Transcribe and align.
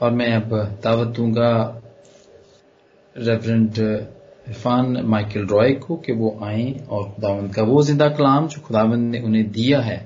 और 0.00 0.10
मैं 0.10 0.32
अब 0.32 0.54
दावत 0.82 1.08
दूँगा 1.16 1.50
रेवरेंड 3.16 3.78
इरफान 3.78 4.96
माइकल 5.06 5.46
रॉय 5.46 5.72
को 5.76 5.96
कि 5.96 6.12
वो 6.12 6.38
आए 6.44 6.72
और 6.88 7.10
खुदावंद 7.14 7.54
का 7.54 7.62
वो 7.62 7.82
ज़िंदा 7.82 8.08
कलाम 8.16 8.46
जो 8.48 8.60
खुदावंद 8.60 9.10
ने 9.10 9.20
उन्हें 9.20 9.50
दिया 9.52 9.80
है, 9.80 9.98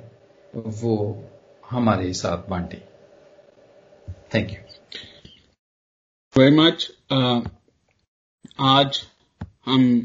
वो 0.54 0.94
हमारे 1.70 2.12
साथ 2.12 2.48
बांटे। 2.48 2.82
थैंक 4.34 4.50
यू 4.50 4.56
वेरी 6.34 6.56
मच 6.56 6.90
आज 8.61 9.00
हम 9.66 10.00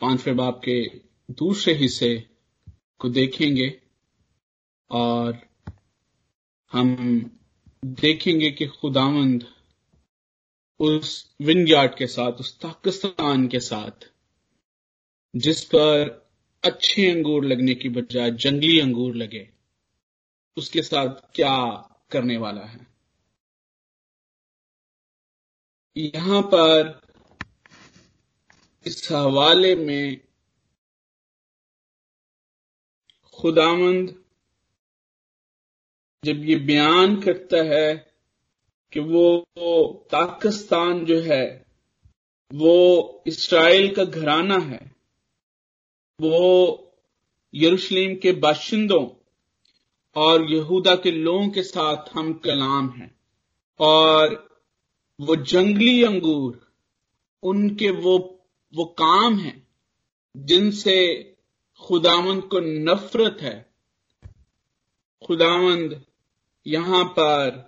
पाँचवें 0.00 0.36
बाप 0.36 0.60
के 0.64 0.82
दूसरे 1.38 1.74
हिस्से 1.74 2.14
को 3.00 3.08
देखेंगे 3.10 3.72
और 4.90 5.38
हम 6.72 6.88
देखेंगे 7.84 8.50
कि 8.50 8.66
खुदावंद 8.66 9.54
उस 10.80 11.36
विंडयार्ड 11.40 11.96
के 11.96 12.06
साथ, 12.06 12.32
उस 12.32 12.56
पाकिस्तान 12.56 13.48
के 13.48 13.60
साथ, 13.60 14.10
जिस 15.36 15.64
पर 15.64 16.28
अच्छे 16.64 17.10
अंगूर 17.10 17.44
लगने 17.44 17.74
की 17.74 17.88
बजाय 17.88 18.30
जंगली 18.30 18.80
अंगूर 18.80 19.14
लगे, 19.14 19.50
उसके 20.56 20.82
साथ 20.82 21.34
क्या 21.34 21.74
करने 22.10 22.36
वाला 22.36 22.64
है? 22.64 22.86
यहाँ 25.96 26.42
पर 26.42 27.00
इस 28.86 29.08
हवाले 29.12 29.74
में 29.76 30.20
खुदामंद 33.32 34.24
जब 36.24 36.44
ये 36.44 36.56
बयान 36.56 37.20
करता 37.20 37.62
है 37.64 38.12
कि 38.92 39.00
वो 39.00 39.46
पाकिस्तान 40.12 41.04
जो 41.04 41.20
है, 41.20 41.66
वो 42.54 43.22
इसराइल 43.26 43.94
का 43.94 44.04
घराना 44.04 44.58
है, 44.58 44.96
वो 46.20 46.92
यरूशलेम 47.54 48.16
के 48.16 48.32
बाशिंदों 48.32 49.06
और 50.16 50.50
यहूदा 50.52 50.94
के 50.96 51.10
लोगों 51.10 51.48
के 51.48 51.62
साथ 51.62 52.10
हम 52.14 52.32
कलाम 52.32 52.88
हैं 52.90 53.10
और 53.80 54.34
वो 55.20 55.36
जंगली 55.36 56.02
अंगूर, 56.04 56.72
उनके 57.42 57.90
वो 57.90 58.18
वो 58.74 58.84
काम 58.84 59.38
है 59.38 59.66
जिनसे 60.36 60.98
खुदावंद 61.80 62.42
को 62.42 62.60
नफरत 62.60 63.38
है। 63.40 63.56
खुदावंद 65.26 66.04
यहाँ 66.68 67.04
पर 67.18 67.64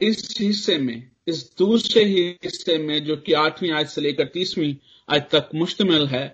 इस 0.00 0.36
हिस्से 0.40 0.76
में, 0.78 1.10
इस 1.28 1.42
दूसरे 1.58 2.04
हिस्से 2.04 2.78
में 2.78 3.04
जो 3.04 3.16
कि 3.16 3.32
आठवीं 3.32 3.70
आज 3.72 3.88
से 3.88 4.00
लेकर 4.00 4.26
तीसवीं 4.34 4.74
आज 5.08 5.22
तक 5.30 5.50
मुश्तमिल 5.54 6.06
है, 6.06 6.26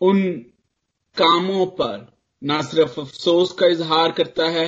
उन 0.00 0.22
कामों 1.16 1.66
पर 1.78 2.12
ना 2.42 2.60
सिर्फ़ 2.62 3.00
अफसोस 3.00 3.52
का 3.52 3.66
इजहार 3.66 4.12
करता 4.12 4.48
है, 4.48 4.66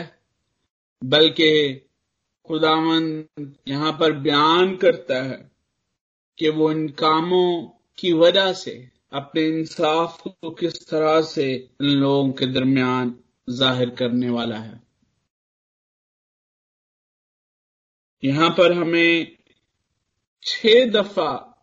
बल्कि 1.03 1.75
खुदावन 2.49 3.25
यहाँ 3.69 3.93
पर 3.93 4.13
बयान 4.13 4.77
करता 4.77 5.23
है 5.23 5.39
कि 6.39 6.49
वो 6.49 6.71
इन 6.71 6.89
कामों 6.99 7.63
की 7.99 8.13
वजह 8.13 8.53
से, 8.53 8.73
अपने 9.13 9.47
इंसाफ 9.49 10.21
को 10.23 10.51
किस 10.51 10.89
तरह 10.89 11.21
से 11.25 11.53
इन 11.55 11.89
लोगों 11.91 12.31
के 12.33 12.47
दरमियान 12.47 13.15
ज़ाहिर 13.51 13.91
करने 13.91 14.31
वाला 14.31 14.57
है। 14.57 14.86
यहाँ 18.27 18.51
पर 18.51 18.73
हमें 18.73 19.37
छह 20.43 20.85
दफ़ा 20.91 21.59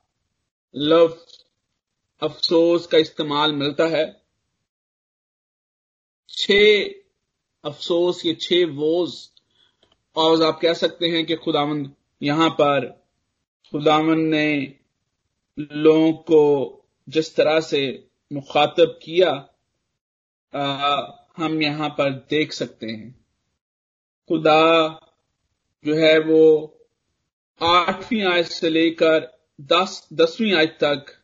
लफ्ज 0.75 1.45
अफसोस 2.21 2.87
का 2.87 2.97
इस्तेमाल 2.97 3.51
मिलता 3.51 3.85
है। 3.87 4.05
छह 6.29 6.83
अफसोस 7.63 8.25
ये 8.25 8.33
छह 8.33 8.65
वोज 8.65 9.29
और 10.15 10.43
आप 10.43 10.59
कह 10.61 10.73
सकते 10.73 11.07
हैं 11.07 11.25
कि 11.25 11.35
खुदावंद 11.35 11.95
यहाँ 12.21 12.49
पर 12.49 12.87
खुदावंद 13.73 14.27
ने 14.27 14.77
लोगों 15.59 16.13
को 16.13 16.41
जिस 17.09 17.35
तरह 17.35 17.59
से 17.59 18.09
मुखातब 18.31 18.99
किया 19.03 19.29
आ, 20.53 21.01
हम 21.37 21.61
यहाँ 21.61 21.89
पर 21.89 22.09
देख 22.29 22.53
सकते 22.53 22.87
हैं। 22.87 23.25
खुदा 24.27 24.99
जो 25.85 25.95
है 25.95 26.19
वो 26.19 26.77
आठवीं 27.61 28.23
आयत 28.23 28.45
से 28.45 28.69
लेकर 28.69 29.47
दस, 29.61 30.09
दसवीं 30.13 30.53
आयत 30.53 30.77
तक 30.83 31.23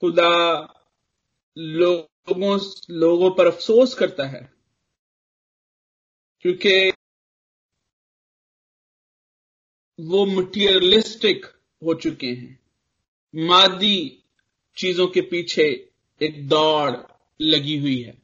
खुदा 0.00 0.62
लोगों 1.58 2.60
लोगों 2.90 3.30
पर 3.30 3.46
अफसोस 3.46 3.94
करता 3.94 4.24
है। 4.24 4.52
क्योंकि 6.40 6.92
वो 10.00 10.26
मटीरियलिस्टिक 10.26 11.46
हो 11.84 11.94
चुके 11.94 12.26
हैं। 12.26 12.60
मादी 13.34 14.22
चीज़ों 14.76 15.08
के 15.08 15.20
पीछे 15.20 15.90
एक 16.22 16.48
दौड़ 16.48 16.96
लगी 17.40 17.78
हुई 17.78 18.02
है। 18.02 18.22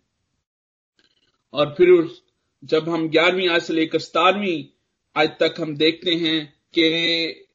और 1.52 1.74
फिर 1.78 2.22
जब 2.64 2.88
हम 2.88 3.08
ग्यारहवीं 3.08 3.48
आज 3.48 3.62
से 3.62 3.72
लेकर 3.72 3.98
सतारवीं 3.98 4.73
आज 5.16 5.28
तक 5.28 5.54
हम 5.60 5.76
देखते 5.76 6.14
हैं 6.14 6.56
कि 6.78 7.46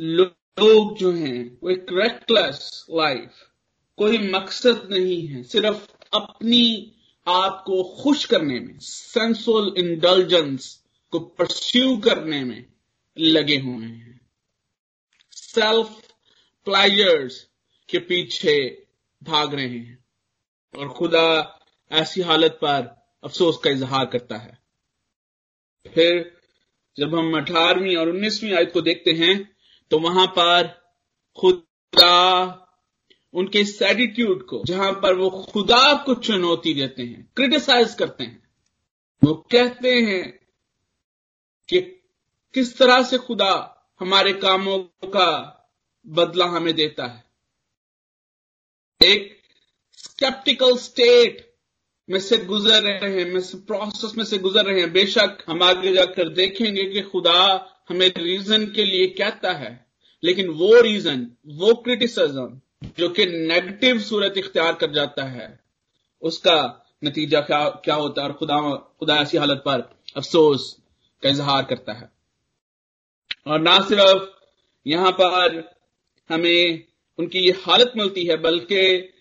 लोग 0.00 0.98
जो 0.98 1.12
हैं, 1.12 1.58
वो 1.62 1.70
एक 1.70 1.86
रेकलेस 1.92 2.86
लाइफ 2.90 3.30
कोई 3.96 4.18
मकसद 4.18 4.88
नहीं 4.90 5.28
है, 5.28 5.42
सिर्फ़ 5.42 5.92
अपनी 6.16 6.92
आप 7.28 7.62
को 7.66 8.00
खुश 8.02 8.24
करने 8.24 8.60
में 8.60 8.78
सेंसुअल 8.78 9.74
इंडल्जेंस 9.78 10.84
को 11.10 11.18
परस्यू 11.18 11.96
करने 11.96 12.44
में 12.44 12.66
लगे 13.18 13.56
हुए 13.56 13.86
हैं। 13.86 14.20
सेल्फ 15.30 16.14
प्लायर्स 16.64 17.48
के 17.88 17.98
पीछे 17.98 18.86
भाग 19.22 19.54
रहे 19.54 19.68
हैं। 19.68 20.04
और 20.78 20.88
खुदा 20.88 21.60
ऐसी 21.92 22.20
हालत 22.20 22.52
पर 22.52 23.06
अफसोस 23.24 23.58
का 23.64 23.70
इजहार 23.70 24.06
करता 24.06 24.36
है। 24.36 24.58
फिर 25.94 26.35
जब 26.98 27.14
हम 27.14 27.36
अठारहवीं 27.36 27.96
और 27.96 28.08
उन्नीसवीं 28.08 28.52
आयत 28.54 28.72
को 28.72 28.80
देखते 28.80 29.12
हैं 29.12 29.34
तो 29.90 29.98
वहाँ 29.98 30.26
पर 30.26 30.68
खुदा 31.38 32.62
उनके 33.34 33.60
इस 33.60 33.80
एटीट्यूड 33.82 34.44
को, 34.46 34.62
जहाँ 34.66 34.92
पर 34.92 35.14
वो 35.14 35.30
खुदा 35.52 35.92
को 36.04 36.14
चुनौती 36.14 36.74
देते 36.74 37.02
हैं 37.02 37.30
क्रिटिसाइज 37.36 37.94
करते 37.94 38.24
हैं। 38.24 38.42
वो 39.22 39.34
कहते 39.52 39.90
हैं 40.00 40.22
कि 41.68 41.80
किस 42.54 42.76
तरह 42.78 43.02
से 43.02 43.18
खुदा 43.18 43.52
हमारे 44.00 44.32
कामों 44.32 44.78
का 45.06 45.52
बदला 46.06 46.46
हमें 46.46 46.74
देता 46.74 47.06
है। 47.06 47.24
एक 49.00 49.36
स्केप्टिकल 49.98 50.76
स्टेट 50.76 51.45
में 52.10 52.18
से 52.20 52.36
गुजर 52.38 52.82
रहे 52.82 53.12
हैं, 53.12 53.32
में 53.32 53.40
से 53.40 53.58
प्रोसेस 53.58 54.12
में 54.18 54.24
से 54.24 54.38
गुजर 54.38 54.64
रहे 54.64 54.80
हैं। 54.80 54.92
बेशक 54.92 55.38
हम 55.48 55.62
आगे 55.62 55.92
जाकर 55.92 56.28
देखेंगे 56.28 56.84
कि 56.84 57.00
खुदा 57.02 57.40
हमें 57.88 58.08
रीजन 58.16 58.66
के 58.66 58.84
लिए 58.84 59.06
कहता 59.06 59.52
है, 59.52 59.86
लेकिन 60.24 60.48
वो 60.48 60.80
रीजन 60.80 61.26
वो 61.46 61.74
क्रिटिसिज्म 61.74 62.60
जो 62.98 63.08
कि 63.08 63.26
नेगेटिव 63.26 63.98
सूरत 64.00 64.34
इख्तियार 64.38 64.74
कर 64.74 64.90
जाता 64.90 65.24
है, 65.24 65.60
उसका 66.22 66.86
नतीजा 67.04 67.40
क्या 67.40 67.68
क्या 67.84 67.94
होता 67.94 68.22
है? 68.22 68.28
और 68.28 68.34
खुदा 68.34 68.60
खुदा 68.98 69.16
ऐसी 69.16 69.36
हालत 69.36 69.62
पर 69.66 69.80
अफसोस 70.16 70.76
का 71.22 71.28
इजहार 71.28 71.64
करता 71.64 71.92
है। 71.92 72.10
और 73.46 73.60
ना 73.60 73.78
सिर्फ़ 73.78 74.28
यहाँ 74.86 75.12
पर 75.12 75.74
हमें 76.30 76.84
उनकी 77.18 77.38
ये 77.38 77.50
हालत 77.50 77.92
मिलती 77.96 78.24
है, 78.24 78.36
बल्कि 78.36 79.12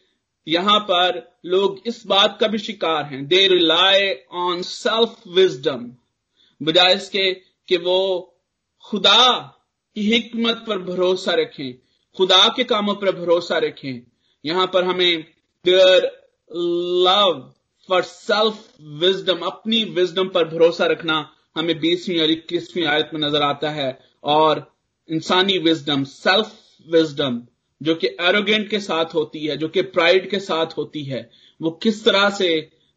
यहाँ 0.48 0.80
पर 0.82 1.22
लोग 1.46 1.82
इस 1.88 2.06
बात 2.08 2.38
का 2.42 2.48
भी 2.48 2.58
शिकार 2.58 3.04
हैं। 3.06 3.26
They 3.28 3.48
rely 3.48 4.12
on 4.34 4.62
self 4.62 5.28
wisdom 5.28 5.86
बजाय 6.62 6.94
इसके 6.96 7.32
कि 7.70 7.78
वो 7.78 8.00
खुदा 8.86 9.32
की 9.96 10.02
हिकमत 10.04 10.64
पर 10.68 10.82
भरोसा 10.84 11.34
रखें, 11.34 11.74
खुदा 12.16 12.48
के 12.56 12.64
कामों 12.64 12.96
पर 12.96 13.12
भरोसा 13.16 13.58
रखें। 13.58 14.02
यहाँ 14.44 14.66
पर 14.74 14.84
हमें 14.84 15.22
their 15.66 16.06
love 16.52 17.40
for 17.90 18.02
self 18.04 18.68
wisdom 19.00 19.46
अपनी 19.46 19.84
विजडम 19.96 20.28
पर 20.30 20.48
भरोसा 20.50 20.86
रखना 20.86 21.18
हमें 21.58 21.78
बीसवीं 21.80 22.20
और 22.22 22.32
इक्कीसवीं 22.32 22.86
आयत 22.86 23.10
में 23.14 23.20
नज़र 23.22 23.42
आता 23.42 23.70
है। 23.72 23.98
और 24.24 24.66
इंसानी 25.10 25.58
विजडम 25.60 26.04
सेल्फ 26.04 26.52
विजडम 26.88 27.42
जो 27.82 27.96
कि 27.96 28.08
एरोगेंट 28.22 28.70
के 28.70 28.80
साथ 28.80 29.14
होती 29.14 29.46
है, 29.46 29.58
जो 29.58 29.68
कि 29.68 29.82
प्राइड 29.82 30.30
के 30.30 30.40
साथ 30.40 30.78
होती 30.78 31.04
है, 31.04 31.30
वो 31.62 31.72
किस 31.84 32.04
तरह 32.06 32.30
से 32.30 32.50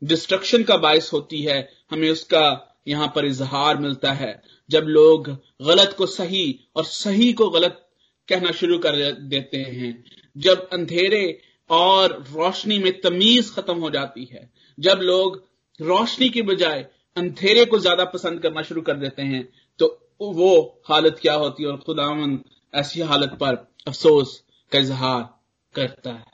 डिस्ट्रक्शन 0.03 0.63
का 0.63 0.77
बायस 0.77 1.11
होती 1.13 1.43
है, 1.43 1.69
हमें 1.91 2.11
उसका 2.11 2.45
यहाँ 2.89 3.13
पर 3.15 3.25
इजहार 3.25 3.79
मिलता 3.79 4.13
है। 4.13 4.43
जब 4.71 4.85
लोग 4.89 5.29
गलत 5.63 5.95
को 5.99 6.07
सही 6.07 6.59
और 6.77 6.85
सही 6.85 7.33
को 7.33 7.49
गलत 7.51 7.85
कहना 8.29 8.51
शुरू 8.53 8.79
कर 8.79 8.97
देते 9.13 9.57
हैं, 9.57 10.05
जब 10.37 10.69
अंधेरे 10.73 11.41
और 11.71 12.13
रोशनी 12.33 12.79
में 12.79 13.01
तमीज 13.01 13.51
खत्म 13.55 13.77
हो 13.77 13.91
जाती 13.91 14.25
है, 14.33 14.51
जब 14.79 14.99
लोग 15.03 15.43
रोशनी 15.81 16.29
के 16.29 16.43
बजाय 16.43 16.87
अंधेरे 17.17 17.65
को 17.65 17.79
ज़्यादा 17.79 18.05
पसंद 18.05 18.41
करना 18.41 18.63
शुरू 18.63 18.81
कर 18.83 18.97
देते 18.97 19.23
हैं 19.23 19.49
तो 19.81 19.87
वो 20.21 20.83
हालत 20.89 21.19
क्या 21.23 21.35
होती 21.35 21.63
है 21.63 21.69
और 21.69 21.77
खुदावन 21.77 22.39
ऐसी 22.75 23.01
हालत 23.01 23.37
पर 23.41 23.55
अफसोस 23.87 24.43
का 24.73 24.79
इजहार 24.79 25.41
करता 25.75 26.13
है। 26.13 26.25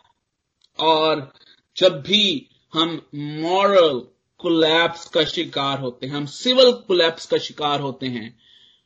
और 0.79 1.33
जब 1.77 2.03
भी 2.03 2.51
हम 2.75 3.07
मॉरल 3.15 4.09
कोलैप्स 4.39 5.09
का 5.09 5.25
शिकार 5.25 5.81
होते 5.81 6.07
हैं, 6.07 6.15
हम 6.15 6.27
सिविल 6.27 6.73
कोलैप्स 6.73 7.27
का 7.27 7.39
शिकार 7.39 7.81
होते 7.81 8.07
हैं 8.07 8.39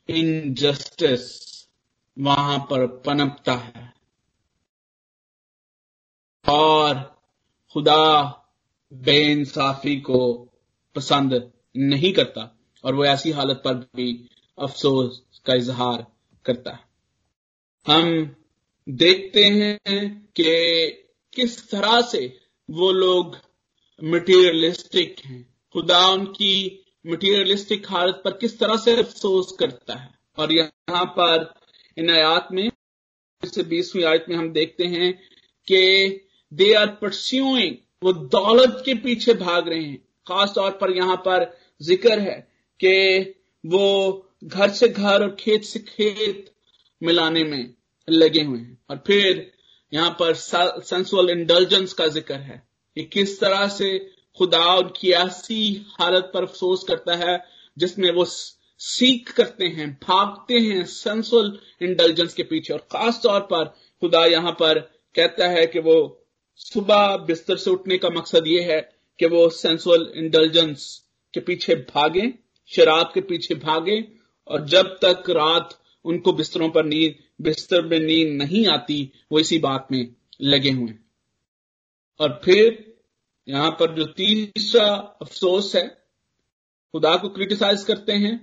इनजस्टिस 0.09 1.49
वहाँ 2.19 2.59
पर 2.59 2.87
पनपता 2.87 3.53
है। 3.53 3.93
और 6.49 7.21
खुदा 7.73 8.23
बेइंसाफी 8.93 9.99
को 10.01 10.49
पसंद 10.95 11.51
नहीं 11.77 12.13
करता, 12.13 12.59
और 12.83 12.95
वो 12.95 13.05
ऐसी 13.05 13.31
हालत 13.31 13.61
पर 13.65 13.73
भी 13.73 14.29
अफसोस 14.59 15.41
का 15.45 15.53
इजहार 15.53 16.05
करता 16.45 16.71
है। 16.71 16.83
हम 17.87 18.35
देखते 18.89 19.43
हैं 19.43 20.09
कि 20.35 20.53
किस 21.33 21.69
तरह 21.69 22.01
से 22.01 22.25
वो 22.69 22.91
लोग 22.91 23.37
मटेरियलिस्टिक 24.01 25.15
हैं। 25.25 25.41
खुदा 25.75 25.99
उनकी 26.07 26.85
मटेरियलिस्टिक 27.07 27.85
हालत 27.89 28.21
पर 28.25 28.31
किस 28.31 28.57
तरह 28.59 28.77
से 28.77 28.95
अफसोस 28.97 29.55
करता 29.59 29.93
है। 29.93 30.09
और 30.37 30.51
यहाँ 30.53 31.05
पर 31.17 31.53
इन 31.97 32.09
आयात 32.09 32.47
में 32.51 32.69
से 33.43 33.63
बीसवीं 33.63 34.03
आयत 34.03 34.25
में 34.29 34.35
हम 34.35 34.51
देखते 34.53 34.85
हैं 34.85 35.13
कि 35.67 36.25
दे 36.51 36.73
आर 36.73 36.87
परस्यूइंग 37.01 37.75
वो 38.03 38.13
दौलत 38.13 38.81
के 38.85 38.93
पीछे 38.93 39.33
भाग 39.33 39.67
रहे 39.69 39.83
हैं। 39.83 39.97
खास 40.27 40.53
तौर 40.55 40.71
पर 40.71 40.95
यहाँ 40.97 41.15
पर 41.17 41.51
ज़िक्र 41.81 42.19
है 42.19 42.39
कि 42.79 43.19
वो 43.63 43.85
घर 44.43 44.69
से 44.69 44.87
घर 44.87 45.23
और 45.23 45.35
खेत 45.39 45.63
से 45.63 45.79
खेत 45.79 46.53
मिलाने 47.01 47.43
में 47.43 47.73
लगे 48.11 48.41
हुए 48.43 48.59
हैं। 48.59 48.77
और 48.89 49.03
फिर 49.07 49.51
यहाँ 49.91 50.09
पर 50.19 50.33
सेंसुअल 50.35 51.29
इंडल्जेंस 51.29 51.93
का 51.93 52.07
ज़िक्र 52.07 52.35
है 52.35 52.61
कि 52.97 53.03
किस 53.03 53.39
तरह 53.39 53.67
से 53.69 53.97
खुदा 54.39 54.73
उनकी 54.75 55.11
ऐसी 55.13 55.85
हालत 55.99 56.31
पर 56.33 56.43
अफसोस 56.43 56.83
करता 56.83 57.15
है, 57.17 57.43
जिसमें 57.77 58.11
वो 58.11 58.25
सीख 58.25 59.31
करते 59.31 59.65
हैं, 59.67 59.91
भागते 60.03 60.59
हैं 60.59 60.85
सेंसुअल 60.85 61.57
इंटेलिजेंस 61.81 62.33
के 62.33 62.43
पीछे। 62.43 62.73
और 62.73 62.79
खास 62.91 63.19
तौर 63.23 63.39
पर 63.43 63.65
खुदा 64.01 64.25
यहाँ 64.25 64.51
पर 64.51 64.79
कहता 65.15 65.47
है 65.47 65.65
कि 65.67 65.79
वो 65.79 65.95
सुबह 66.57 67.15
बिस्तर 67.27 67.57
से 67.57 67.71
उठने 67.71 67.97
का 67.97 68.09
मकसद 68.09 68.47
ये 68.47 68.61
है 68.63 68.79
कि 69.19 69.25
वो 69.25 69.47
सेंसुअल 69.51 70.11
इंटेलिजेंस 70.15 70.85
के 71.33 71.39
पीछे 71.39 71.75
भागे, 71.75 72.33
शराब 72.71 73.11
के 73.13 73.21
पीछे 73.21 73.55
भागे, 73.55 74.03
और 74.47 74.65
जब 74.65 74.97
तक 75.03 75.29
रात 75.29 75.77
उनको 76.05 76.33
बिस्तरों 76.33 76.69
पर 76.69 76.85
नींद 76.85 77.15
बिस्तर 77.39 77.81
में 77.81 77.99
नींद 77.99 78.41
नहीं 78.41 78.65
आती, 78.67 79.11
वो 79.31 79.39
इसी 79.39 79.57
बात 79.59 79.87
में 79.91 80.15
लगे 80.41 80.71
हुए 80.71 80.93
और 82.19 82.39
फिर 82.43 82.85
यहाँ 83.47 83.69
पर 83.71 83.93
जो 83.95 84.05
तीसरा 84.13 84.85
अफसोस 85.21 85.75
है, 85.75 85.87
खुदा 86.93 87.15
को 87.15 87.29
क्रिटिसाइज 87.29 87.83
करते 87.83 88.13
हैं, 88.15 88.35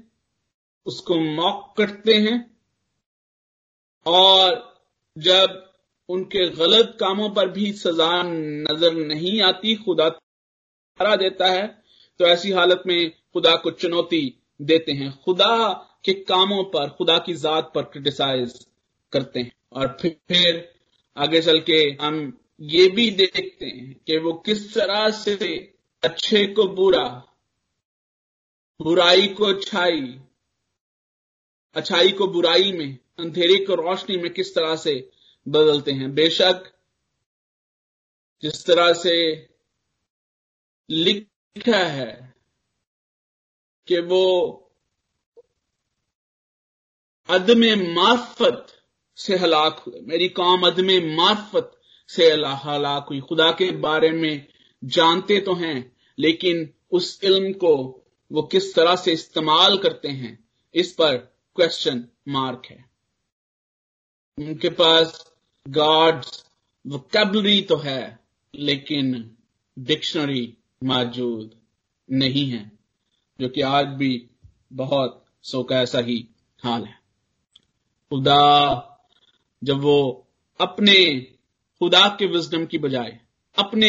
उसको 0.87 1.19
मॉक 1.35 1.75
करते 1.79 2.15
हैं, 2.17 2.39
और 4.07 4.63
जब 5.17 5.63
उनके 6.09 6.49
गलत 6.49 6.97
कामों 7.01 7.29
पर 7.31 7.49
भी 7.51 7.73
सजा 7.75 8.23
नज़र 8.23 8.95
नहीं 9.07 9.41
आती, 9.43 9.75
खुदा 9.77 10.07
हरा 11.01 11.15
देता 11.17 11.47
है 11.47 11.67
तो 12.21 12.27
ऐसी 12.27 12.51
हालत 12.53 12.83
में 12.87 13.11
खुदा 13.33 13.55
को 13.57 13.71
चुनौती 13.73 14.23
देते 14.61 14.93
हैं। 14.93 15.11
खुदा 15.25 15.73
के 16.05 16.13
कामों 16.23 16.63
पर, 16.65 16.89
खुदा 16.89 17.19
की 17.19 17.35
जात 17.37 17.71
पर 17.75 17.83
क्रिटिसाइज 17.83 18.55
करते 19.13 19.41
हैं। 19.41 19.53
और 19.73 19.97
फिर 20.03 20.75
आगे 21.17 21.41
चल 21.43 21.61
के 21.61 21.97
हम 22.01 22.39
ये 22.61 22.89
भी 22.89 23.11
देखते 23.11 23.67
हैं 23.67 23.95
कि 24.07 24.17
वो 24.19 24.33
किस 24.33 24.75
तरह 24.75 25.11
से 25.11 25.57
अच्छे 26.03 26.47
को 26.47 26.67
बुरा, 26.69 27.09
बुराई 28.81 29.27
को 29.29 29.45
अच्छाई 29.45 30.21
अच्छाई 31.77 32.13
को 32.13 32.27
बुराई 32.27 32.73
में, 32.73 32.99
अंधेरे 33.19 33.65
को 33.65 33.75
रोशनी 33.75 34.17
में 34.17 34.33
किस 34.33 34.55
तरह 34.55 34.77
से 34.77 35.11
बदलते 35.47 35.93
हैं। 35.93 36.15
बेशक 36.15 36.73
जिस 38.43 38.65
तरह 38.67 38.93
से 38.93 39.17
लिखा 40.91 41.85
है 41.85 42.35
कि 43.89 44.01
वो 44.01 44.23
अदम 47.29 47.65
मार्फत 47.95 48.76
से 49.19 49.37
हलाक 49.37 49.79
हुए। 49.79 50.01
मेरी 50.01 50.29
कौम 50.29 50.67
अदम 50.67 50.91
मार्फत 51.17 51.73
से 52.11 52.31
हलाक 52.33 53.07
हुई। 53.11 53.21
खुदा 53.21 53.51
के 53.51 53.71
बारे 53.71 54.11
में 54.11 54.47
जानते 54.83 55.41
तो 55.41 55.55
हैं, 55.55 55.93
लेकिन 56.19 56.69
उस 56.93 57.21
इल्म 57.25 57.53
को 57.53 57.75
वो 58.31 58.43
किस 58.43 58.75
तरह 58.75 58.97
से 58.97 59.13
इस्तेमाल 59.13 59.79
करते 59.79 60.09
हैं, 60.09 60.39
इस 60.75 60.93
पर 60.93 61.17
क्वेश्चन 61.57 62.05
मार्क 62.29 62.63
है। 62.71 62.85
उनके 64.39 64.69
पास 64.69 65.33
गॉड्स 65.67 66.45
वोकेबलरी 66.87 67.61
तो 67.61 67.77
है, 67.77 68.19
लेकिन 68.55 69.37
डिक्शनरी 69.79 70.57
मौजूद 70.85 71.55
नहीं 72.09 72.49
है, 72.51 72.71
जो 73.41 73.49
कि 73.49 73.61
आज 73.61 73.87
भी 73.87 74.27
बहुत 74.73 75.25
सो 75.43 75.63
का 75.63 75.81
ऐसा 75.81 75.99
ही 75.99 76.29
हाल 76.65 76.85
है। 76.85 76.99
खुदा 78.11 78.93
जब 79.67 79.81
वो 79.81 80.27
अपने 80.61 80.95
खुदा 81.81 82.09
के 82.19 82.27
विजडम 82.27 82.65
की 82.67 82.79
बजाय, 82.79 83.19
अपने 83.57 83.89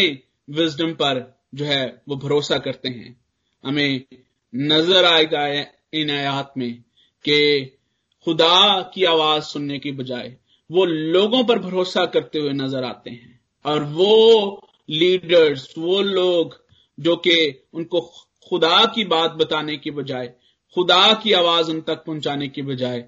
विजडम 0.49 0.93
पर 0.93 1.39
जो 1.55 1.65
है 1.65 2.01
वो 2.09 2.15
भरोसा 2.15 2.57
करते 2.57 2.89
हैं। 2.89 3.15
हमें 3.63 4.01
नज़र 4.55 5.05
आएगा 5.05 5.47
इन 5.93 6.11
आयात 6.11 6.53
में 6.57 6.73
कि 7.25 7.65
खुदा 8.27 8.81
की 8.93 9.03
आवाज़ 9.03 9.43
सुनने 9.43 9.79
की 9.79 9.91
बजाय 9.91 10.35
वो 10.69 10.85
लोगों 10.85 11.43
पर 11.43 11.59
भरोसा 11.59 12.05
करते 12.05 12.39
हुए 12.39 12.53
नज़र 12.53 12.83
आते 12.83 13.09
हैं। 13.09 13.39
और 13.65 13.83
वो 13.83 14.67
लीडर्स 14.89 15.73
वो 15.77 16.01
लोग 16.01 16.57
जो 16.99 17.15
कि 17.15 17.63
उनको 17.73 18.01
खुदा 18.49 18.85
की 18.85 19.03
बात 19.03 19.31
बताने 19.31 19.77
की 19.77 19.91
बजाय, 19.91 20.27
खुदा 20.75 21.13
की 21.13 21.33
आवाज़ 21.33 21.71
उन 21.71 21.81
तक 21.81 22.03
पहुँचाने 22.05 22.47
की 22.47 22.61
बजाय 22.61 23.05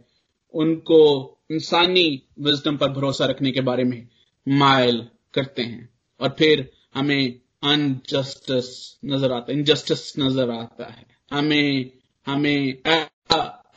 उनको 0.54 1.38
इंसानी 1.52 2.24
विजडम 2.40 2.78
पर 2.78 2.90
भरोसा 2.90 3.26
रखने 3.26 3.52
के 3.52 3.62
बारे 3.62 3.84
में 3.84 4.08
माइल 4.48 5.08
करते 5.34 5.62
हैं। 5.62 5.90
और 6.20 6.36
फिर 6.40 6.72
हमें 6.96 7.40
अनजस्टिस 7.64 8.98
नज़र 9.06 9.32
आता 9.32 9.52
है। 9.52 9.58
इनजस्टिस 9.58 10.20
नज़र 10.20 10.50
आता 10.50 10.86
है। 10.86 11.06
हमें 11.34 11.92
हमें 12.28 12.78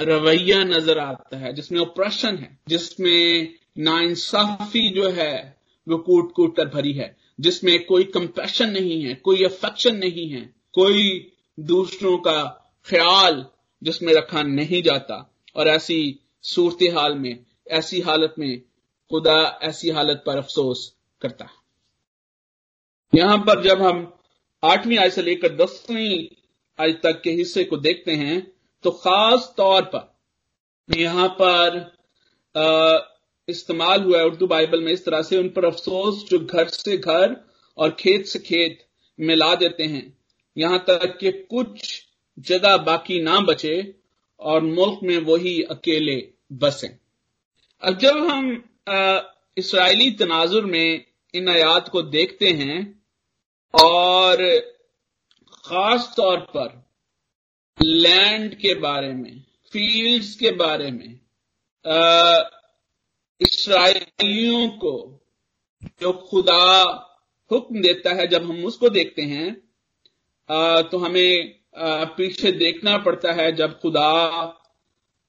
रवैया 0.01 0.65
नज़र 0.65 0.99
आता 0.99 1.37
है 1.37 1.53
जिसमें 1.53 1.81
ऑपरेशन 1.81 2.37
है, 2.37 2.59
जिसमें 2.69 3.55
नाइंसाफी 3.79 4.89
जो 4.89 5.09
है, 5.11 5.57
वो 5.89 5.99
कूट 5.99 6.33
कूट 6.33 6.57
कर 6.57 6.69
भरी 6.69 6.93
है, 6.93 7.17
जिसमें 7.41 7.85
कोई 7.85 8.05
कंपैशन 8.05 8.71
नहीं 8.71 9.05
है, 9.05 9.15
कोई 9.15 9.45
अफेक्शन 9.45 9.97
नहीं 9.97 10.31
है, 10.31 10.55
कोई 10.73 11.33
दूसरों 11.61 12.19
का 12.19 12.43
ख्याल 12.87 13.47
जिसमें 13.83 14.15
रखा 14.15 14.43
नहीं 14.43 14.83
जाता। 14.83 15.35
और 15.57 15.69
ऐसी 15.69 16.19
सूरत 16.45 16.95
हाल 16.95 17.15
में, 17.15 17.45
ऐसी 17.69 18.01
हालत 18.01 18.35
में 18.39 18.61
खुदा 19.11 19.41
ऐसी 19.63 19.91
हालत 19.91 20.23
पर 20.27 20.39
अफसोस 20.39 20.93
करता। 21.23 21.45
है 21.45 21.61
यहाँ 23.13 23.39
पर 23.39 23.63
जब 23.63 23.83
हम 23.83 24.13
आठवीं 24.63 24.99
आय 24.99 25.11
से 25.11 25.23
लेकर 25.23 25.55
दसवीं 25.57 26.27
आज 26.79 26.93
तक 27.03 27.21
के 27.25 27.31
हिस्से 27.31 27.65
को 27.65 27.77
देखते 27.77 28.13
हैं 28.13 28.41
तो 28.85 28.91
खास 28.91 29.53
तौर 29.57 29.83
पर 29.95 30.97
यहाँ 30.99 31.29
पर 31.41 31.81
इस्तेमाल 33.49 34.03
हुआ 34.03 34.19
है 34.19 34.25
उर्दू 34.25 34.47
बाइबल 34.47 34.81
में 34.81 34.93
इस 34.93 35.05
तरह 35.05 35.23
से, 35.23 35.39
उन 35.39 35.49
पर 35.49 35.65
अफसोस 35.65 36.25
जो 36.31 36.39
घर 36.39 36.69
से 36.69 36.97
घर 36.97 37.37
और 37.79 37.91
खेत 37.91 38.27
से 38.27 38.39
खेत 38.39 38.79
मिला 39.19 39.55
देते 39.55 39.85
हैं। 39.85 40.19
यहाँ 40.57 40.79
तक 40.89 41.17
कि 41.21 41.33
कुछ 41.33 42.03
जगह 42.39 42.77
बाकी 42.77 43.21
ना 43.23 43.41
बचे 43.41 43.95
और 44.41 44.61
मुल्क 44.63 45.01
में 45.03 45.19
वही 45.19 45.63
अकेले 45.63 46.17
बसे। 46.53 46.99
अब 47.83 47.99
जब 47.99 48.17
हम 48.17 48.65
इसराइली 49.57 50.11
तनाजुर 50.11 50.65
में 50.65 51.05
इन 51.35 51.49
आयात 51.49 51.89
को 51.89 52.03
देखते 52.03 52.51
हैं 52.51 53.05
और 53.75 54.45
खास 55.65 56.13
तौर 56.17 56.39
पर 56.39 56.87
लैंड 57.83 58.55
के 58.55 58.75
बारे 58.75 59.13
में 59.15 59.45
फील्ड्स 59.73 60.35
के 60.37 60.51
बारे 60.51 60.91
में 60.91 61.21
इसराइलियों 63.41 64.69
को 64.69 65.21
जो 66.01 66.13
खुदा 66.13 66.65
हुक्म 67.51 67.83
देता 67.83 68.15
है 68.15 68.27
जब 68.27 68.45
हम 68.45 68.65
उसको 68.65 68.89
देखते 68.89 69.23
हैं 69.23 69.49
आ, 70.51 70.83
तो 70.83 70.99
हमें 70.99 71.55
आ, 71.77 72.05
पीछे 72.05 72.53
देखना 72.53 72.99
पड़ता 72.99 73.33
है 73.33 73.53
जब 73.53 73.81
खुदा 73.81 74.09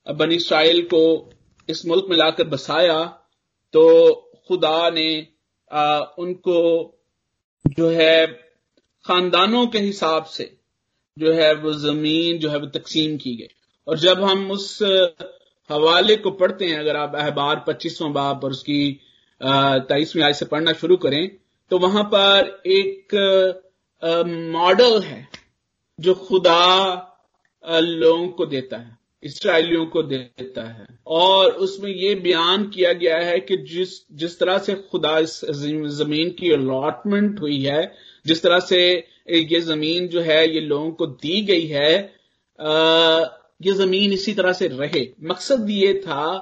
बन 0.08 0.32
इसराइल 0.32 0.82
को 0.84 1.04
इस 1.70 1.86
मुल्क 1.86 2.06
में 2.10 2.18
लाकर 2.18 2.48
बसाया 2.48 3.04
तो 3.74 3.84
खुदा 4.48 4.90
ने 4.90 5.28
आ, 5.72 6.00
उनको 6.00 6.60
जो 7.66 7.90
है 7.90 8.26
खानदानों 9.06 9.66
के 9.68 9.80
हिसाब 9.80 10.26
से 10.26 10.58
जो 11.18 11.32
है 11.34 11.54
वो 11.56 11.72
ज़मीन 11.74 12.38
जो 12.40 12.50
है 12.50 12.58
वो 12.58 12.68
तकसीम 12.70 13.16
की 13.18 13.36
गई। 13.36 13.48
और 13.88 13.98
जब 14.00 14.24
हम 14.24 14.52
उस 14.52 14.80
हवाले 15.70 16.16
को 16.16 16.32
पढ़ते 16.32 16.66
हैं 16.66 16.80
अगर 16.80 16.96
आप 16.96 17.16
अहबार 17.16 17.64
पच्चीसवां 17.68 18.12
बाप 18.14 18.44
और 18.44 18.52
उसकी 18.52 19.00
तेईसवीं 19.42 20.24
आय 20.24 20.34
से 20.34 20.46
पढ़ना 20.46 20.74
शुरू 20.74 20.98
करें 20.98 21.30
तो 21.72 21.78
वहाँ 21.80 22.04
पर 22.14 22.62
एक 22.68 23.16
मॉडल 24.54 25.02
है 25.02 25.28
जो 26.00 26.14
खुदा 26.14 26.60
लोगों 27.64 28.28
को 28.28 28.46
देता 28.46 28.78
है। 28.78 28.98
इसराइलियों 29.24 29.86
को 29.86 30.04
देता 30.04 30.64
है। 30.70 30.86
और 31.08 31.52
उसमें 31.66 31.90
यह 31.92 32.20
बयान 32.24 32.68
किया 32.70 32.94
गया 32.94 33.18
है 33.20 33.40
कि 33.40 33.58
जिस 33.70 33.90
जिस 34.12 34.38
तरह 34.40 34.58
से 34.58 34.74
खुदा 34.92 35.18
इस 35.20 35.40
ज़मीन 35.46 36.30
की 36.40 36.52
अलॉटमेंट 36.52 37.40
हुई 37.42 37.60
है, 37.62 37.92
जिस 38.26 38.44
तरह 38.44 38.60
से 38.62 38.82
ये 39.30 39.60
ज़मीन 39.62 40.08
जो 40.08 40.22
है, 40.22 40.54
ये 40.54 40.60
लोगों 40.62 40.92
को 40.92 41.06
दी 41.08 41.42
गई 41.42 41.66
है 41.68 41.94
ये 43.62 43.74
ज़मीन 43.74 44.14
इसी 44.14 44.34
तरह 44.34 44.54
से 44.54 44.68
रहे। 44.68 45.08
मकसद 45.24 45.70
ये 45.70 45.94
था 46.06 46.38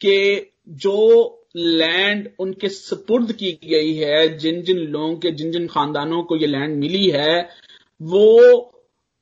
कि 0.00 0.52
जो 0.68 1.32
लैंड 1.56 2.28
उनके 2.38 2.68
सपुर्द 2.68 3.32
की 3.32 3.50
गई 3.64 3.92
है, 3.94 4.36
जिन 4.38 4.62
जिन 4.62 4.78
लोगों 4.78 5.16
के, 5.16 5.30
जिन 5.30 5.52
जिन 5.52 5.66
खानदानों 5.66 6.22
को 6.22 6.36
ये 6.36 6.46
लैंड 6.46 6.76
मिली 6.76 7.08
है, 7.10 7.48
वो 8.00 8.72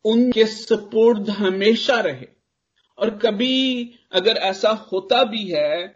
उनके 0.04 0.44
सपुर्द 0.46 1.30
हमेशा 1.30 2.00
रहे। 2.00 2.26
और 2.98 3.10
कभी 3.10 3.90
अगर 4.12 4.36
ऐसा 4.36 4.70
होता 4.92 5.22
भी 5.24 5.44
है 5.50 5.86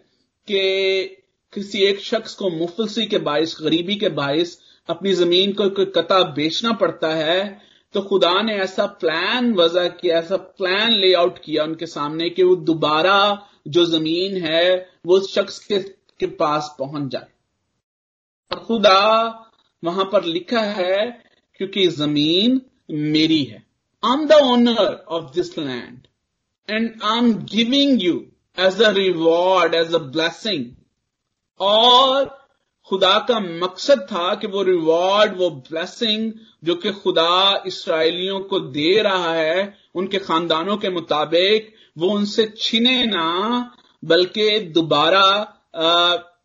कि 0.49 1.05
किसी 1.53 1.83
एक 1.83 2.01
शख्स 2.01 2.35
को 2.35 2.51
मुफलसी 2.51 3.07
के 3.07 3.19
बायस 3.19 3.57
गरीबी 3.63 3.95
के 3.97 4.09
बायस 4.09 4.59
अपनी 4.89 5.13
ज़मीन 5.13 5.53
को 5.53 5.69
कोई 5.71 5.85
कता 5.87 6.23
बेचना 6.23 6.73
पड़ता 6.73 7.09
है 7.15 7.61
तो 7.95 8.01
खुदा 8.03 8.41
ने 8.43 8.55
ऐसा 8.55 8.87
प्लान 8.87 9.53
वजह 9.55 9.89
किया 9.89 10.19
ऐसा 10.19 10.37
प्लान 10.37 10.93
लेआउट 10.93 11.39
किया 11.39 11.65
उनके 11.65 11.87
सामने 11.87 12.29
कि 12.31 12.43
वो 12.43 12.57
दोबारा 12.57 13.19
जो 13.69 13.85
ज़मीन 13.87 14.37
है 14.45 14.91
वो 15.07 15.17
उस 15.17 15.35
शख्स 15.35 15.59
के, 15.59 15.79
के 16.21 16.27
पास 16.27 16.75
पहुँच 16.79 17.11
जाए। 17.13 17.27
और 18.53 18.59
खुदा 18.65 19.01
वहाँ 19.83 20.05
पर 20.05 20.25
लिखा 20.25 20.61
है 20.61 21.07
क्योंकि 21.55 21.87
ज़मीन 21.87 22.61
मेरी 22.91 23.43
है। 23.45 23.63
I 24.03 24.13
am 24.13 24.27
the 24.27 24.33
owner 24.33 25.05
of 25.09 25.35
this 25.35 25.59
land 25.59 25.99
and 26.69 27.01
I'm 27.03 27.45
giving 27.47 27.99
you 27.99 28.33
as 28.59 28.81
a 28.81 28.93
reward, 28.93 29.75
as 29.75 29.95
a 29.95 30.01
blessing. 30.01 30.75
और 31.61 32.27
खुदा 32.89 33.19
का 33.29 33.39
मकसद 33.41 34.07
था 34.13 34.35
कि 34.41 34.47
वो 34.47 34.63
रिवॉर्ड 34.63 35.37
वो 35.39 35.49
ब्लेसिंग 35.69 36.33
जो 36.65 36.75
कि 36.75 36.93
खुदा 36.93 37.63
इसराइलियों 37.67 38.39
को 38.51 38.61
दे 38.77 39.01
रहा 39.03 39.33
है 39.35 39.75
उनके 39.95 40.19
खानदानों 40.19 40.77
के 40.77 40.91
मुताबिक 40.91 41.73
वो 41.99 42.11
उनसे 42.11 42.47
छिने 42.59 43.05
ना 43.07 43.27
बल्कि 44.03 44.49
दोबारा 44.75 45.27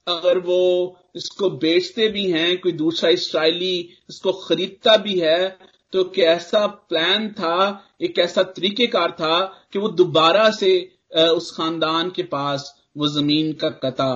अगर 0.08 0.40
वो 0.46 0.62
इसको 1.16 1.50
बेचते 1.64 2.08
भी 2.10 2.30
हैं 2.32 2.58
कोई 2.62 2.72
दूसरा 2.82 3.10
इसराइली 3.10 3.76
इसको 4.10 4.32
खरीदता 4.48 4.98
भी 4.98 5.20
है 5.20 5.40
तो 5.94 6.04
कैसा 6.06 6.66
प्लान 6.68 7.28
था, 7.30 7.84
एक 8.02 8.20
ऐसा 8.20 8.44
तरीकेकार 8.44 9.12
था 9.12 9.40
कि 9.74 9.80
वो 9.80 9.90
दोबारा 9.92 10.50
से 10.52 10.72
उस 11.16 11.52
खानदान 11.58 12.10
के 12.10 12.24
पास, 12.26 12.74
वो 12.98 13.08
ज़मीन 13.10 13.52
का 13.54 13.70
कता 13.82 14.14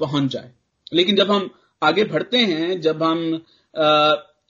पहुँच 0.00 0.30
जाए। 0.32 0.52
लेकिन 0.92 1.16
जब 1.16 1.30
हम 1.30 1.50
आगे 1.82 2.04
बढ़ते 2.04 2.38
हैं, 2.38 2.80
जब 2.80 3.02
हम 3.02 3.18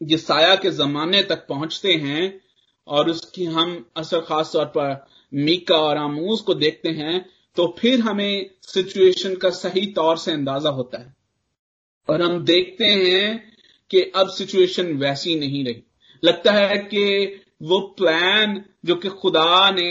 ये 0.02 0.18
के 0.56 0.70
जमाने 0.70 1.23
तक 1.23 1.47
पहुँचते 1.49 1.92
हैं 1.94 2.40
और 2.87 3.11
उसकी 3.11 3.44
हम 3.47 3.85
असर 3.97 4.20
खास 4.20 4.52
तौर 4.52 4.64
पर 4.76 5.06
मीका 5.32 5.76
और 5.78 5.97
आमूज 5.97 6.40
को 6.40 6.54
देखते 6.54 6.88
हैं 6.90 7.25
तो 7.56 7.66
फिर 7.78 8.00
हमें 8.00 8.50
सिचुएशन 8.64 9.35
का 9.35 9.50
सही 9.52 9.87
तौर 9.92 10.16
से 10.18 10.32
अंदाज़ा 10.32 10.70
होता 10.70 10.99
है। 10.99 11.14
और 12.08 12.23
हम 12.23 12.38
देखते 12.44 12.87
हैं 12.87 13.52
कि 13.90 14.02
अब 14.16 14.28
सिचुएशन 14.28 14.92
वैसी 14.97 15.38
नहीं 15.40 15.64
रही। 15.64 15.82
लगता 16.22 16.52
है 16.52 16.76
कि 16.84 17.04
वो 17.62 17.80
प्लान 17.98 18.62
जो 18.84 18.94
कि 18.94 19.08
खुदा 19.22 19.70
ने 19.70 19.90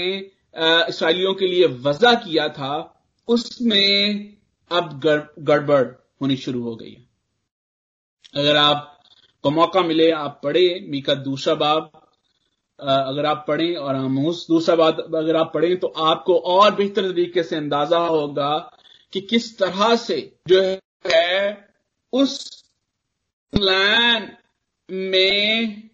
इसराइलियों 0.89 1.33
के 1.33 1.47
लिए 1.47 1.67
वजह 1.83 2.13
किया 2.15 2.47
था, 2.49 2.73
उसमें 3.27 4.37
अब 4.71 4.99
गड़बड़ 5.39 5.85
होनी 6.21 6.35
शुरू 6.37 6.61
हो 6.63 6.75
गई 6.75 6.97
अगर 8.35 8.55
आप 8.55 8.93
को 9.43 9.51
मौका 9.51 9.81
मिले, 9.81 10.09
आप 10.11 10.39
पढ़े 10.43 10.87
मीका 10.89 11.13
दूसरा 11.15 11.53
बाब 11.55 11.91
अगर 12.79 13.25
आप 13.25 13.43
पढ़ें 13.47 13.75
और 13.75 13.95
आमूस 13.95 14.45
दूसरा 14.47 14.75
बात 14.75 14.99
अगर 14.99 15.35
आप 15.35 15.51
पढ़ें 15.53 15.77
तो 15.79 15.87
आपको 15.87 16.37
और 16.47 16.75
बेहतर 16.75 17.11
तरीके 17.11 17.43
से 17.43 17.55
अंदाज़ा 17.55 17.99
होगा 17.99 18.51
कि 19.13 19.21
किस 19.21 19.57
तरह 19.59 19.95
से 19.95 20.19
जो 20.47 20.61
है, 20.61 21.67
उस 22.13 22.63
प्लान 23.53 24.29
में 24.89 25.89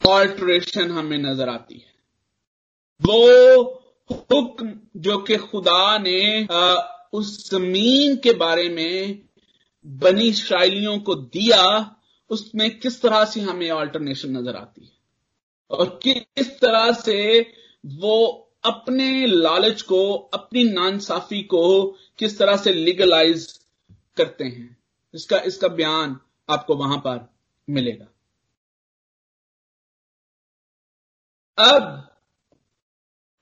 ऑल्ट्रेशन 0.00 0.90
हमें 0.90 1.18
नज़र 1.18 1.48
आती 1.48 1.74
है। 1.74 1.92
वो 3.00 3.62
हुक्म 4.10 4.72
जो 4.96 5.18
कि 5.18 5.36
खुदा 5.36 5.98
ने 5.98 6.46
उस 7.12 7.50
ज़मीन 7.50 8.16
के 8.16 8.32
बारे 8.32 8.68
में 8.68 9.22
बनी 9.86 10.32
शैलियों 10.32 10.98
को 10.98 11.14
दिया, 11.14 11.96
उसमें 12.30 12.78
किस 12.78 13.00
तरह 13.02 13.24
से 13.24 13.40
हमें 13.40 13.70
ऑल्टरनेशन 13.70 14.36
नज़र 14.36 14.56
आती 14.56 14.84
है? 14.84 14.92
और 15.70 16.00
किस 16.02 16.50
तरह 16.60 16.92
से 16.92 17.40
वो 17.84 18.16
अपने 18.64 19.26
लालच 19.26 19.82
को, 19.82 20.12
अपनी 20.14 20.64
नानसाफी 20.64 21.42
को 21.42 21.86
किस 22.18 22.38
तरह 22.38 22.56
से 22.56 22.72
लीगलाइज 22.72 23.46
करते 24.16 24.44
हैं। 24.44 24.76
इसका 25.14 25.38
इसका 25.40 25.68
बयान 25.68 26.18
आपको 26.48 26.74
वहाँ 26.74 26.98
पर 26.98 27.28
मिलेगा। 27.68 28.06
अब 31.58 32.08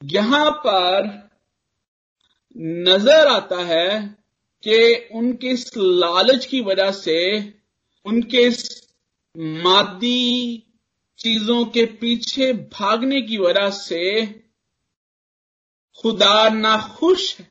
यहाँ 0.04 0.50
पर 0.50 1.06
नज़र 2.56 3.28
आता 3.28 3.62
है 3.64 3.98
कि 4.62 5.08
उनके 5.14 5.48
इस 5.48 5.70
लालच 5.76 6.44
की 6.44 6.60
वजह 6.60 6.90
से 6.90 7.18
उनके 8.06 8.38
इस 8.38 8.88
मादी 9.36 10.64
चीज़ों 11.18 11.64
के 11.64 11.84
पीछे 11.84 12.52
भागने 12.52 13.22
की 13.22 13.38
वजह 13.38 13.70
से 13.70 14.26
खुदा 16.02 16.48
ना 16.48 16.76
खुश 16.98 17.40
है। 17.40 17.50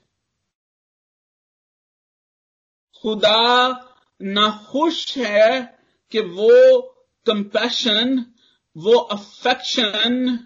खुदा 3.01 3.67
ना 4.21 4.49
खुश 4.71 5.17
है 5.17 5.61
कि 6.11 6.19
वो 6.19 6.81
कंपैशन 7.25 8.25
वो 8.77 8.93
अफेक्शन 8.93 10.39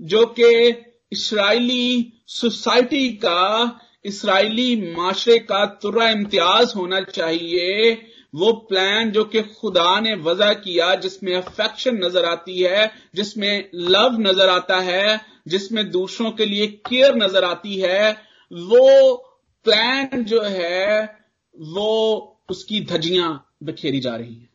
जो 0.00 0.26
कि 0.26 0.74
इसराइली 1.12 2.12
सोसाइटी 2.26 3.08
का, 3.08 3.80
इसराइली 4.04 4.94
माशरे 4.96 5.38
का 5.38 5.66
तुरा 5.66 6.10
इम्तियाज़ 6.10 6.74
होना 6.76 7.00
चाहिए, 7.00 7.92
वो 8.34 8.52
प्लान 8.52 9.10
जो 9.10 9.24
कि 9.24 9.42
खुदा 9.42 10.00
ने 10.00 10.14
वजह 10.14 10.52
किया, 10.52 10.94
जिसमें 10.94 11.34
अफेक्शन 11.34 11.96
नज़र 11.96 12.24
आती 12.24 12.60
है, 12.60 12.92
जिसमें 13.14 13.70
लव 13.74 14.16
नज़र 14.20 14.48
आता 14.48 14.76
है, 14.76 15.20
जिसमें 15.48 15.90
दूसरों 15.90 16.30
के 16.30 16.44
लिए 16.44 16.66
केयर 16.66 17.14
नज़र 17.14 17.44
आती 17.44 17.76
है, 17.76 18.10
वो 18.52 19.14
प्लान 19.64 20.24
जो 20.24 20.42
है, 20.42 21.18
वो 21.60 22.42
उसकी 22.50 22.80
धजियाँ 22.80 23.56
बखेरी 23.62 24.00
जा 24.00 24.16
रही 24.16 24.34
हैं। 24.34 24.48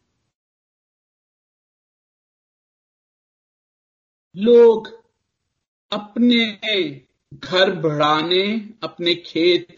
लोग 4.35 4.87
अपने 5.91 6.45
घर 7.33 7.71
बढ़ाने, 7.71 8.43
अपने 8.83 9.13
खेत 9.15 9.75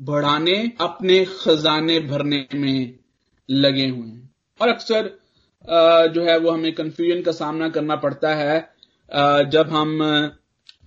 बढ़ाने, 0.00 0.72
अपने 0.80 1.24
खजाने 1.24 1.98
भरने 2.00 2.46
में 2.54 2.98
लगे 3.50 3.88
हुए 3.88 4.08
हैं। 4.08 4.34
और 4.60 4.68
अक्सर 4.68 5.10
जो 6.08 6.24
है 6.24 6.38
वो 6.38 6.50
हमें 6.50 6.72
कंफ्यूजन 6.74 7.22
का 7.22 7.32
सामना 7.32 7.68
करना 7.68 7.96
पड़ता 7.96 8.34
है। 8.34 8.58
जब 9.50 9.68
हम, 9.70 10.02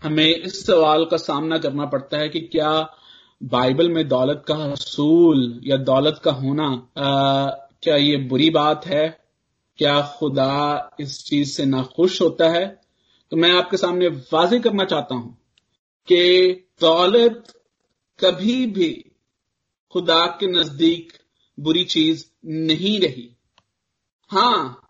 हमें 0.03 0.35
इस 0.35 0.65
सवाल 0.65 1.05
का 1.05 1.17
सामना 1.17 1.57
करना 1.57 1.85
पड़ता 1.85 2.17
है 2.17 2.29
कि 2.29 2.39
क्या 2.39 2.71
बाइबल 3.43 3.89
में 3.89 4.07
दौलत 4.07 4.43
का 4.47 4.55
हसूल 4.55 5.61
या 5.65 5.77
दौलत 5.77 6.19
का 6.23 6.31
होना 6.31 6.69
क्या 7.83 7.95
ये 7.95 8.17
बुरी 8.17 8.49
बात 8.49 8.85
है? 8.85 9.19
क्या 9.77 10.01
खुदा 10.01 10.91
इस 10.99 11.23
चीज़ 11.25 11.51
से 11.51 11.65
नाखुश 11.65 12.21
होता 12.21 12.49
है? 12.49 12.84
तो 13.35 13.39
मैं 13.39 13.51
आपके 13.51 13.77
सामने 13.77 14.07
वाजे 14.07 14.59
करना 14.59 14.83
चाहता 14.85 15.15
हूँ 15.15 15.37
कि 16.07 16.51
दौलत 16.81 17.53
कभी 18.19 18.65
भी 18.65 19.11
खुदा 19.91 20.25
के 20.39 20.47
नज़दीक 20.47 21.11
बुरी 21.57 21.83
चीज़ 21.83 22.23
नहीं 22.45 22.99
रही। 23.01 23.27
हाँ, 24.31 24.81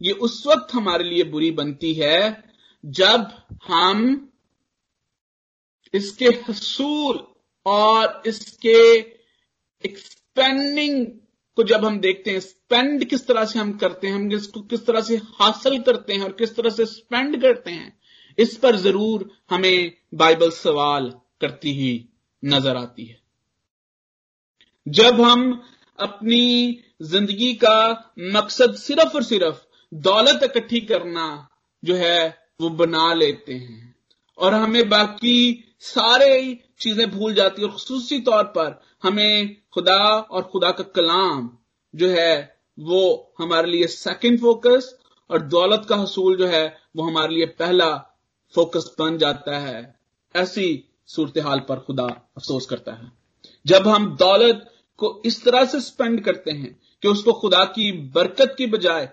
ये 0.00 0.12
उस 0.12 0.46
वक्त 0.46 0.74
हमारे 0.74 1.04
लिए 1.04 1.24
बुरी 1.24 1.50
बनती 1.50 1.92
है 1.94 2.44
जब 2.84 3.30
हम 3.66 4.30
इसके 5.94 6.28
हसूल 6.48 7.26
और 7.66 8.22
इसके 8.26 8.98
एक्सपेंडिंग 9.84 11.06
को 11.56 11.62
जब 11.62 11.84
हम 11.84 11.98
देखते 12.00 12.30
हैं 12.30 12.40
स्पेंड 12.40 13.04
किस 13.04 13.26
तरह 13.26 13.44
से 13.44 13.58
हम 13.58 13.72
करते 13.78 14.06
हैं, 14.06 14.14
हम 14.14 14.32
इसको 14.32 14.60
किस 14.60 14.86
तरह 14.86 15.00
से 15.00 15.16
हासिल 15.40 15.78
करते 15.82 16.12
हैं 16.12 16.22
और 16.22 16.32
किस 16.32 16.54
तरह 16.56 16.70
से 16.70 16.86
स्पेंड 16.86 17.40
करते 17.42 17.70
हैं, 17.70 17.92
इस 18.38 18.56
पर 18.56 18.76
ज़रूर 18.76 19.28
हमें 19.50 19.92
बाइबल 20.14 20.50
सवाल 20.50 21.12
करती 21.40 21.72
ही 21.72 21.92
नज़र 22.42 22.76
आती 22.76 23.04
है। 23.04 23.20
जब 24.86 25.20
हम 25.20 25.50
अपनी 25.98 26.78
ज़िंदगी 27.02 27.52
का 27.54 28.14
मकसद 28.32 28.74
सिर्फ़ 28.76 29.16
और 29.16 29.22
सिर्फ़ 29.22 29.60
दौलत 29.92 30.42
इकट्ठी 30.42 30.80
करना 30.80 31.26
जो 31.82 31.94
है, 31.94 32.42
वो 32.60 32.68
बना 32.70 33.12
लेते 33.14 33.54
हैं 33.54 33.94
और 34.38 34.54
हमें 34.54 34.88
बाकी 34.88 35.64
सारे 35.80 36.58
चीज़ें 36.82 37.10
भूल 37.10 37.34
जाती 37.34 37.62
है। 37.62 37.68
और 37.68 37.74
खसूसी 37.74 38.20
तौर 38.20 38.44
पर 38.44 38.82
हमें 39.02 39.56
खुदा 39.74 39.98
और 40.30 40.42
खुदा 40.42 40.70
का 40.70 40.84
कलाम 40.84 41.58
जो 41.94 42.08
है, 42.08 42.56
वो 42.78 43.34
हमारे 43.38 43.70
लिए 43.70 43.86
सेकंड 43.86 44.40
फोकस 44.40 44.98
और 45.30 45.42
दौलत 45.42 45.86
का 45.88 45.96
हसूल 45.96 46.36
जो 46.36 46.46
है, 46.46 46.78
वो 46.96 47.02
हमारे 47.02 47.34
लिए 47.34 47.46
पहला 47.46 47.96
फोकस 48.54 48.96
बन 48.98 49.18
जाता 49.18 49.58
है। 49.58 50.00
ऐसी 50.36 50.84
सूरत 51.06 51.38
हाल 51.38 51.60
पर 51.60 51.76
खुदा 51.76 52.04
अफसोस 52.04 52.66
करता 52.66 52.92
है। 52.92 53.12
जब 53.66 53.88
हम 53.88 54.16
दौलत 54.16 54.74
को 54.96 55.22
इस 55.24 55.44
तरह 55.44 55.64
से 55.64 55.80
स्पेंड 55.80 56.20
करते 56.20 56.50
हैं 56.50 56.80
कि 57.02 57.08
उसको 57.08 57.32
खुदा 57.32 57.64
की 57.64 57.92
बरकत 57.92 58.54
की 58.58 58.66
बजाय 58.66 59.10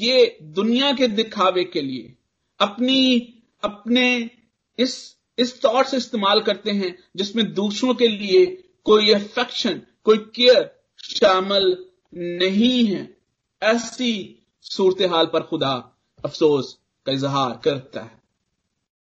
ये 0.00 0.38
दुनिया 0.42 0.92
के 0.92 1.08
दिखावे 1.08 1.64
के 1.64 1.82
लिए 1.82 2.14
अपनी, 2.60 3.34
अपने 3.62 4.30
इस 4.78 5.17
इस 5.38 5.60
तौर 5.62 5.84
से 5.84 5.96
इस्तेमाल 5.96 6.40
करते 6.40 6.70
हैं 6.70 6.98
जिसमें 7.16 7.54
दूसरों 7.54 7.94
के 7.94 8.08
लिए 8.08 8.46
कोई 8.84 9.12
अफेक्शन 9.12 9.82
कोई 10.04 10.18
केयर 10.18 10.82
शामिल 11.04 11.86
नहीं 12.14 12.84
है। 12.84 13.16
ऐसी 13.62 14.42
सूरत 14.60 15.10
हाल 15.10 15.26
पर 15.26 15.42
खुदा 15.42 15.96
अफसोस 16.24 16.78
का 17.06 17.12
इजहार 17.12 17.60
करता 17.64 18.00
है। 18.00 18.22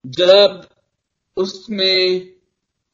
जब 0.06 0.68
उसमें 1.38 2.34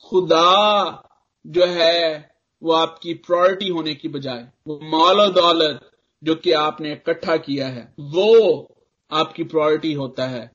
खुदा 0.05 1.07
जो 1.47 1.65
है, 1.65 2.35
वो 2.63 2.71
आपकी 2.71 3.13
प्रायोरिटी 3.13 3.67
होने 3.67 3.95
की 3.95 4.07
बजाय, 4.07 4.51
वो 4.67 4.79
माल 4.83 5.31
दौलत 5.31 5.91
जो 6.23 6.35
कि 6.35 6.51
आपने 6.51 6.93
इकट्ठा 6.93 7.37
किया 7.37 7.67
है, 7.67 7.93
वो 7.99 8.67
आपकी 9.11 9.43
प्रायोरिटी 9.43 9.93
होता 9.93 10.27
है, 10.27 10.51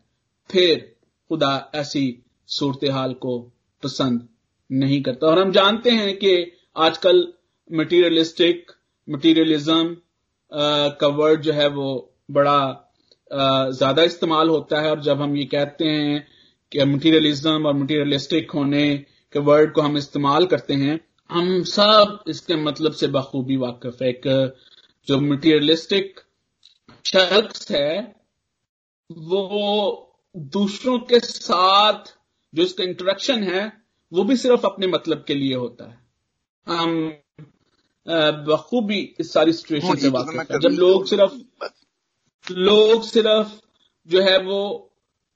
फिर 0.51 0.97
खुदा 1.29 1.71
ऐसी 1.75 2.23
सूरत 2.49 2.91
हाल 2.93 3.13
को 3.15 3.39
पसंद 3.83 4.27
नहीं 4.71 5.01
करता। 5.03 5.27
और 5.27 5.39
हम 5.39 5.53
जानते 5.53 5.91
हैं 5.91 6.17
कि 6.19 6.33
आजकल 6.79 7.27
मटीरियलिस्टिक 7.71 8.73
मटीरियलिज्म 9.09 9.97
का 11.01 11.09
वर्ड 11.17 11.41
जो 11.43 11.53
है 11.53 11.69
वो 11.69 11.89
बड़ा 12.31 12.59
ज़्यादा 13.31 14.03
इस्तेमाल 14.03 14.49
होता 14.49 14.81
है। 14.81 14.91
और 14.91 15.01
जब 15.03 15.21
हम 15.23 15.37
ये 15.37 15.45
कहते 15.47 15.85
हैं 15.85 16.27
कि 16.73 16.85
मटीरियलिज्म 16.85 17.67
और 17.67 17.75
मटीरियलिस्टिक 17.75 18.51
होने 18.51 18.97
के 19.33 19.39
वर्ड 19.41 19.73
को 19.73 19.81
हम 19.83 19.97
इस्तेमाल 19.97 20.47
करते 20.47 20.75
हैं, 20.75 21.01
हम 21.31 21.63
सब 21.65 22.25
इसके 22.29 22.57
मतलब 22.57 22.93
से 22.93 23.07
बखूबी 23.09 23.57
वाकिफ 23.57 24.03
है। 24.03 24.09
एक, 24.09 24.23
जो 25.09 25.19
मटीरियलिस्टिक 25.21 26.21
शख्स 27.05 27.71
है, 27.71 28.15
वो 29.11 30.03
दूसरों 30.35 30.99
के 31.01 31.19
साथ 31.21 32.15
जो 32.57 32.63
इसका 32.63 32.85
इंटरेक्शन 32.85 33.43
है 33.45 33.63
वो 34.13 34.25
भी 34.25 34.37
सिर्फ़ 34.37 34.67
अपने 34.67 34.87
मतलब 34.87 35.25
के 35.25 35.35
लिए 35.35 35.55
होता 35.55 35.85
है। 35.85 35.99
हम 36.67 37.19
बखूबी 38.47 38.99
इस 39.21 39.33
सारी 39.33 39.53
सिचुएशन 39.53 39.87
हाँ 39.87 39.97
से 39.97 40.09
वाकिफ 40.09 40.51
है। 40.51 40.59
जब 40.61 40.69
लोग 40.71 41.07
सिर्फ़ 41.07 42.53
लोग 42.53 43.03
सिर्फ़ 43.03 43.55
जो 44.09 44.21
है 44.23 44.39
वो 44.39 44.61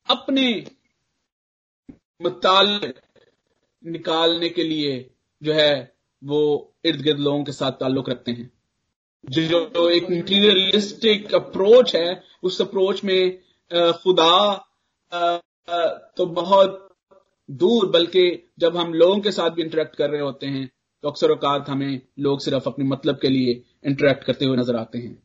अपने 0.09 0.44
मुताल 2.20 2.92
निकालने 3.83 4.48
के 4.48 4.64
लिए 4.64 4.98
जो 5.42 5.52
है 5.52 5.72
वो 6.22 6.40
इर्द 6.85 7.00
गिर्द 7.02 7.18
लोगों 7.18 7.44
के 7.44 7.52
साथ 7.52 7.72
ताल्लुक 7.72 8.09
रखते 8.11 8.30
हैं। 8.30 8.50
जो, 9.24 9.40
जो 9.66 9.88
एक 9.90 10.11
मटीरियलिस्टिक 10.11 11.35
अप्रोच 11.35 11.94
है 11.96 12.22
उस 12.42 12.61
अप्रोच 12.62 13.02
में 13.04 13.38
खुदा 13.70 14.33
तो 16.16 16.26
बहुत 16.26 16.89
दूर, 17.50 17.88
बल्कि 17.90 18.52
जब 18.58 18.76
हम 18.76 18.92
लोगों 18.94 19.20
के 19.20 19.30
साथ 19.32 19.50
भी 19.50 19.62
इंटरेक्ट 19.62 19.96
कर 19.96 20.10
रहे 20.10 20.20
होते 20.20 20.46
हैं 20.46 20.68
तो 21.04 21.08
अक्सर 21.08 21.30
अवकात 21.30 21.68
हमें 21.68 22.00
लोग 22.18 22.40
सिर्फ़ 22.40 22.68
अपने 22.68 22.84
मतलब 22.86 23.18
के 23.22 23.28
लिए 23.28 23.62
इंटरेक्ट 23.86 24.24
करते 24.24 24.44
हुए 24.44 24.56
नज़र 24.56 24.76
आते 24.76 24.98
हैं। 24.98 25.16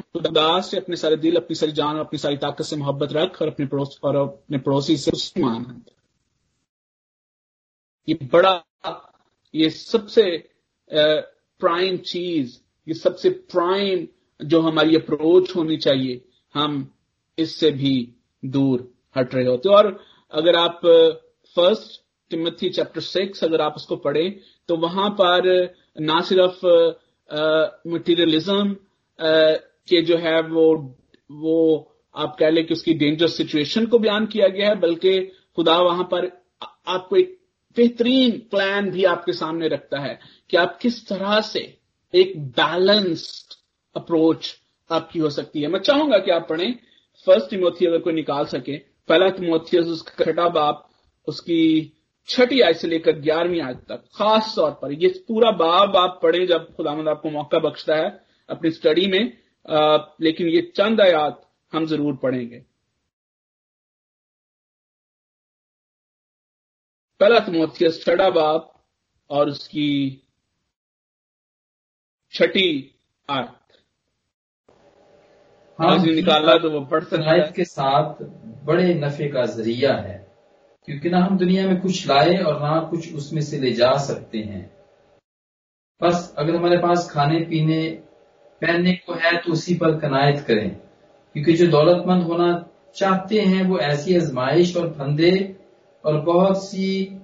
खुदादास 0.00 0.70
से 0.70 0.76
अपने 0.76 0.96
सारे 0.96 1.16
दिल, 1.16 1.36
अपनी 1.36 1.54
सारी 1.56 1.72
जान, 1.72 1.98
अपनी 1.98 2.18
सारी 2.18 2.36
ताकत 2.36 2.64
से 2.64 2.76
मोहब्बत 2.76 3.12
रख 3.12 3.40
और 3.42 3.48
अपने 3.48 3.66
पड़ोस, 3.66 3.98
और 4.04 4.16
अपने 4.16 4.58
पड़ोसी 4.58 4.96
से 4.96 5.10
उसकी 5.10 5.42
मानंद 5.42 5.90
ये 8.08 8.18
बड़ा, 8.32 8.62
ये 9.54 9.70
सबसे 9.70 10.24
प्राइम 10.90 11.96
चीज़, 11.96 12.58
ये 12.86 12.94
सबसे 12.94 13.30
प्राइम 13.30 14.06
जो 14.40 14.60
हमारी 14.60 14.96
अप्रोच 14.96 15.54
होनी 15.56 15.76
चाहिए, 15.78 16.20
हम 16.54 16.88
इससे 17.38 17.70
भी 17.72 17.94
दूर 18.42 18.88
हट 19.16 19.34
रहे 19.34 19.46
होते 19.46 19.68
और 19.68 19.98
अगर 20.32 20.56
आप 20.56 20.80
फ़र्स्ट 21.56 22.00
टिमथी 22.30 22.68
चैप्टर 22.70 23.00
सिक्स 23.00 23.44
अगर 23.44 23.60
आप 23.60 23.74
उसको 23.76 23.96
पढ़ें 23.96 24.38
तो 24.68 24.76
वहाँ 24.78 25.08
पर, 25.20 25.74
ना 26.00 26.20
सिर्फ़ 26.22 26.66
मटीरियलिज्म 27.88 28.76
के 29.88 30.02
जो 30.02 30.16
है 30.16 30.40
वो 30.42 30.96
वो 31.30 31.88
आप 32.14 32.36
कह 32.38 32.50
लें 32.50 32.66
कि 32.66 32.74
उसकी 32.74 32.94
डेंजरस 32.94 33.36
सिचुएशन 33.36 33.86
को 33.86 33.98
बयान 33.98 34.26
किया 34.26 34.48
गया 34.48 34.68
है, 34.68 34.78
बल्कि 34.80 35.20
खुदा 35.56 35.78
वहाँ 35.78 36.04
पर 36.04 36.30
आपको 36.86 37.16
एक 37.16 37.38
बेहतरीन 37.76 38.30
प्लान 38.50 38.90
भी 38.90 39.04
आपके 39.04 39.32
सामने 39.32 39.68
रखता 39.68 39.98
है 39.98 40.18
कि 40.50 40.56
आप 40.56 40.78
किस 40.82 41.06
तरह 41.08 41.40
से 41.40 41.60
एक 42.14 42.38
बैलेंस्ड 42.50 43.54
अप्रोच 43.96 44.54
आपकी 44.90 45.18
हो 45.18 45.30
सकती 45.30 45.62
है। 45.62 45.68
मैं 45.68 45.80
चाहूँगा 45.80 46.18
कि 46.18 46.30
आप 46.30 46.46
पढ़ें। 46.48 46.74
फ़र्स्ट 47.26 47.52
इमोथी 47.54 47.86
अगर 47.86 47.98
कोई 47.98 48.12
निकाल 48.12 48.44
सके, 48.44 48.76
पहला 49.08 49.28
तिमोथियस 49.30 49.86
उसका 49.86 50.24
छठा 50.24 50.48
बाप, 50.48 50.88
उसकी 51.28 51.92
छठी 52.28 52.60
आय 52.60 52.74
से 52.74 52.88
लेकर 52.88 53.18
ग्यारहवीं 53.20 53.60
आय 53.60 53.74
तक, 53.74 54.04
खास 54.14 54.52
तौर 54.56 54.70
पर, 54.70 54.92
ये 54.92 55.08
पूरा 55.28 55.50
बाब 55.50 55.96
आप 55.96 56.18
पढ़े 56.22 56.46
जब 56.46 56.74
खुदामंद 56.76 57.08
आपको 57.08 57.30
मौका 57.30 57.58
बख्शता 57.58 57.96
है 57.96 58.10
अपनी 58.48 58.70
स्टडी 58.70 59.06
में। 59.06 59.41
लेकिन 59.66 60.46
ये 60.48 60.60
चंद 60.76 61.00
आयात 61.00 61.40
हम 61.72 61.86
ज़रूर 61.86 62.16
पढ़ेंगे। 62.16 62.58
पहला 67.20 67.38
तिमोथियस 67.40 68.02
छठा 68.04 68.28
बाप 68.30 68.72
और 69.30 69.48
उसकी 69.48 69.90
छठी 72.32 72.68
आयत। 73.28 73.58
हाँ 75.78 75.96
निकाला 75.98 76.56
तो 76.58 76.70
वो 76.70 76.80
पढ़ 76.86 77.04
सकता 77.04 77.50
के 77.50 77.64
साथ 77.64 78.22
बड़े 78.64 78.92
नफे 78.94 79.28
का 79.28 79.44
ज़रिया 79.48 79.94
है 79.96 80.18
क्योंकि 80.88 81.10
ना 81.10 81.18
हम 81.18 81.38
दुनिया 81.38 81.66
में 81.68 81.80
कुछ 81.80 82.06
लाए 82.06 82.36
और 82.36 82.60
ना 82.60 82.78
कुछ 82.90 83.14
उसमें 83.14 83.40
से 83.42 83.58
ले 83.58 83.72
जा 83.72 83.96
सकते 83.98 84.38
हैं। 84.38 84.64
बस 86.00 86.34
अगर 86.38 86.56
हमारे 86.56 86.78
पास 86.78 87.10
खाने 87.10 87.38
पीने 87.44 87.82
पहनने 88.62 88.92
को 88.92 89.12
है 89.14 89.36
तो 89.36 89.52
उसी 89.52 89.74
पर 89.74 89.98
कनायत 89.98 90.40
करें। 90.40 90.76
क्योंकि 91.32 91.52
जो 91.52 91.66
दौलतमंद 91.66 92.22
होना 92.22 92.66
चाहते 92.94 93.40
हैं, 93.40 93.64
वो 93.64 93.78
ऐसी 93.78 94.16
आजमाइश 94.16 94.76
और 94.76 94.88
फंदे 94.88 95.56
और 96.04 96.20
बहुत 96.20 96.64
सी 96.64 97.18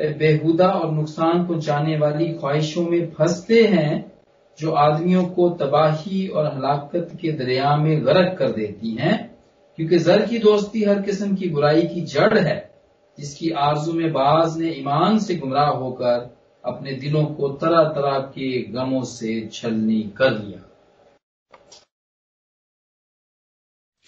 बेहुदा 0.00 0.68
और 0.68 0.92
नुकसान 0.92 1.46
पहुँचाने 1.46 1.98
वाली 1.98 2.28
ख्वाहिशों 2.28 2.82
में 2.82 3.10
फंसते 3.10 3.64
हैं, 3.64 4.12
जो 4.58 4.72
आदमियों 4.72 5.24
को 5.24 5.48
तबाही 5.50 6.28
और 6.28 6.46
हलाकत 6.56 7.08
के 7.20 7.32
दरिया 7.32 7.76
में 7.76 8.06
गर्क 8.06 8.38
कर 8.38 8.50
देती 8.50 8.94
हैं। 8.94 9.38
क्योंकि 9.76 9.98
जर 9.98 10.26
की 10.26 10.38
दोस्ती 10.38 10.84
हर 10.84 11.02
किस्म 11.02 11.34
की 11.34 11.48
बुराई 11.48 11.82
की 11.82 12.00
जड़ 12.00 12.38
है, 12.38 12.70
जिसकी 13.18 13.50
आरज़ू 13.50 13.92
में 13.92 14.12
बाज 14.12 14.58
ने 14.58 14.70
ईमान 14.70 15.18
से 15.18 15.34
गुमराह 15.34 15.68
होकर 15.68 16.36
अपने 16.64 16.92
दिलों 16.92 17.24
को 17.24 17.48
तरह 17.48 17.84
तरह 17.84 18.18
के 18.18 18.62
गमों 18.62 19.02
से 19.02 19.48
छलनी 19.52 20.02
कर 20.16 20.30
लिया। 20.30 20.62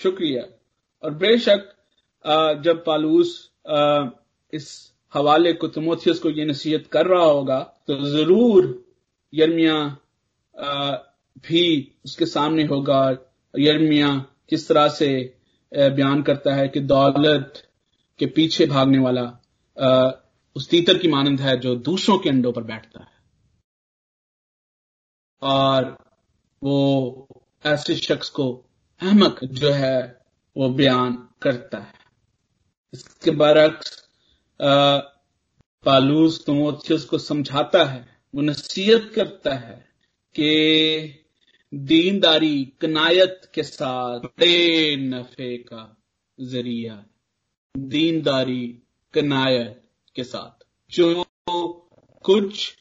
शुक्रिया। 0.01 0.43
और 1.03 1.15
बेशक 1.17 1.69
जब 2.65 2.83
पालूस 2.87 3.31
इस 4.53 4.69
हवाले 5.15 5.53
को 5.53 5.69
तमोथियस 5.69 6.19
को 6.19 6.31
ये 6.31 6.45
नसीहत 6.45 6.87
कर 6.93 7.07
रहा 7.07 7.25
होगा 7.25 7.59
तो 7.87 7.99
ज़रूर 8.07 8.67
यर्मिया 9.33 9.77
भी 11.45 11.65
उसके 12.05 12.27
सामने 12.27 12.65
होगा। 12.67 13.01
यर्मिया 13.55 14.15
किस 14.49 14.69
तरह 14.69 14.89
से 14.91 15.09
बयान 15.73 16.23
करता 16.23 16.55
है 16.55 16.69
कि 16.69 16.81
दौलत 16.83 17.63
के 18.21 18.27
पीछे 18.29 18.67
भागने 18.67 18.99
वाला 18.99 19.25
उस 20.57 20.69
तीतर 20.71 20.99
की 20.99 21.09
मानंद 21.09 21.41
है 21.41 21.57
जो 21.61 21.75
दूसरों 21.83 22.19
के 22.19 22.29
अंडों 22.29 22.53
पर 22.53 22.63
बैठता 22.65 23.01
है। 23.01 23.17
और 25.43 25.97
वो 26.63 26.79
ऐसे 27.65 27.97
शख्स 27.97 28.29
को 28.31 28.47
अहमक 29.03 29.45
जो 29.45 29.71
है, 29.71 30.21
वो 30.57 30.69
बयान 30.69 31.29
करता 31.43 31.79
है। 31.79 31.95
इसके 32.95 33.31
बरक्स 33.31 34.09
पालूस 35.85 36.45
तमोथियस 36.47 37.05
को 37.05 37.19
समझाता 37.19 37.85
है, 37.85 38.19
वो 38.35 38.43
नसीहत 38.43 39.11
करता 39.15 39.55
है 39.55 39.89
कि 40.35 41.25
दीनदारी 41.75 42.65
कनायत 42.81 43.51
के 43.55 43.63
साथ 43.63 44.21
बड़े 44.21 44.97
नफे 44.97 45.57
का 45.57 45.97
ज़रिया 46.41 47.05
दीनदारी 47.77 48.83
कनायत 49.15 49.83
के 50.17 50.25
साथ। 50.25 50.65
जो 50.95 51.25
कुछ 52.23 52.75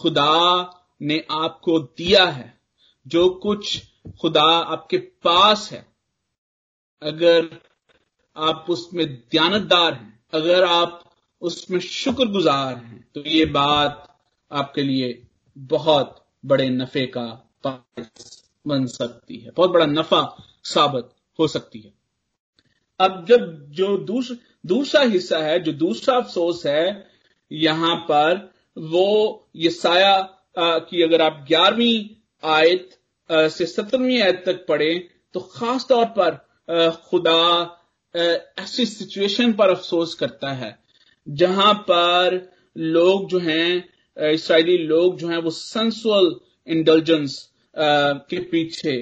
खुदा 0.00 0.70
ने 1.02 1.24
आपको 1.30 1.78
दिया 1.78 2.24
है, 2.24 2.60
जो 3.06 3.28
कुछ 3.28 3.82
खुदा 4.20 4.42
आपके 4.42 4.98
पास 5.24 5.68
है। 5.72 5.86
अगर 7.02 7.48
आप 8.36 8.66
उसमें 8.68 9.06
दयानतदार 9.06 9.92
हैं, 9.94 10.20
अगर 10.34 10.64
आप 10.64 11.02
उसमें 11.42 11.78
शुक्रगुजार 11.80 12.76
हैं 12.76 13.08
तो 13.14 13.22
ये 13.22 13.44
बात 13.46 14.06
आपके 14.50 14.82
लिए 14.82 15.22
बहुत 15.56 16.24
बड़े 16.44 16.68
नफे 16.70 17.06
का 17.16 17.26
बन 17.64 18.86
सकती 18.86 19.36
है। 19.36 19.50
बहुत 19.50 19.70
बड़ा 19.70 19.86
नफा 19.86 20.22
साबित 20.64 21.08
हो 21.38 21.48
सकती 21.48 21.80
है। 21.80 21.92
अब 23.00 23.24
जब 23.28 23.70
जो 23.70 23.96
दूसरा 23.98 24.36
दूसरा 24.64 25.00
हिस्सा 25.02 25.38
है, 25.38 25.58
जो 25.60 25.72
दूसरा 25.72 26.16
अफसोस 26.16 26.64
है, 26.66 27.10
यहाँ 27.50 27.96
पर 28.10 28.54
वो 28.76 29.48
ये 29.56 29.70
साया 29.70 30.20
कि 30.58 31.02
अगर 31.02 31.22
आप 31.22 31.44
ग्यारहवीं 31.48 32.08
आयत 32.42 32.98
से 33.30 33.66
सत्रहवीं 33.66 34.20
आयत 34.22 34.42
तक 34.46 34.64
पढ़े 34.68 34.92
तो 35.34 35.40
खास 35.52 35.86
तौर 35.88 36.04
पर 36.18 36.34
खुदा 37.04 37.40
ऐसी 38.58 38.86
सिचुएशन 38.86 39.52
पर 39.52 39.70
अफसोस 39.70 40.14
करता 40.14 40.52
है, 40.52 40.78
जहाँ 41.26 41.72
पर 41.90 42.40
लोग 42.76 43.28
जो 43.30 43.38
हैं 43.40 44.30
इसराइली 44.32 44.76
लोग 44.78 45.16
जो 45.18 45.28
हैं, 45.28 45.38
वो 45.38 45.50
सेंसुअल 45.50 46.34
इंडल्जेंस 46.66 47.38
के 47.74 48.38
पीछे 48.42 48.92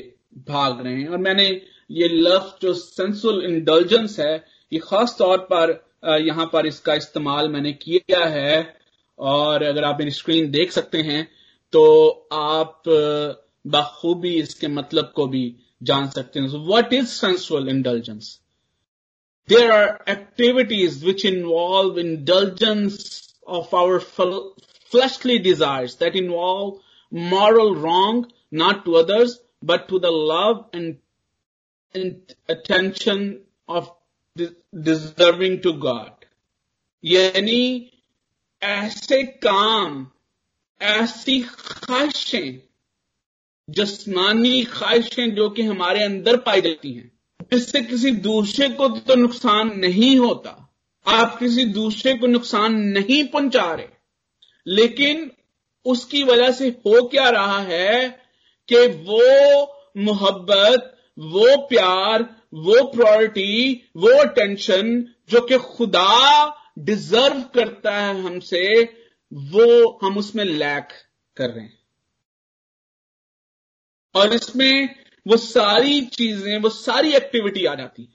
भाग 0.48 0.82
रहे 0.84 0.94
हैं। 0.94 1.08
और 1.08 1.18
मैंने 1.18 1.46
ये 1.90 2.08
लफ्ज 2.10 2.62
जो 2.62 2.72
सेंसुअल 2.74 3.42
इंडल्जेंस 3.44 4.18
है, 4.20 4.34
ये 4.72 4.78
खास 4.80 5.16
तौर 5.18 5.38
पर 5.52 5.80
यहाँ 6.20 6.48
पर 6.52 6.66
इसका 6.66 6.94
इस्तेमाल 6.94 7.48
मैंने 7.48 7.72
किया 7.74 8.24
है। 8.26 8.76
और 9.18 9.62
अगर 9.62 9.84
आप 9.84 9.98
मेरी 9.98 10.10
स्क्रीन 10.10 10.50
देख 10.50 10.72
सकते 10.72 10.98
हैं 11.02 11.24
तो 11.72 11.82
आप 12.32 12.82
बखूबी 13.75 14.33
इसके 14.39 14.67
मतलब 14.67 15.11
को 15.15 15.27
भी 15.27 15.43
जान 15.89 16.07
सकते 16.09 16.39
हैं 16.39 16.65
what 16.67 16.93
is 16.93 17.07
sensual 17.07 17.69
indulgence 17.69 18.39
there 19.49 19.71
are 19.71 19.87
activities 20.09 21.03
which 21.05 21.25
involve 21.25 21.99
indulgence 21.99 22.97
of 23.59 23.75
our 23.75 23.99
fleshly 24.91 25.37
desires 25.39 25.95
that 25.97 26.15
involve 26.15 26.79
moral 27.11 27.75
wrong 27.75 28.31
not 28.51 28.85
to 28.85 28.95
others 28.95 29.39
but 29.61 29.87
to 29.89 29.99
the 29.99 30.11
love 30.11 30.65
and, 30.73 30.97
and 31.95 32.35
attention 32.47 33.41
of 33.69 33.91
deserving 34.83 35.61
to 35.61 35.73
God 35.73 36.25
यानी 37.03 37.91
ऐसे 38.61 39.21
काम 39.43 40.05
ऐसी 40.81 41.39
ख्वाहिशें 41.41 42.59
जस्मानी 43.70 44.64
ख्वाहिशें 44.64 45.34
जो 45.34 45.50
कि 45.50 45.62
हमारे 45.62 46.04
अंदर 46.04 46.36
पाई 46.36 46.60
जाती 46.60 46.92
हैं, 46.92 47.12
इससे 47.52 47.82
किसी 47.82 48.10
दूसरे 48.10 48.68
को 48.68 48.88
तो 48.88 49.14
नुकसान 49.14 49.78
नहीं 49.78 50.16
होता। 50.16 50.76
आप 51.06 51.38
किसी 51.38 51.64
दूसरे 51.64 52.14
को 52.14 52.26
नुकसान 52.26 52.74
नहीं 52.74 53.24
पहुँचा 53.24 53.74
रहे। 53.74 53.86
लेकिन 54.66 55.32
उसकी 55.84 56.24
वजह 56.24 56.50
से 56.50 56.68
हो 56.68 57.08
क्या 57.08 57.30
रहा 57.30 57.58
है 57.58 58.22
कि 58.68 58.86
वो 58.86 59.64
मोहब्बत, 59.96 60.98
वो 61.18 61.66
प्यार, 61.66 62.22
वो 62.54 62.84
प्रायोरिटी 62.84 63.90
वो 63.96 64.08
अटेंशन 64.08 65.08
जो 65.30 65.40
कि 65.40 65.58
खुदा 65.58 66.54
डिजर्व 66.78 67.40
करता 67.40 68.00
है 68.00 68.22
हमसे, 68.22 68.82
वो 69.32 69.98
हम 70.02 70.18
उसमें 70.18 70.44
लैक 70.44 70.88
कर 71.36 71.50
रहे 71.50 71.64
हैं। 71.64 71.83
और 74.14 74.34
इसमें 74.34 74.94
वो 75.26 75.36
सारी 75.36 76.00
चीज़ें, 76.02 76.58
वो 76.58 76.68
सारी 76.68 77.12
एक्टिविटी 77.14 77.64
आ 77.64 77.74
जाती 77.74 78.02
है। 78.02 78.08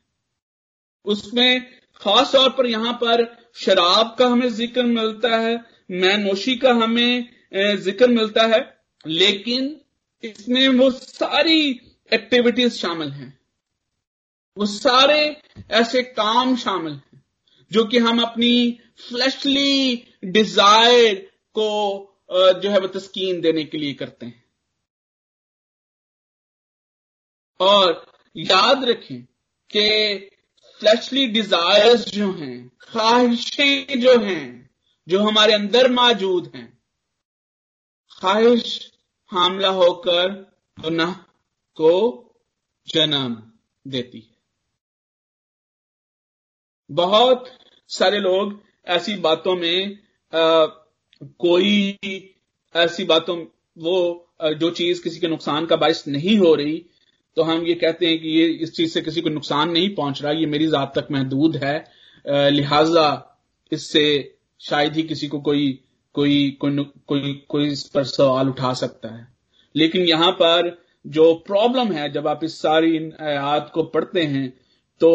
उसमें 1.06 1.62
खास 2.02 2.32
तौर 2.32 2.50
पर 2.50 2.66
यहाँ 2.66 2.94
पर 2.94 3.26
शराब 3.58 4.16
का 4.20 4.28
हमें 4.28 4.50
ज़िक्र 4.50 4.84
मिलता 4.86 5.38
है, 5.38 5.56
मैनोशी 5.92 6.56
का 6.56 6.74
हमें 6.74 7.30
ज़िक्र 7.78 8.08
मिलता 8.08 8.46
है, 8.48 8.60
लेकिन 9.06 9.76
इसमें 10.24 10.68
वो 10.70 10.90
सारी 10.92 11.70
एक्टिविटीज़ 12.12 12.74
शामिल 12.74 13.10
हैं। 13.10 13.38
वो 14.58 14.66
सारे 14.66 15.36
ऐसे 15.72 16.04
काम 16.04 16.56
शामिल 16.58 16.94
हैं, 16.94 17.24
जो 17.72 17.84
कि 17.86 17.98
हम 17.98 18.22
अपनी 18.22 18.80
फ्लैशली 19.00 20.04
डिज़ायर 20.26 21.16
को 21.56 22.06
जो 22.32 22.70
है 22.70 22.80
वो 22.80 22.88
तस्कीन 22.90 23.42
देने 23.42 23.64
के 23.64 23.78
लिए 23.78 23.94
करते 23.94 24.26
हैं। 24.26 24.39
और 27.60 28.06
याद 28.36 28.84
रखें 28.86 29.22
कि 29.70 29.88
फ्लैशली 30.82 31.26
डिजायर्स 31.28 32.06
जो 32.10 32.32
हैं 32.34 32.58
ख्वाहिशें 32.82 34.00
जो 34.00 34.18
हैं 34.20 34.70
जो 35.08 35.20
हमारे 35.20 35.54
अंदर 35.54 35.92
मौजूद 35.92 36.52
हैं 36.56 36.68
ख्वाहिश 38.20 38.92
हमला 39.32 39.70
होकर 39.70 40.28
गुनाह 40.78 41.14
को 41.78 41.94
जन्म 42.88 43.36
देती 43.88 44.20
है। 44.20 44.38
बहुत 46.90 47.46
सारे 47.90 48.20
लोग 48.20 48.62
ऐसी 48.88 49.16
बातों 49.16 49.56
में 49.56 50.00
आ, 50.34 50.66
कोई 51.40 52.32
ऐसी 52.76 53.04
बातों 53.04 53.38
वो 53.78 53.98
जो 54.42 54.70
चीज़ 54.72 55.02
किसी 55.04 55.20
के 55.20 55.28
नुकसान 55.28 55.66
का 55.66 55.76
बायस 55.76 56.04
नहीं 56.08 56.38
हो 56.38 56.54
रही 56.56 56.86
तो 57.38 57.44
हम 57.44 57.66
ये 57.66 57.74
कहते 57.76 58.08
हैं 58.08 58.20
कि 58.22 58.30
ये 58.30 58.46
इस 58.64 58.74
चीज़ 58.76 58.94
से 58.94 59.02
किसी 59.02 59.22
को 59.22 59.30
नुकसान 59.30 59.70
नहीं 59.72 59.94
पहुँच 59.96 60.22
रहा, 60.22 60.32
ये 60.34 60.46
मेरी 60.48 60.68
जात 60.68 60.92
तक 60.96 61.08
महदूद 61.12 61.56
है। 61.58 62.52
लिहाजा 62.52 63.08
इससे 63.72 64.36
शायद 64.62 64.96
ही 64.96 65.04
किसी 65.04 65.28
को 65.28 65.40
कोई 65.42 65.68
कोई 66.16 66.58
कोई 66.62 66.84
कोई 67.08 67.34
कोई 67.50 67.68
इस 67.68 67.84
पर 67.90 68.04
सवाल 68.06 68.50
उठा 68.50 68.74
सकता 68.76 69.16
है। 69.16 69.28
लेकिन 69.76 70.02
यहाँ 70.04 70.32
पर 70.34 70.78
जो 71.06 71.34
प्रॉब्लम 71.48 71.92
है, 71.94 72.12
जब 72.12 72.28
आप 72.28 72.44
इस 72.44 72.62
सारी 72.62 72.96
इन 72.96 73.12
आयात 73.22 73.72
को 73.74 73.84
पढ़ते 73.86 74.24
हैं 74.24 74.50
तो 75.02 75.12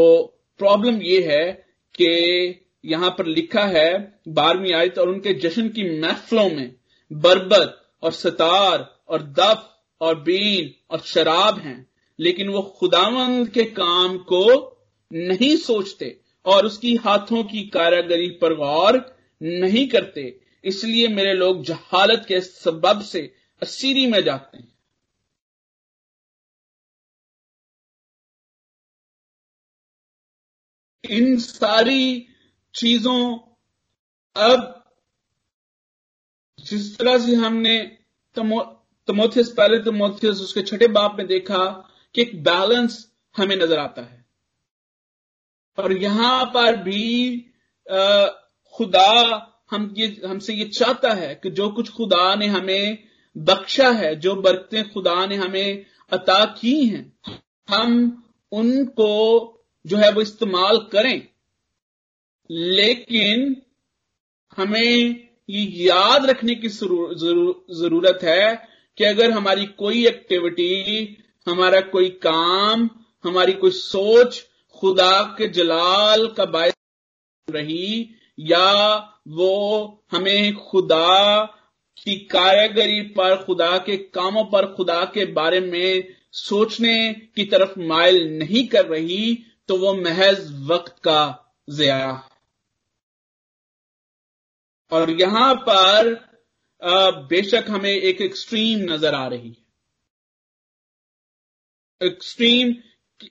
प्रॉब्लम 0.60 1.00
ये 1.02 1.20
है 1.26 1.50
कि 1.94 2.60
यहाँ 2.84 3.10
पर 3.18 3.26
लिखा 3.26 3.64
है 3.66 3.92
बारहवीं 4.28 4.72
आयत, 4.72 4.98
और 4.98 5.08
उनके 5.08 5.32
जश्न 5.40 5.68
की 5.68 6.00
महफलों 6.00 6.48
में 6.50 6.74
बरबत 7.10 7.76
और 8.02 8.12
सतार 8.12 8.88
और 9.08 9.22
दफ 9.38 9.68
और 10.00 10.20
बीन 10.20 10.70
और 10.90 11.00
शराब 11.04 11.58
हैं। 11.58 11.84
लेकिन 12.18 12.48
वो 12.48 12.62
खुदावंद 12.78 13.48
के 13.48 13.64
काम 13.64 14.16
को 14.18 14.44
नहीं 15.10 15.56
सोचते 15.56 16.20
और 16.46 16.66
उसकी 16.66 16.94
हाथों 16.96 17.42
की 17.44 17.62
कारागरी 17.68 18.28
पर 18.30 18.54
गौर 18.54 18.98
नहीं 19.42 19.88
करते। 19.88 20.40
इसलिए 20.64 21.08
मेरे 21.08 21.32
लोग 21.32 21.62
जहालत 21.64 22.24
के 22.28 22.40
सबब 22.40 23.00
से 23.02 23.20
असीरी 23.62 24.06
में 24.06 24.22
जाते 24.24 24.58
हैं। 24.58 24.72
इन 31.04 31.36
सारी 31.38 32.26
चीज़ों 32.74 33.38
अब 34.36 34.70
जिस 36.58 36.98
तरह 36.98 37.18
से 37.18 37.34
हमने 37.34 37.78
तमो, 38.36 38.60
तमोथियस 39.08 39.48
पहले 39.48 39.78
तमोथियस 39.78 40.40
उसके 40.40 40.62
छठे 40.62 40.88
बाप 40.88 41.16
में 41.18 41.26
देखा 41.26 41.90
कि 42.14 42.22
एक 42.22 42.42
बैलेंस 42.44 42.98
हमें 43.34 43.56
नज़र 43.56 43.78
आता 43.78 44.02
है। 44.02 44.24
और 45.78 45.92
यहाँ 45.92 46.44
पर 46.46 46.76
भी 46.76 47.38
खुदा 48.74 49.10
हम 49.70 49.94
ये 49.98 50.06
हमसे 50.26 50.54
ये 50.54 50.64
चाहता 50.68 51.12
है 51.12 51.34
कि 51.34 51.50
जो 51.50 51.68
कुछ 51.70 51.90
खुदा 51.90 52.34
ने 52.34 52.46
हमें 52.46 52.98
बख्शा 53.36 53.90
है, 53.90 54.14
जो 54.16 54.34
बरकतें 54.36 54.90
खुदा 54.90 55.24
ने 55.26 55.36
हमें 55.36 55.86
अता 56.12 56.44
की 56.54 56.74
हैं, 56.86 57.12
हम 57.68 58.22
उनको 58.52 59.10
जो 59.84 59.96
है 59.96 60.10
वो 60.12 60.20
इस्तेमाल 60.20 60.78
करें। 60.92 61.28
लेकिन 62.50 63.56
हमें 64.56 65.28
ये 65.48 65.62
याद 65.84 66.26
रखने 66.26 66.54
की 66.54 66.68
ज़रूरत 66.68 68.18
है 68.22 68.54
कि 68.98 69.04
अगर 69.04 69.30
हमारी 69.30 69.66
कोई 69.78 70.06
एक्टिविटी 70.06 71.04
हमारा 71.46 71.80
कोई 71.86 72.08
काम, 72.22 72.88
हमारी 73.24 73.52
कोई 73.54 73.70
सोच 73.70 74.42
खुदा 74.78 75.22
के 75.38 75.48
जलाल 75.48 76.26
का 76.28 76.44
बायस 76.46 76.74
रही, 77.48 78.10
या 78.38 78.94
वो 79.28 80.04
हमें 80.12 80.54
खुदा 80.56 81.44
की 81.96 82.16
कारीगरी 82.30 83.00
पर, 83.10 83.36
खुदा 83.44 83.76
के 83.78 83.96
कामों 83.96 84.44
पर, 84.44 84.66
खुदा 84.74 85.04
के 85.04 85.24
बारे 85.32 85.60
में 85.62 86.14
सोचने 86.34 87.12
की 87.36 87.44
तरफ़ 87.44 87.78
माइल 87.80 88.22
नहीं 88.38 88.66
कर 88.68 88.86
रही 88.86 89.34
तो 89.68 89.76
वो 89.78 89.94
महज 89.94 90.46
वक्त 90.66 90.98
का 90.98 91.20
जया। 91.68 92.28
और 94.92 95.10
यहाँ 95.10 95.54
पर 95.68 96.12
बेशक 97.30 97.64
हमें 97.68 97.90
एक 97.90 98.20
एक्सट्रीम 98.20 98.80
नज़र 98.92 99.14
आ 99.14 99.26
रही 99.26 99.48
है। 99.48 99.63
एक्सट्रीम 102.04 102.74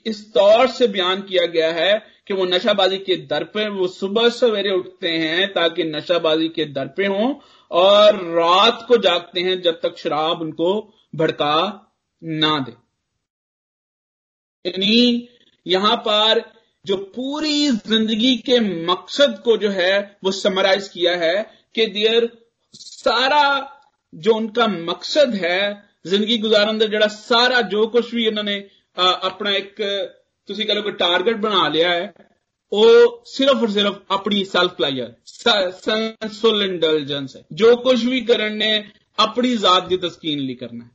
इस 0.07 0.23
तौर 0.33 0.67
से 0.67 0.87
बयान 0.87 1.21
किया 1.21 1.45
गया 1.45 1.71
है 1.73 1.93
कि 2.27 2.33
वो 2.33 2.45
नशाबाजी 2.45 2.97
के 2.97 3.15
दर 3.25 3.43
पे, 3.43 3.67
वो 3.69 3.87
सुबह 3.87 4.29
सवेरे 4.29 4.71
उठते 4.71 5.09
हैं 5.09 5.47
ताकि 5.53 5.83
नशाबाजी 5.83 6.47
के 6.49 6.65
दर 6.65 6.87
पे 6.87 7.05
हों 7.05 7.33
और 7.71 8.15
रात 8.29 8.85
को 8.87 8.97
जागते 8.97 9.41
हैं 9.41 9.61
जब 9.61 9.79
तक 9.83 9.97
शराब 9.97 10.41
उनको 10.41 10.71
भड़का 11.15 11.55
ना 12.21 12.57
दे। 12.59 12.71
यानी 14.65 15.29
यहाँ 15.65 15.95
पर 15.97 16.41
जो 16.85 16.95
पूरी 17.15 17.69
ज़िंदगी 17.69 18.35
के 18.37 18.59
मकसद 18.85 19.41
को 19.45 19.57
जो 19.57 19.69
है 19.69 20.17
वो 20.23 20.31
समराइज 20.31 20.87
किया 20.87 21.15
है 21.17 21.35
कि 21.75 21.85
दियर 21.87 22.29
सारा 22.73 23.45
जो 24.13 24.33
उनका 24.33 24.67
मकसद 24.67 25.35
है 25.35 25.61
ज़िंदगी 26.05 26.37
गुजारन 26.39 26.79
का 26.79 26.85
जरा 26.87 27.07
सारा 27.09 27.61
जो 27.69 27.85
कुछ 27.87 28.13
भी 28.15 28.27
इन्होंने 28.27 28.57
अपना 28.97 29.51
एक 29.53 29.75
ਤੁਸੀਂ 30.49 30.65
कह 30.65 30.73
लो 30.73 30.81
कोई 30.81 30.91
टारगेट 30.99 31.37
बना 31.37 31.67
लिया 31.67 31.91
है 31.91 32.07
वो 32.71 32.87
सिर्फ़ 33.27 33.57
और 33.57 33.69
सिर्फ़ 33.71 34.13
अपनी 34.13 34.43
सेल्फ 34.45 34.71
प्लायर 34.77 35.15
सेंसुअल 35.27 36.63
इंटेलिजेंस 36.63 37.35
है 37.35 37.43
जो 37.53 37.75
कुछ 37.83 38.03
भी 38.05 38.19
करने 38.21 38.71
अपनी 39.17 39.55
जात 39.57 39.87
की 39.89 39.97
तस्कीन 39.99 40.39
ली 40.41 40.55
करना 40.55 40.83
है 40.83 40.91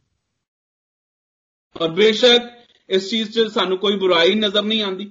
और 1.77 1.91
बेशक 1.93 2.55
इस 2.91 3.11
चीज़ 3.11 3.31
से 3.31 3.49
सानू 3.51 3.77
कोई 3.79 3.97
बुराई 3.99 4.35
नज़र 4.37 4.65
नहीं 4.65 4.83
आती 4.83 5.07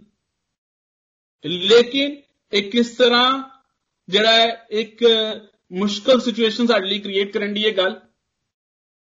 लेकिन 1.46 2.18
एक 2.54 2.72
किस 2.72 2.98
तरह 2.98 3.44
जरा 4.10 4.36
एक 4.82 5.04
मुश्किल 5.72 6.20
सिचुएशन 6.22 6.68
साढ़े 6.68 6.88
लिए 6.88 7.00
क्रिएट 7.00 7.34
करन 7.34 7.54
दी 7.54 7.72
गल 7.80 7.96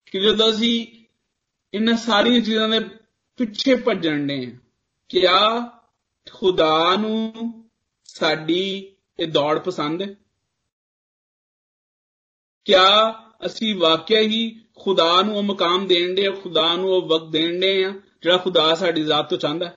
ਕਿ 0.06 0.20
ਜਦੋਂ 0.20 0.50
ਅਸੀਂ 0.50 0.86
ਇਹਨਾਂ 1.72 1.96
ਸਾਰੀਆਂ 1.96 2.40
ਚੀਜ਼ਾਂ 2.40 2.68
ਦੇ 2.68 2.80
ਪਿੱਛੇ 3.38 3.74
ਭੱਜਣਦੇ 3.76 4.44
ਆ 4.46 4.50
ਕਿਆ 5.10 5.40
ਖੁਦਾ 6.26 6.94
ਨੂੰ 6.96 7.32
ਸਾਡੀ 8.08 8.62
ਇਹ 9.18 9.28
ਦੌੜ 9.28 9.58
ਪਸੰਦ 9.58 10.02
ਹੈ 10.02 10.14
ਕਿਆ 12.66 12.86
ਅਸੀਂ 13.46 13.74
ਵਾਕਿਆ 13.74 14.20
ਹੀ 14.20 14.48
ਖੁਦਾ 14.76 15.22
ਨੂੰ 15.22 15.36
ਉਹ 15.36 15.42
ਮਕਾਮ 15.42 15.86
ਦੇਣ 15.86 16.14
ਦੇ 16.14 16.26
ਆ 16.26 16.30
ਖੁਦਾ 16.42 16.74
ਨੂੰ 16.76 16.90
ਉਹ 16.90 17.02
ਵਕਤ 17.08 17.30
ਦੇਣ 17.30 17.60
ਦੇ 17.60 17.72
ਆ 17.84 17.90
ਜਿਹੜਾ 18.22 18.36
ਖੁਦਾ 18.36 18.74
ਸਾਡੀ 18.74 19.02
ਜ਼ਾਤ 19.02 19.28
ਤੋਂ 19.30 19.38
ਚਾਹੁੰਦਾ 19.38 19.66
ਹੈ 19.66 19.76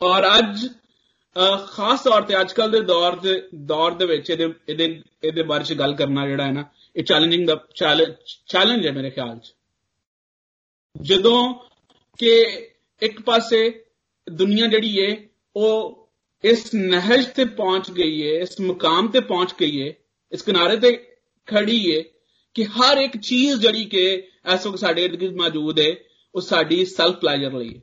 ਔਰ 0.00 0.26
ਅੱਜ 0.28 0.66
ਖਾਸ 1.66 2.02
ਤੌਰ 2.02 2.22
ਤੇ 2.22 2.40
ਅੱਜ 2.40 2.52
ਕੱਲ 2.52 2.70
ਦੇ 2.70 2.80
ਦੌਰ 2.80 3.16
ਦੇ 3.16 3.34
ਦੌਰ 3.66 3.94
ਦੇ 3.94 4.06
ਵਿੱਚ 4.06 4.30
ਇਹਦੇ 4.30 4.48
ਇਹਦੇ 4.68 4.84
ਇਹਦੇ 5.24 5.42
ਬਾਰੇ 5.42 5.64
ਚ 5.64 5.72
ਗੱਲ 5.72 5.94
ਕਰਨਾ 5.94 6.26
ਜਿਹੜਾ 6.26 6.46
ਹੈ 6.46 6.52
ਨਾ, 6.52 6.64
ਇਹ 6.96 7.04
ਚੈਲੰਜਿੰਗ 7.04 7.46
ਦਾ 7.48 7.54
ਚੈਲੰਜ 8.46 8.86
ਹੈ 8.86 8.92
ਮੇਰੇ 8.92 9.10
ਖਿਆਲ 9.10 9.38
ਚ। 9.38 9.52
ਜਦੋਂ 10.96 11.54
ਕਿ 12.18 12.32
ਇੱਕ 13.02 13.20
ਪਾਸੇ 13.22 13.62
ਦੁਨੀਆ 14.26 14.66
ਜਿਹੜੀ 14.66 14.98
ਏ, 14.98 15.16
ਉਹ 15.56 16.08
ਇਸ 16.44 16.74
ਨਹਿਜ 16.74 17.26
ਤੇ 17.26 17.44
ਪਹੁੰਚ 17.44 17.90
ਗਈ 17.90 18.20
ਏ, 18.20 18.38
ਇਸ 18.40 18.60
ਮੁਕਾਮ 18.60 19.08
ਤੇ 19.08 19.20
ਪਹੁੰਚ 19.20 19.54
ਗਈ 19.60 19.78
ਏ, 19.78 19.94
ਇਸ 20.32 20.42
ਕਿਨਾਰੇ 20.42 20.76
ਤੇ 20.76 20.92
ਖੜੀ 21.48 21.84
ਏ, 21.90 22.02
ਕਿ 22.56 22.64
ਹਰ 22.64 22.98
ਇੱਕ 22.98 23.16
ਚੀਜ਼ 23.16 23.60
ਜਿਹੜੀ 23.60 23.84
ਕਿ 23.84 24.02
ਇਸ 24.54 24.66
ਵਕਤ 24.66 24.78
ਸਾਡੇ 24.78 25.04
ਇਰਦ 25.04 25.20
ਗਿਰਦ 25.20 25.36
ਮੌਜੂਦ 25.36 25.78
ਏ, 25.78 25.94
ਉਹ 26.34 26.40
ਸਾਡੀ 26.40 26.84
ਸੈਲਫ 26.84 27.16
ਪਲੇਜਰ 27.16 27.52
ਲਈ 27.52 27.68
ਏ। 27.68 27.80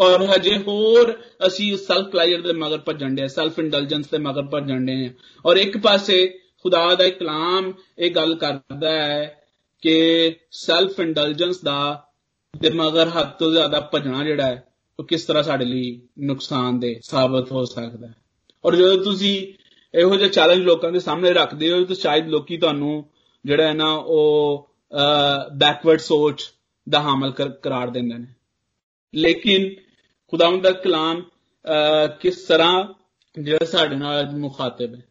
ਔਰ 0.00 0.22
ਹਜੇ 0.26 0.56
ਹੋਰ 0.58 1.12
ਅਸੀਂ 1.46 1.76
ਸੈਲਫ 1.76 2.08
ਪਲੇਜਰ 2.08 2.40
ਦੇ 2.42 2.52
ਮਗਰ 2.52 2.78
ਭੱਜਣ 2.78 3.14
ਦੇ 3.14 3.28
ਸੈਲਫ 3.28 3.58
ਇੰਟੈਲੀਜੈਂਸ 3.58 4.10
ਦੇ 4.10 4.18
ਮਗਰ 4.18 4.42
ਭੱਜਣ 4.42 4.84
ਦੇ 4.84 4.94
ਆ 5.06 5.10
ਔਰ 5.44 5.56
ਇੱਕ 5.56 5.78
ਪਾਸੇ 5.78 6.26
ਖੁਦਾ 6.62 6.94
ਦਾ 6.94 7.08
ਕਲਾਮ 7.08 7.72
ਇਹ 7.98 8.10
ਗੱਲ 8.10 8.34
ਕਰਦਾ 8.34 8.90
ਹੈ 8.90 9.24
ਕਿ 9.82 10.34
ਸੈਲਫ 10.52 11.00
ਇੰਟੈਲੀਜੈਂਸ 11.00 11.60
ਦਾ 11.64 11.78
ਦੇ 12.54 12.70
ਮਗਰ 12.70 13.08
ਹੱਦ 13.08 13.30
ਤੋਂ 13.38 13.50
ਜ਼ਿਆਦਾ 13.52 13.80
ਭੱਜਣਾ 13.92 14.24
ਜਿਹੜਾ 14.24 14.46
ਹੈ, 14.46 14.64
ਉਹ 14.98 15.04
ਕਿਸ 15.04 15.24
ਤਰ੍ਹਾਂ 15.24 15.42
ਸਾਡੇ 15.42 15.64
ਲਈ 15.64 16.00
ਨੁਕਸਾਨਦੇ 16.18 16.98
ਸਾਬਤ 17.02 17.52
ਹੋ 17.52 17.64
ਸਕਦਾ 17.64 18.06
ਹੈ। 18.06 18.14
ਔਰ 18.64 18.76
ਜਦੋਂ 18.76 18.96
ਤੁਸੀਂ 19.04 19.34
ਇਹੋ 19.94 20.16
ਜਿਹੇ 20.16 20.28
ਚੈਲੰਜ 20.28 20.62
ਲੋਕਾਂ 20.62 20.90
ਦੇ 20.92 21.00
ਸਾਹਮਣੇ 21.00 21.32
ਰੱਖਦੇ 21.32 21.72
ਹੋ, 21.72 21.84
ਤਾਂ 21.84 21.96
ਸ਼ਾਇਦ 21.96 22.28
ਲੋਕੀ 22.28 22.56
ਤੁਹਾਨੂੰ 22.56 23.04
ਜਿਹੜਾ 23.44 23.66
ਹੈ 23.68 23.72
ਨਾ 23.74 23.92
ਉਹ 23.94 24.68
ਬੈਕਵਰਡ 25.56 26.00
ਸੋਚ 26.00 26.44
ਦਾ 26.86 27.00
ਹਾਮਲ 27.00 27.32
ਕਰਾਰ 27.62 27.90
ਦਿੰਦੇ 27.90 28.18
ਨੇ। 28.18 28.26
ਲੇਕਿਨ 29.14 29.68
ਖੁਦਾਵੰਦ 30.33 30.63
ਦਾ 30.63 30.71
ਕਲਾਮ 30.71 31.23
ਕਿਸ 32.21 32.41
ਤਰ੍ਹਾਂ 32.43 32.85
ਜਿਹੜਾ 33.37 33.65
ਸਾਡੇ 33.65 33.95
ਨਾਲ 33.95 34.31
ਮੁਖਾਤਬ 34.31 34.95
ਹੈ 34.95 35.01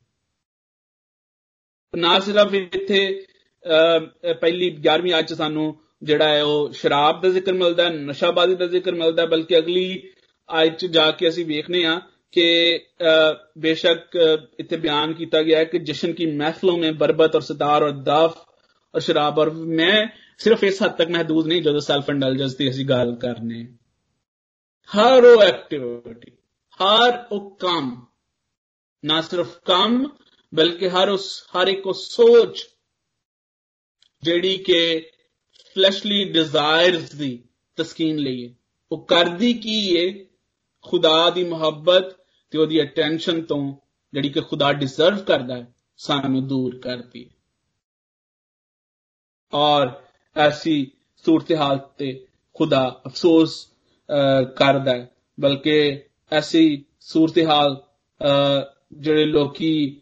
ਨਾ 1.94 2.18
ਸਿਰਫ 2.18 2.54
ਇੱਥੇ 2.54 3.24
ਪਹਿਲੀ 4.40 4.70
11ਵੀਂ 4.88 5.12
ਆਇਤ 5.12 5.26
ਚ 5.26 5.34
ਸਾਨੂੰ 5.34 5.74
ਜਿਹੜਾ 6.02 6.28
ਹੈ 6.28 6.42
ਉਹ 6.42 6.72
ਸ਼ਰਾਬ 6.72 7.20
ਦਾ 7.22 7.28
ਜ਼ਿਕਰ 7.28 7.52
ਮਿਲਦਾ 7.52 7.84
ਹੈ 7.84 7.90
ਨਸ਼ਾਬਾਜ਼ੀ 7.90 8.54
ਦਾ 8.54 8.66
ਜ਼ਿਕਰ 8.66 8.94
ਮਿਲਦਾ 8.94 9.22
ਹੈ 9.22 9.26
ਬਲਕਿ 9.26 9.58
ਅਗਲੀ 9.58 10.02
ਆਇਤ 10.48 10.78
ਚ 10.78 10.86
ਜਾ 10.86 11.10
ਕੇ 11.10 11.28
ਅਸੀਂ 11.28 11.44
ਵੇਖਨੇ 11.46 11.84
ਆ 11.84 12.00
कि 12.32 12.44
बेशक 13.58 14.16
इतने 14.58 14.76
बयान 14.78 15.12
किया 15.14 15.42
गया 15.42 15.58
है 15.58 15.64
कि 15.64 15.78
जश्न 15.78 16.12
की 16.12 16.26
महफिलों 16.36 16.76
में 16.76 16.98
बरबत 16.98 17.34
और 17.34 17.42
सितार 17.42 17.82
और 17.82 17.92
दाफ 18.02 18.38
और 18.94 19.00
शराब 19.00 19.38
और 19.38 19.50
मैं 19.50 19.96
सिर्फ 20.38 20.64
इस 20.64 20.82
हद 20.82 20.94
तक 20.98 21.08
महदूद 21.10 21.46
नहीं 21.46 21.62
जो 21.62 21.80
सेल्फ 21.80 22.10
इंडलजेंस 22.10 22.54
की 22.54 22.68
असं 22.68 22.88
गल 22.88 23.14
करने 23.22 23.62
हर 24.90 25.26
वो 25.26 25.42
एक्टिविटी 25.42 26.32
हर 26.80 27.16
वो 27.32 27.38
काम 27.60 27.90
ना 29.04 29.20
सिर्फ 29.20 29.60
कम 29.66 29.98
बल्कि 30.52 30.86
हर 30.86 31.10
उस 31.10 31.28
हर 31.56 31.68
एक 31.68 31.82
को 31.84 31.92
सोच 31.92 32.64
जेड़ी 34.22 34.56
के 34.58 34.82
फ्लैशली 35.76 36.24
डिजायर्स 36.32 37.14
दी 37.14 37.32
तस्कीन 37.78 38.18
लईए 38.18 38.48
वो 38.90 38.98
करदी 39.10 39.52
की 39.54 39.78
है 39.96 40.08
खुदा 40.84 41.30
दी 41.30 41.44
मोहब्बत 41.44 42.18
ਤੇ 42.52 42.58
ਉਹਦੀ 42.58 42.80
ਅਟੈਂਸ਼ਨ 42.82 43.42
ਤੋਂ 43.42 43.76
ਜਿਹੜੀ 44.12 44.28
ਕਿ 44.28 44.40
ਖੁਦਾ 44.40 44.72
ਡਿਜ਼ਰਵ 44.72 45.18
ਕਰਦਾ 45.18 45.56
ਹੈ 45.56 45.66
ਸਾਨੂੰ 45.96 46.46
ਦੂਰ 46.48 46.78
ਕਰਦੀ 46.78 47.24
ਹੈ 47.24 47.30
ਔਰ 49.52 49.90
ਐਸੀ 50.36 50.74
ਸੂਰਤ-ਹਾਲ 51.24 51.78
ਤੇ 51.98 52.26
ਖੁਦਾ 52.56 53.02
ਅਫਸੋਸ 53.06 53.54
ਕਰਦਾ 54.55 54.91
ਹੈ। 54.91 55.09
ਬਲਕਿ 55.39 56.03
ਐਸੀ 56.31 56.85
ਸੂਰਤ-ਏ-ਹਾਲ 56.99 57.83
ਜਿਹੜੇ 58.93 59.25
ਲੋਕੀ 59.25 60.01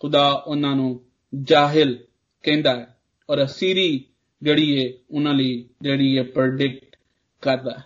ਖੁਦਾ 0.00 0.32
ਉਹਨਾਂ 0.46 0.76
ਨੂੰ 0.76 1.04
ਜਾਹਲ 1.42 1.98
ਕਹਿੰਦਾ 2.42 2.76
ਹੈ 2.76 2.98
ਔਰ 3.30 3.44
ਅਸੀਰੀ 3.44 4.04
ਜਿਹੜੀ 4.42 4.84
ਹੈ, 4.84 4.92
ਉਹਨਾਂ 5.10 5.34
ਲਈ 5.34 5.68
ਜਿਹੜੀ 5.82 6.18
ਹੈ 6.18 6.22
ਪ੍ਰੈਡਿਕਟ 6.22 6.96
ਕਰਦਾ 7.40 7.70
ਹੈ। 7.70 7.84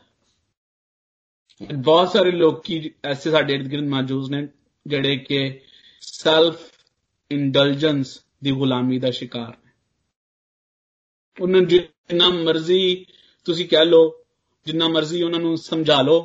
ਬਹੁਤ 1.75 2.09
ਸਾਰੇ 2.09 2.31
ਲੋਕੀ 2.31 2.91
ਐਸੇ 3.05 3.31
ਸਾਡੇ 3.31 3.55
ਇਰਦ-ਗਿਰਦ 3.55 3.85
ਮੌਜੂਦ 3.85 4.31
ਨੇ 4.31 4.49
ਜਿਹੜੇ 4.87 5.17
ਕਿ 5.17 5.61
ਸੈਲਫ 6.01 6.61
ਇੰਡਲਜੈਂਸ 7.31 8.21
ਦੀ 8.45 8.51
ਗੁਲਾਮੀ 8.51 8.99
ਦਾ 8.99 9.11
ਸ਼ਿਕਾਰ 9.11 9.49
ਨੇ। 9.49 9.71
ਉਹਨਾਂ 11.41 11.61
ਜਿੰਨਾ 11.61 12.29
ਮਰਜ਼ੀ 12.29 13.07
ਤੁਸੀਂ 13.47 13.69
ਕਹਿ 13.69 13.85
ਲਓ, 13.87 14.11
ਜਿੰਨਾ 14.67 14.89
ਮਰਜ਼ੀ 14.89 15.23
ਉਹਨਾਂ 15.23 15.41
ਨੂੰ 15.41 15.57
ਸਮਝਾ 15.59 16.01
ਲਓ 16.03 16.17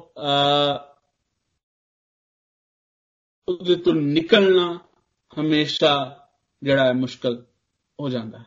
ਉਹਦੇ 3.47 3.75
ਤੋਂ 3.75 3.93
ਨਿਕਲਣਾ 3.93 4.79
ਹਮੇਸ਼ਾ 5.39 5.93
ਜਿਹੜਾ 6.63 6.85
ਹੈ 6.87 6.93
ਮੁਸ਼ਕਲ 6.93 7.45
ਹੋ 7.99 8.09
ਜਾਂਦਾ 8.09 8.37
ਹੈ। 8.39 8.45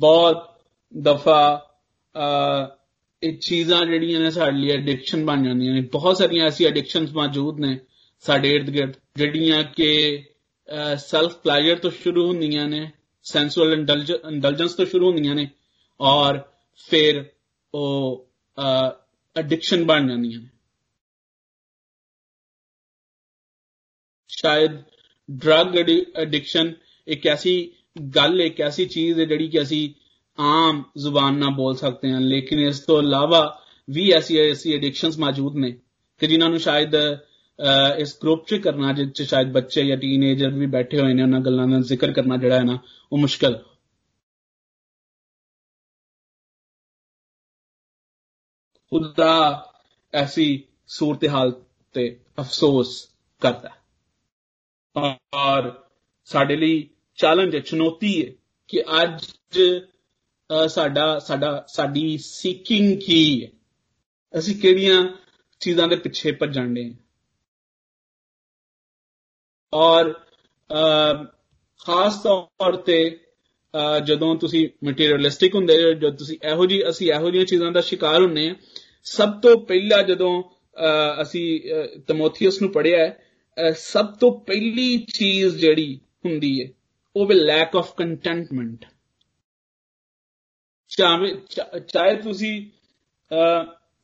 ਬਹੁਤ 0.00 0.60
ਦਫਾ 0.92 1.40
ਇਹ 3.22 3.38
ਚੀਜ਼ਾਂ 3.38 3.84
ਜਿਹੜੀਆਂ 3.86 4.20
ਨੇ 4.20 4.30
ਸਾਡੇ 4.30 4.58
ਲਈ 4.58 4.70
ਐਡਿਕਸ਼ਨ 4.70 5.24
ਬਣ 5.26 5.44
ਜਾਂਦੀਆਂ 5.44 5.74
ਨੇ। 5.74 5.80
ਬਹੁਤ 5.92 6.16
ਸਾਰੀਆਂ 6.16 6.46
ਐਸੀ 6.46 6.64
ਐਡਿਕਸ਼ਨਸ 6.64 7.12
ਮੌਜੂਦ 7.12 7.60
ਨੇ 7.60 7.78
ਸਾਡੇ 8.24 8.50
ਇਰਦ 8.50 8.70
ਗਿਰਦ 8.70 8.96
ਜਿਹੜੀਆਂ 9.16 9.62
ਕਿ 9.76 9.88
ਸੈਲਫ 10.98 11.36
ਪਲੇਜਰ 11.36 11.78
ਤੋਂ 11.78 11.90
ਸ਼ੁਰੂ 11.90 12.26
ਹੁੰਦੀਆਂ 12.28 12.66
ਨੇ। 12.68 12.90
ਸੈਂਸੂਅਲ 13.25 13.73
ਇੰਟੈਲੀਜੈਂਸ 13.73 14.73
ਤੋਂ 14.73 14.85
ਸ਼ੁਰੂ 14.85 15.11
ਹੁੰਦੀਆਂ 15.11 15.35
ਨੇ 15.35 15.49
ਔਰ 15.99 16.39
ਫਿਰ 16.89 17.23
ਉਹ 17.73 18.27
ਐਡਿਕਸ਼ਨ 19.35 19.83
ਬਣ 19.83 20.07
ਜਾਂਦੀਆਂ 20.07 20.39
ਨੇ 20.39 20.47
ਸ਼ਾਇਦ 24.29 24.71
ਡਰਗ 25.31 25.75
ਐਡਿਕਸ਼ਨ 26.15 26.73
ਇੱਕ 27.07 27.27
ਐਸੀ 27.27 27.71
ਗੱਲ 28.15 28.41
ਇੱਕ 28.41 28.61
ਐਸੀ 28.61 28.85
ਚੀਜ਼ 28.85 29.19
ਹੈ 29.19 29.25
ਜਿਹੜੀ 29.25 29.47
ਕਿ 29.47 29.61
ਅਸੀਂ 29.61 29.89
ਆਮ 30.37 30.83
ਜ਼ੁਬਾਨ 30.97 31.37
ਨਾਲ 31.37 31.49
ਬੋਲ 31.49 31.75
ਸਕਦੇ 31.75 32.11
ਹਾਂ 32.11 32.21
ਲੇਕਿਨ 32.21 32.59
ਇਸ 32.59 32.79
ਤੋਂ 32.79 33.01
ਇਲਾਵਾ 33.01 33.61
ਵੀ 33.89 34.11
ਐਸੀ 34.11 34.37
ਐਸੀ 34.39 34.73
ਐਡਿਕਸ਼ਨਸ 34.73 35.17
ਮੌਜੂਦ 35.17 35.55
ਨੇ 35.55 35.71
ਕਿ 36.19 36.27
ਜਿਨ੍ਹਾਂ 36.27 36.49
ਨੂੰ 36.49 36.59
ਸ਼ਾਇਦ 36.59 36.95
इस 37.58 38.18
ग्रुप 38.22 38.44
च 38.48 38.58
करना, 38.64 38.92
जिस 38.92 39.28
शायद 39.30 39.52
बच्चे 39.52 39.82
या 39.82 39.96
टीनेजर 39.96 40.50
बी 40.54 40.66
बैठे 40.76 41.00
होए 41.00 41.12
ने, 41.14 41.22
उन्हां 41.22 41.44
गल्लां 41.44 41.70
दा 41.70 41.80
ज़िक्र 41.92 42.12
करना 42.12 42.36
जेह्ड़ा 42.36 42.56
ऐ 42.56 42.62
ना, 42.64 42.78
ओह् 43.12 43.20
मुश्कल। 43.20 43.54
खुदा 48.92 49.32
ऐसी 50.12 50.48
सूरत 50.88 51.24
हाल 51.30 51.50
ते 51.94 52.04
अफसोस 52.38 52.90
करदा 53.42 53.68
है। 53.68 55.18
और 55.34 55.68
साढ़े 56.28 56.56
लेई 56.56 56.78
चैलेंज 57.18 57.54
है 57.54 57.60
चुनौती 57.60 58.12
है 58.12 58.34
कि 58.68 58.78
अज 59.00 59.26
साडा 60.74 61.18
साडा 61.18 61.50
साडी 61.68 62.06
सीकिंग 62.18 62.96
की 63.02 63.22
है 63.40 63.50
असीं 64.34 64.54
केड़ियाँ 64.60 65.00
चीजां 65.60 65.88
दे 65.88 65.96
पिछे 65.96 66.32
भज्जन 66.42 66.72
डे 66.74 66.84
ਔਰ 69.72 70.12
ਖਾਸ 71.80 72.22
ਤੌਰ 72.22 72.76
ਤੇ 72.76 72.98
ਜਦੋਂ 74.04 74.34
ਤੁਸੀਂ 74.36 74.68
ਮਟੀਰੀਅਲਿਸਟਿਕ 74.84 75.54
ਹੁੰਦੇ 75.54 75.76
ਜਦੋਂ 75.78 76.10
ਤੁਸੀਂ 76.12 76.36
ਇਹੋ 76.50 76.66
ਜੀ 76.66 76.82
ਅਸੀਂ 76.88 77.10
ਇਹੋ 77.12 77.30
ਜੀਆਂ 77.30 77.44
ਚੀਜ਼ਾਂ 77.44 77.70
ਦਾ 77.72 77.80
ਸ਼ਿਕਾਰ 77.80 78.20
ਹੁੰਨੇ 78.22 78.48
ਆ 78.50 78.54
ਸਭ 79.04 79.40
ਤੋਂ 79.40 79.56
ਪਹਿਲਾਂ 79.66 80.02
ਜਦੋਂ 80.02 80.42
ਅਸੀਂ 81.22 81.60
ਤਮੋਥੀਅਸ 82.08 82.60
ਨੂੰ 82.62 82.70
ਪੜਿਆ 82.72 82.98
ਹੈ 82.98 83.72
ਸਭ 83.72 84.06
ਤੋਂ 84.20 84.30
ਪਹਿਲੀ 84.40 84.96
ਚੀਜ਼ 85.14 85.56
ਜਿਹੜੀ 85.56 85.94
ਹੁੰਦੀ 86.24 86.60
ਹੈ, 86.62 86.68
ਉਹ 87.16 87.26
ਵੀ 87.26 87.34
ਲੈਕ 87.34 87.76
ਆਫ 87.76 87.94
ਕੰਟੈਂਟਮੈਂਟ 87.96 88.84
ਚਾਹੇ 90.90 91.32
ਚਾਹੇ 91.88 92.14
ਤੁਸੀਂ 92.16 92.70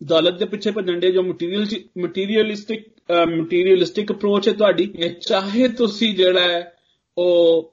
ਦੌਲਤ 0.00 0.38
ਦੇ 0.38 0.44
ਪਿੱਛੇ 0.44 0.70
ਭੱਜਣ 0.70 0.98
ਦੇ 1.00 1.10
ਜੋ 1.12 1.22
ਮਟੀਰੀਅਲ 1.22 1.66
ਮਟੀਰੀਅਲਿਸਟਿਕ 1.98 2.86
ਮਟੀਰੀਅਲਿਸਟਿਕ 3.10 4.12
ਅਪਰੋਚ 4.12 4.48
ਹੈ 4.48 4.52
ਤੁਹਾਡੀ। 4.52 4.86
ਚਾਹੇ 5.28 5.68
ਤੁਸੀਂ 5.68 6.14
ਜਿਹੜਾ 6.16 6.40
ਹੈ, 6.40 6.76
ਉਹ 7.18 7.72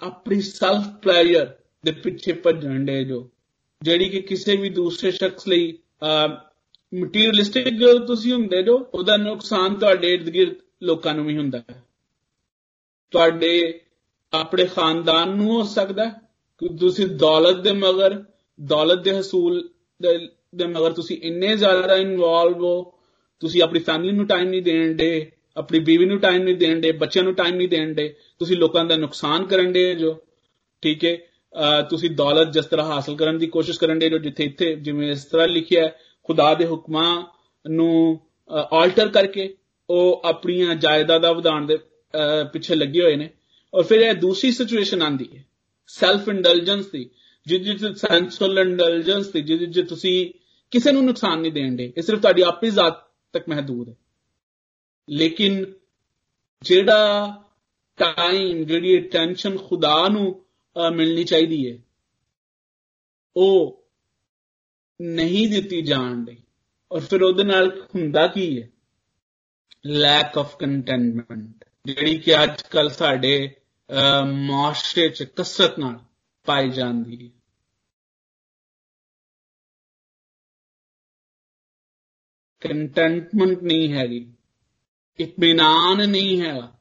ਆਪਣੀ 0.00 0.40
ਸੈਲਫ 0.40 0.86
ਪਲੇਜਰ 1.02 1.54
ਦੇ 1.84 1.92
ਪਿੱਛੇ 1.92 2.32
ਭੱਜਣ 2.32 2.84
ਦੇ 2.84 3.04
ਜੋ। 3.04 3.28
ਜਿਹੜੀ 3.82 4.08
ਕਿ 4.08 4.20
ਕਿਸੇ 4.22 4.56
ਵੀ 4.56 4.68
ਦੂਸਰੇ 4.70 5.10
ਸ਼ਖਸ 5.10 5.48
ਲਈ 5.48 5.72
ਮਟੀਰੀਅਲਿਸਟਿਕ 6.92 7.68
ਜੋ 7.68 7.98
ਤੁਸੀਂ 8.06 8.32
ਹੁੰਦੇ 8.32 8.62
ਜੋ, 8.62 8.76
ਉਹਦਾ 8.94 9.16
ਨੁਕਸਾਨ 9.16 9.74
ਤੁਹਾਡੇ 9.74 10.12
ਇਰਦ 10.14 10.28
ਗਿਰਦ 10.30 10.54
ਲੋਕਾਂ 10.82 11.14
ਨੂੰ 11.14 11.24
ਵੀ 11.26 11.36
ਹੁੰਦਾ 11.36 11.58
ਹੈ। 11.58 11.82
ਤੁਹਾਡੇ 13.10 13.80
ਆਪਣੇ 14.32 14.64
ਖਾਨਦਾਨ 14.66 15.36
ਨੂੰ 15.36 15.50
ਹੋ 15.50 15.62
ਸਕਦਾ 15.64 16.04
ਕਿ 16.60 16.68
ਤੁਸੀਂ 16.76 17.06
ਦੌਲਤ 17.06 17.56
ਦੇ 17.56 17.72
ਮਗਰ, 17.72 18.22
ਦੌਲਤ 18.60 18.98
ਦੇ 18.98 19.18
ਹਸੂਲ 19.18 19.68
ਦੇ 20.00 20.66
ਮਗਰ 20.66 20.92
ਤੁਸੀਂ 20.92 21.16
ਇੰਨੇ 21.22 21.56
ਜ਼ਿਆਦਾ 21.56 21.94
ਇਨਵੋਲਵ 21.94 22.64
ਹੋ 22.64 22.95
ਤੁਸੀਂ 23.42 23.62
ਆਪਣੀ 23.62 23.80
ਫੈਮਿਲੀ 23.80 24.12
ਨੂੰ 24.12 24.26
ਟਾਈਮ 24.26 24.48
ਨਹੀਂ 24.48 24.62
ਦੇਣ 24.62 24.94
ਦੇ, 24.96 25.30
ਆਪਣੀ 25.56 25.78
ਬੀਵੀ 25.78 26.04
ਨੂੰ 26.06 26.18
ਟਾਈਮ 26.20 26.42
ਨਹੀਂ 26.42 26.56
ਦੇਣ 26.56 26.80
ਦੇ, 26.80 26.92
ਬੱਚਿਆਂ 26.92 27.24
ਨੂੰ 27.24 27.34
ਟਾਈਮ 27.34 27.54
ਨਹੀਂ 27.56 27.68
ਦੇਣ 27.68 27.92
ਦੇ, 27.94 28.14
ਤੁਸੀਂ 28.38 28.56
ਲੋਕਾਂ 28.56 28.84
ਦਾ 28.84 28.96
ਨੁਕਸਾਨ 28.96 29.44
ਕਰਨ 29.46 29.72
ਦੇ 29.72 29.94
ਜੋ, 29.94 30.16
ਠੀਕ 30.82 31.04
ਹੈ? 31.04 31.16
ਤੁਸੀਂ 31.90 32.10
ਦੌਲਤ 32.10 32.52
ਜਿਸ 32.52 32.66
ਤਰ੍ਹਾਂ 32.66 32.86
ਹਾਸਲ 32.86 33.16
ਕਰਨ 33.16 33.38
ਦੀ 33.38 33.46
ਕੋਸ਼ਿਸ਼ 33.46 33.78
ਕਰਨ 33.80 33.98
ਦੇ 33.98 34.08
ਜੋ 34.10 34.18
ਜਿੱਥੇ 34.18 34.44
ਇੱਥੇ, 34.44 34.74
ਜਿਵੇਂ 34.76 35.10
ਇਸ 35.10 35.24
ਤਰ੍ਹਾਂ 35.24 35.48
ਲਿਖਿਆ 35.48 35.84
ਹੈ, 35.84 35.96
ਖੁਦਾ 36.28 36.52
ਦੇ 36.54 36.66
ਹੁਕਮਾਂ 36.66 37.22
ਨੂੰ 37.64 38.20
ਆਲਟਰ 38.72 39.08
ਕਰਕੇ 39.08 39.54
ਉਹ 39.88 40.22
ਆਪਣੀਆਂ 40.24 40.74
ਜਾਇਦਾਦਾਂ 40.74 41.32
ਵਧਾਉਣ 41.34 41.66
ਦੇ 41.66 41.78
ਪਿੱਛੇ 42.52 42.74
ਲੱਗੇ 42.74 43.02
ਹੋਏ 43.02 43.16
ਨੇ। 43.16 43.28
ਔਰ 43.74 43.82
ਫਿਰ 43.82 44.00
ਇਹ 44.00 44.14
ਦੂਸਰੀ 44.14 44.50
ਸਿਚੁਏਸ਼ਨ 44.52 45.02
ਆਂਦੀ 45.02 45.28
ਹੈ 45.34 45.44
ਸੈਲਫ 45.90 46.28
ਇੰਡਲਜੈਂਸ 46.28 46.86
ਦੀ 46.86 47.08
ਜਿਹਦੇ 47.46 47.72
ਵਿੱਚ 47.72 47.98
ਸੈਂਸੁਅਲ 47.98 48.58
ਇੰਡਲਜੈਂਸ 48.58 49.26
ਦੀ 49.26 49.40
ਜਿਹਦੇ 49.40 49.66
ਵਿੱਚ 49.66 49.88
ਤੁਸੀਂ 49.88 50.14
ਕਿਸੇ 50.72 50.92
ਨੂੰ 50.92 51.04
ਨੁਕਸਾਨ 51.04 51.40
ਨਹੀਂ 51.40 51.52
ਦੇਣ 51.52 51.76
ਦੇ, 51.76 51.92
ਇਹ 51.96 52.02
ਸਿਰਫ 52.02 52.20
ਤੁਹਾਡੀ 52.20 52.42
ਆਪਣੀ 52.42 52.70
ਜ਼ਾਤ 52.70 53.05
ਤੱਕ 53.35 53.49
ਮਹਦੂਦ 53.49 53.89
ਹੈ 53.89 53.95
ਲੇਕਿਨ 55.07 55.73
ਜਿਹੜਾ 56.61 57.43
ਟਾਈਮ 57.97 58.63
ਜਿਹੜੀ 58.63 58.99
ਟੈਨਸ਼ਨ 58.99 59.57
ਖੁਦਾ 59.57 60.07
ਨੂੰ 60.07 60.45
ਮਿਲਣੀ 60.91 61.23
ਚਾਹੀਦੀ 61.23 61.71
ਹੈ 61.71 61.77
ਉਹ 63.35 63.77
ਨਹੀਂ 65.01 65.47
ਦਿੱਤੀ 65.49 65.81
ਜਾਣ 65.81 66.15
ਦੀ 66.15 66.37
ਔਰ 66.91 66.99
ਫਿਰ 66.99 67.23
ਉਹਦੇ 67.23 67.43
ਨਾਲ 67.43 67.69
ਹੁੰਦਾ 67.95 68.27
ਕੀ 68.27 68.61
ਹੈ 68.61 68.69
ਲੈਕ 69.85 70.37
ਆਫ 70.37 70.55
ਕੰਟੈਂਟਮੈਂਟ 70.57 71.65
ਜਿਹੜੀ 71.85 72.17
ਕਿ 72.17 72.43
ਅੱਜ 72.43 72.61
ਕੱਲ 72.61 72.89
ਸਾਡੇ 72.89 73.55
ਮਾਸ਼ਰੇ 74.47 75.09
ਚ 75.09 75.23
ਕਸਰਤ 75.23 75.79
ਨਾਲ 75.79 75.99
ਪਾਈ 76.45 76.69
ਜਾਂਦੀ 76.69 77.25
ਹੈ 77.25 77.34
ਕੰਟੈਂਟਮੈਂਟ 82.61 83.63
ਨਹੀਂ 83.63 83.93
ਹੈਗੀ 83.93 84.33
ਇਤਮਾਨਾਨ 85.19 86.09
ਨਹੀਂ 86.09 86.41
ਹੈਗਾ 86.41 86.77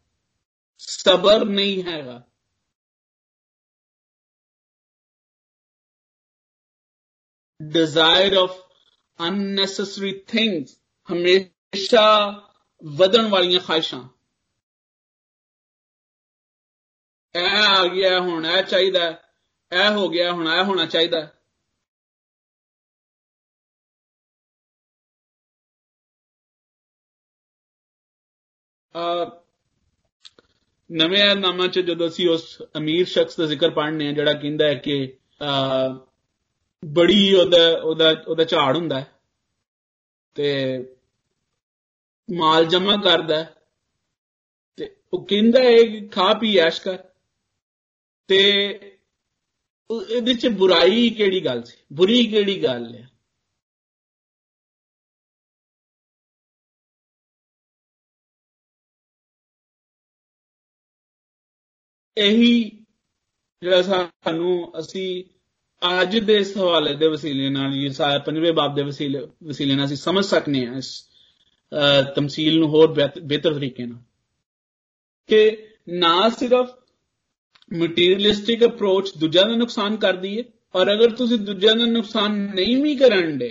ਸਬਰ 0.79 1.45
ਨਹੀਂ 1.45 1.83
ਹੈਗਾ 1.83 2.23
desire 7.61 8.37
of 8.37 8.53
unnecessary 9.19 10.13
things 10.35 10.77
ਹਮੇਸ਼ਾ 11.09 12.05
ਵਧਣ 12.85 13.29
ਵਾਲੀਆਂ 13.29 13.61
ਖਾਹਿਸ਼ਾਂ 13.61 14.03
ਇਹ 17.35 17.57
ਆ 17.67 17.87
ਗਿਆ 17.87 18.21
ਹੁਣ 18.21 18.47
ਇਹ 18.47 18.63
ਚਾਹੀਦਾ 18.63 19.09
ਇਹ 19.73 19.91
ਹੋ 19.91 20.09
ਗਿਆ 20.09 20.33
ਹੁਣ 20.33 20.49
ਇਹ 20.49 20.65
ਹੋਣਾ 20.65 20.87
ਚਾਹੀਦਾ 20.87 21.34
ਨਵੇਂ 30.92 31.36
ਨਾਮਾਂ 31.36 31.68
ਚ 31.68 31.80
ਜਦੋਂ 31.80 32.08
ਅਸੀਂ 32.08 32.30
ਉਸ 32.30 32.62
ਅਮੀਰ 32.78 33.06
ਸ਼ਖਸ 33.06 33.38
ਦਾ 33.38 33.46
ਜ਼ਿਕਰ 33.46 33.70
ਪੜ੍ਹਨੇ 33.70 34.08
ਆ, 34.08 34.12
ਜਿਹੜਾ 34.12 34.34
ਕਹਿੰਦਾ 34.34 34.68
ਹੈ 34.68 34.74
ਕਿ 34.74 35.18
ਬੜੀ 36.86 37.34
ਉਹਦਾ 37.36 37.78
ਉਹਦਾ 37.84 38.24
ਉਹਦਾ 38.28 38.44
ਝਾੜ 38.44 38.76
ਹੁੰਦਾ 38.78 39.00
ਹੈ 39.00 39.08
ਤੇ 40.36 40.78
ਮਾਲ 42.30 42.66
ਜਮਾ 42.66 42.96
ਕਰਦਾ 42.98 43.44
ਤੇ 44.78 44.96
ਉਹ 45.14 45.26
ਕਹਿੰਦਾ 45.26 45.60
ਹੈ 45.60 45.84
ਕਿ 45.84 46.08
ਖਾ 46.08 46.34
ਪੀ 46.34 46.58
ਐਸ਼ 46.58 46.82
ਕਰ 46.82 46.98
ਤੇ 48.28 48.40
ਇਹਦੇ 50.18 50.34
ਚ 50.34 50.48
ਬੁਰਾਈ 50.48 51.10
ਕਿਹੜੀ 51.10 51.46
ਗੱਲ 51.46 51.64
ਸੀ? 51.64 51.78
ਬੁਰੀ 51.94 52.26
ਕਿਹੜੀ 52.26 52.64
ਗੱਲ 52.64 52.96
ਹੈ? 52.96 53.08
ਇਹੀ 62.18 62.62
ਜਿਹੜਾ 63.62 63.82
ਸਾਨੂੰ 63.82 64.72
ਅਸੀਂ 64.80 65.24
ਅੱਜ 65.82 66.18
ਦੇ 66.20 66.36
ਇਸ 66.38 66.56
ਹਵਾਲੇ 66.58 66.94
ਦੇ 66.96 67.08
ਵਸੀਲੇ 67.08 67.50
ਨਾਲ 67.50 67.74
ਇਹ 67.76 67.90
ਸਾਰਾ 67.92 68.20
ਪੰਜਵੇਂ 68.20 68.54
ਬਾਬ 68.54 68.76
ਦੇ 68.76 68.84
ਵਸੀਲੇ 68.84 69.20
ਵਸੀਲੇ 69.44 69.76
ਨਾਲ 69.76 69.86
ਅਸੀਂ 69.86 69.98
ਸਮਝ 69.98 70.24
ਸਕਨੇ 70.26 70.66
ਆ 70.68 70.78
ਇਸ 70.78 70.92
ਤਮਸੀਲ 72.16 72.60
ਨੂੰ 72.60 72.70
ਹੋਰ 72.70 72.88
ਬਿਹਤਰ 73.20 73.54
ਤਰੀਕੇ 73.54 73.86
ਨਾਲ। 73.86 74.00
ਕਿ 75.30 75.58
ਨਾ 76.00 76.30
ਸਿਰਫ 76.30 76.70
ਮਟੀਰੀਅਲਿਸਟਿਕ 77.72 78.66
ਅਪਰੋਚ 78.66 79.12
ਦੂਜਿਆਂ 79.18 79.46
ਦਾ 79.46 79.56
ਨੁਕਸਾਨ 79.56 79.96
ਕਰਦੀ 79.98 80.38
ਹੈ 80.38 80.44
ਔਰ 80.76 80.92
ਅਗਰ 80.94 81.16
ਤੁਸੀਂ 81.16 81.38
ਦੂਜਿਆਂ 81.40 81.76
ਦਾ 81.76 81.86
ਨੁਕਸਾਨ 81.86 82.36
ਨਹੀਂ 82.56 82.82
ਵੀ 82.84 82.96
ਕਰਨ 82.96 83.38
ਦੇ, 83.38 83.48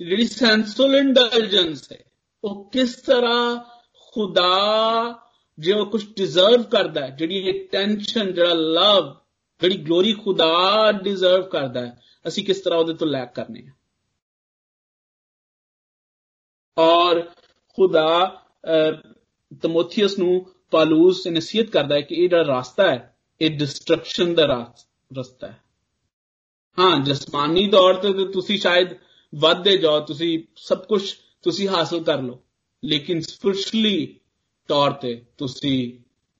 ਤੇ 0.00 0.04
ਜਿਹੜੀ 0.04 0.26
ਸੈਂਸੁਅਲ 0.26 0.94
ਇੰਟੈਲੀਜੈਂਸ 0.96 1.90
ਹੈ 1.92 1.98
ਉਹ 2.44 2.70
ਕਿਸ 2.70 2.94
ਤਰ੍ਹਾਂ 2.96 3.56
ਖੁਦਾ 4.14 4.50
ਜੋ 5.60 5.84
ਕੁਝ 5.84 6.04
ਡਿਜ਼ਰਵ 6.16 6.62
ਕਰਦਾ 6.62 7.00
ਹੈ, 7.00 7.10
ਜਿਹੜੀ 7.10 7.66
ਟੈਨਸ਼ਨ 7.72 8.32
ਜਿਹੜਾ 8.34 8.54
ਲਵ 8.54 9.14
ਜਿਹੜੀ 9.60 9.76
ਗਲੋਰੀ 9.76 10.12
ਖੁਦਾ 10.14 10.92
ਡਿਜ਼ਰਵ 11.02 11.48
ਕਰਦਾ 11.48 11.80
ਹੈ, 11.80 12.00
ਅਸੀਂ 12.24 12.44
ਕਿਸ 12.44 12.60
ਤਰ੍ਹਾਂ 12.60 12.78
ਉਹਦੇ 12.80 12.94
ਤੋਂ 12.94 13.06
ਲੈਕ 13.06 13.34
ਕਰਨੇ 13.34 13.62
ਆ? 13.68 13.72
ਔਰ 16.76 17.20
ਖੁਦਾ 17.78 18.06
ਤਮੋਥੀਅਸ 19.62 20.18
ਨੂੰ 20.18 20.44
ਪਾਲੂਸ 20.70 21.26
ਨਸੀਹਤ 21.28 21.70
ਕਰਦਾ 21.70 21.94
ਹੈ 21.94 22.00
ਕਿ 22.00 22.14
ਇਹ 22.14 22.28
ਜਿਹੜਾ 22.28 22.58
ਰਸਤਾ 22.58 22.90
ਹੈ, 22.90 23.16
ਇਹ 23.40 23.58
ਡਿਸਟਰਕਸ਼ਨ 23.58 24.34
ਦਾ 24.34 24.44
ਰਸਤਾ 25.10 25.46
ਹੈ। 25.46 25.62
ਹਾਂ, 26.78 26.98
ਜਸਮਾਨੀ 26.98 27.66
ਤੌਰ 27.68 27.94
ਤੇ 27.94 28.12
ਤੁਸੀਂ 28.32 28.58
ਸ਼ਾਇਦ 28.58 28.94
ਵੱਧਦੇ 29.32 29.76
ਜਾਓ, 29.76 30.00
ਤੁਸੀਂ 30.00 30.38
ਸਭ 30.56 30.84
ਕੁਝ 30.84 31.02
ਤੁਸੀਂ 31.42 31.68
ਹਾਸਲ 31.68 32.02
ਕਰ 32.04 32.22
ਲਓ, 32.22 32.40
ਲੇਕਿਨ 32.82 33.20
ਸਪਿਰਚੁਅਲੀ 33.20 34.19
ਤੌਰ 34.70 34.92
ਤੇ 35.02 35.14
ਤੁਸੀਂ 35.38 35.78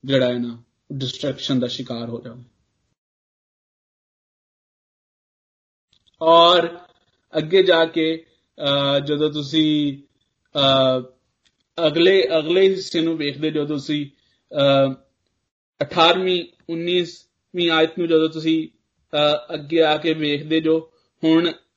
ਜਿਹੜਾ 0.05 0.26
ਹੈ 0.26 0.39
ਨਾ 0.39 0.62
ਡਿਸਟਰੈਕਸ਼ਨ 0.93 1.61
ਦਾ 1.61 1.66
ਸ਼ਿਕਾਰ 1.68 2.09
ਹੋ 2.09 2.20
ਜਾਓ 2.20 2.43
ਔਰ 6.20 6.68
ਅੱਗੇ 7.35 7.62
ਜਾ 7.62 7.85
ਕੇ 7.87 8.07
ਜਦੋਂ 9.07 9.31
ਤੁਸੀਂ 9.33 9.70
ਅਗਲੇ 11.78 12.22
ਅਗਲੇ 12.39 12.66
ਹਿੱਸੇ 12.68 13.01
ਨੂੰ 13.01 13.16
ਵੇਖਦੇ 13.18 13.51
ਜਦੋਂ 13.51 13.66
ਤੁਸੀਂ 13.66 14.05
18ਵੀਂ 15.81 16.41
19ਵੀਂ 16.72 17.70
ਆਇਤ 17.70 17.99
ਨੂੰ 17.99 18.09
ਜਦੋਂ 18.09 18.28
ਤੁਸੀਂ 18.28 18.59
ਅੱਗੇ 19.55 19.83
ਆ 19.83 19.97
ਕੇ 19.97 20.12
ਵੇਖਦੇ 20.14 20.61
ਜੋ, 20.61 20.78
ਹੁਣ 21.22 21.51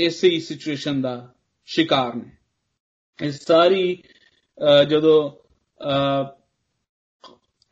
ਇਸੇ 0.00 0.28
ਹੀ 0.30 0.40
ਸਿਚੁਏਸ਼ਨ 0.40 1.00
ਦਾ 1.02 1.14
ਸ਼ਿਕਾਰ 1.68 2.14
ਨੇ। 2.14 2.30
ਇਹ 3.18 3.32
ਸਾਰੀ 3.32 4.02
ਜਦੋਂ 4.87 5.17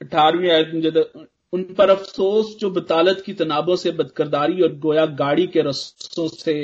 18वीं 0.02 0.50
आयत 0.50 0.74
में 0.74 0.82
जब 0.82 0.98
उन 1.54 1.64
पर 1.74 1.90
अफसोस 1.90 2.56
जो 2.60 2.70
बतालत 2.72 3.24
की 3.26 3.34
तनाबों 3.34 3.76
से 3.76 3.92
बदकरदारी 3.94 4.62
और 4.62 4.76
गोया 4.80 5.06
गाड़ी 5.18 5.48
के 5.48 5.62
रस्तों 5.62 6.28
से 6.36 6.58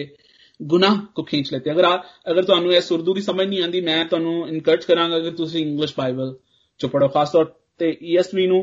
ਗੁਨਾਹ 0.60 0.98
ਕੋ 1.16 1.24
ਖਿੱਚ 1.24 1.52
ਲੈਤੇ 1.54 1.72
ਅਗਰ 1.72 1.86
ਅਗਰ 2.32 2.44
ਤੁਹਾਨੂੰ 2.44 2.74
ਇਹ 2.74 2.82
ਸੁਰਦੂ 2.82 3.14
ਦੀ 3.14 3.22
ਸਮਝ 3.22 3.46
ਨਹੀਂ 3.48 3.62
ਆਂਦੀ 3.64 3.80
ਮੈਂ 3.82 4.04
ਤੁਹਾਨੂੰ 4.06 4.48
ਇਨਕਰੇਜ 4.50 4.86
ਕਰਾਂਗਾ 4.86 5.20
ਕਿ 5.20 5.32
ਤੁਸੀਂ 5.32 5.66
ਇੰਗਲਿਸ਼ 5.66 5.94
ਬਾਈਬਲ 5.98 6.36
ਚ 6.80 6.86
ਪੜੋ 6.86 7.08
ਖਾਸ 7.08 7.32
ਤੌਰ 7.32 7.46
ਤੇ 7.80 7.90
ਈਐਸਵੀ 8.02 8.46
ਨੂੰ 8.48 8.62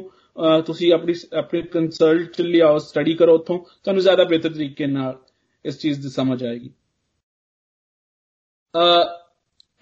ਤੁਸੀਂ 0.67 0.93
ਆਪਣੀ 0.93 1.15
ਆਪਣੇ 1.39 1.63
ਕੰਸਲਟ 1.63 2.41
ਲਈ 2.41 2.61
ਆਓ 2.61 2.79
ਸਟੱਡੀ 2.79 3.15
ਕਰੋ 3.15 3.35
ਉਥੋਂ 3.35 3.59
ਤੁਹਾਨੂੰ 3.59 4.03
ਜ਼ਿਆਦਾ 4.03 4.25
ਬਿਹਤਰ 4.25 4.53
ਤਰੀਕੇ 4.53 4.87
ਨਾਲ 4.87 5.19
ਇਸ 5.65 5.79
ਚੀਜ਼ 5.79 6.01
ਦੀ 6.01 6.09
ਸਮਝ 6.09 6.43
ਆਏਗੀ 6.45 6.71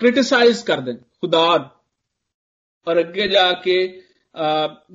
ਕ੍ਰਿਟਿਸਾਈਜ਼ 0.01 0.65
ਕਰਦੇ 0.65 0.93
ਖੁਦਾ 1.23 1.71
ਔਰ 2.87 3.01
ਅੱਗੇ 3.01 3.29
ਜਾ 3.29 3.53
ਕੇ 3.53 4.03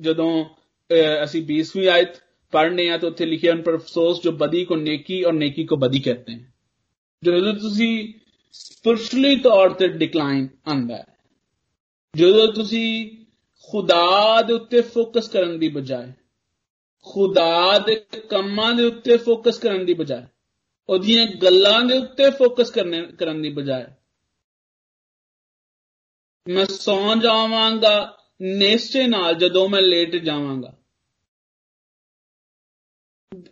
ਜਦੋਂ 0.00 0.44
ਅਸੀਂ 1.24 1.42
20ਵੀਂ 1.42 1.88
ਆਇਤ 1.88 2.16
ਪੜ੍ਹਨੇ 2.52 2.88
ਆ 2.90 2.96
ਤਾਂ 2.98 3.08
ਉੱਥੇ 3.08 3.26
ਲਿਖਿਆ 3.26 3.52
ਹਨ 3.52 3.62
ਪਰ 3.62 3.74
ਅਫਸੋਸ 3.74 4.22
ਜੋ 4.22 4.32
ਬਦੀ 4.32 4.64
ਕੋ 4.64 4.76
ਨੇਕੀ 4.76 5.22
ਔਰ 5.24 5.32
ਨੇਕੀ 5.32 5.64
ਕੋ 5.64 5.76
ਬਦੀ 5.76 5.98
ਕਹਤੇ 5.98 6.32
ਹਨ 6.32 6.44
ਜਦੋਂ 7.22 7.54
ਤੁਸੀਂ 7.54 8.12
ਸਪਿਰਚੁਅਲੀ 8.52 9.36
ਤੌਰ 9.36 9.72
ਤੇ 9.72 9.88
ਡਿਕਲਾਈਨ 9.88 10.48
ਆਂਦਾ 10.68 10.96
ਹੈ 10.96 11.04
ਜਦੋਂ 12.14 12.52
ਤੁਸੀਂ 12.52 13.10
ਖੁਦਾ 13.68 14.42
ਦੇ 14.42 14.52
ਉੱਤੇ 14.52 14.80
ਫੋਕਸ 14.80 15.28
ਕਰਨ 15.28 15.58
ਦੀ 15.58 15.68
ਬਜਾਏ 15.68 16.12
ਖੁਦਾ 17.06 17.78
ਦੇ 17.78 17.94
ਕੰਮਾਂ 18.30 18.74
ਦੇ 18.74 18.84
ਉੱਤੇ 18.84 19.16
ਫੋਕਸ 19.16 19.58
ਕਰਨ 19.58 19.84
ਦੀ 19.84 19.94
ਬਜਾਏ 19.94 20.26
ਉਹਦੀਆਂ 20.88 21.26
ਗੱਲਾਂ 21.26 21.80
ਦੇ 21.84 21.98
ਉੱਤੇ 21.98 22.30
ਫੋਕਸ 22.30 22.70
ਕਰਨੇ 22.70 23.02
ਕਰਨ 23.02 23.42
ਦੀ 23.42 23.50
ਬਜਾਏ 23.50 23.84
ਮੈਂ 26.47 26.65
ਸੌਂ 26.65 27.15
ਜਾਵਾਂਗਾ, 27.15 28.17
ਨਿਸ਼ਚੇ 28.41 29.07
ਨਾਲ 29.07 29.33
ਜਦੋਂ 29.35 29.67
ਮੈਂ 29.69 29.81
ਲੇਟ 29.81 30.15
ਜਾਵਾਂਗਾ। 30.15 30.73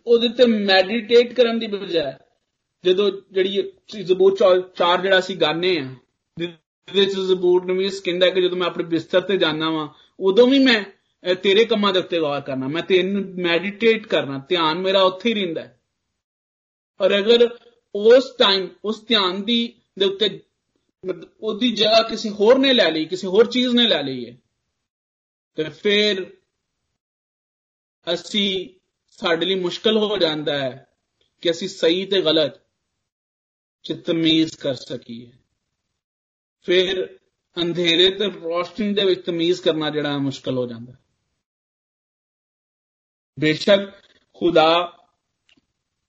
ਉਹਦੇ 0.06 0.28
ਤੇ 0.28 0.46
ਮੈਡੀਟੇਟ 0.46 1.32
ਕਰਨ 1.32 1.58
ਦੀ 1.58 1.66
ਬਜਾਏ, 1.66 2.12
ਜਦੋਂ 2.84 3.10
ਜਿਹੜੀ 3.32 3.72
ਜ਼ਬੂਰ 4.02 4.36
ਚਾਰ 4.76 5.02
ਜਿਹੜਾ 5.02 5.18
ਅਸੀਂ 5.18 5.36
ਗਾਣੇ 5.36 5.76
ਆ, 5.78 5.94
ਜਿਹਦੇ 6.38 7.04
ਚ 7.04 7.16
ਜ਼ਬੂਰ 7.18 7.64
ਨਵੀਸ 7.64 8.00
ਕਹਿੰਦਾ 8.00 8.30
ਕਿ 8.30 8.42
ਜਦੋਂ 8.42 8.58
ਮੈਂ 8.58 8.66
ਆਪਣੇ 8.66 8.84
ਬਿਸਤਰ 8.84 9.20
ਤੇ 9.20 9.36
ਜਾਣਾ 9.36 9.70
ਵਾਂ, 9.70 9.88
ਉਦੋਂ 10.20 10.46
ਵੀ 10.48 10.58
ਮੈਂ 10.58 10.82
ਤੇਰੇ 11.34 11.64
ਕੰਮਾਂ 11.64 11.92
ਦੇ 11.92 11.98
ਉੱਤੇ 11.98 12.18
ਗੌਰ 12.20 12.40
ਕਰਨਾ। 12.40 12.68
ਮੈਂ 12.68 12.82
ਤੈਨੂੰ 12.82 13.22
ਮੈਡੀਟੇਟ 13.42 14.06
ਕਰਨਾ। 14.06 14.38
ਧਿਆਨ 14.48 14.78
ਮੇਰਾ 14.78 15.02
ਉੱਥੇ 15.02 15.28
ਹੀ 15.28 15.34
ਰਹਿੰਦਾ 15.34 15.62
ਹੈ। 15.62 15.80
ਔਰ 17.00 17.18
ਅਗਰ 17.18 17.48
ਉਸ 17.94 18.30
ਟਾਈਮ 18.38 18.68
ਉਸ 18.84 19.04
ਧਿਆਨ 19.06 19.42
ਦੀ, 19.42 19.72
ਦੇ 19.98 20.04
ਉੱਤੇ 20.04 20.40
ਉਹਦੀ 21.40 21.70
ਜਗ੍ਹਾ 21.70 22.02
ਕਿਸੇ 22.02 22.30
ਹੋਰ 22.30 22.58
ਨੇ 22.58 22.72
ਲੈ 22.72 22.90
ਲਈ, 22.90 23.04
ਕਿਸੇ 23.04 23.26
ਹੋਰ 23.26 23.50
ਚੀਜ਼ 23.50 23.68
ਨੇ 23.68 23.86
ਲੈ 23.86 24.02
ਲਈ 24.02 24.30
ਹੈ। 24.30 24.36
ਤੇ 25.54 25.64
ਫਿਰ 25.64 26.36
ਅਸੀਂ 28.14 28.68
ਸਾਡੇ 29.08 29.46
ਲਈ 29.46 29.54
ਮੁਸ਼ਕਲ 29.54 29.96
ਹੋ 29.96 30.18
ਜਾਂਦਾ 30.18 30.58
ਹੈ 30.58 30.96
ਕਿ 31.40 31.50
ਅਸੀਂ 31.50 31.68
ਸਹੀ 31.68 32.06
ਤੇ 32.06 32.22
ਗਲਤ 32.22 32.60
ਚ 33.82 33.92
ਤਮੀਜ਼ 33.92 34.56
ਕਰ 34.56 34.74
ਸਕੀਏ। 34.74 35.32
ਫਿਰ 36.62 37.18
ਅੰਧੇਰੇ 37.62 38.10
ਤੇ 38.10 38.26
ਰੋਸ਼ਨੀ 38.26 38.94
ਦੇ 38.94 39.04
ਵਿੱਚ 39.04 39.26
ਤਮੀਜ਼ 39.26 39.62
ਕਰਨਾ 39.62 39.90
ਜਿਹੜਾ 39.90 40.18
ਮੁਸ਼ਕਲ 40.18 40.58
ਹੋ 40.58 40.66
ਜਾਂਦਾ 40.66 40.92
ਬੇਸ਼ੱਕ 43.40 43.90
ਖੁਦਾ 44.34 44.97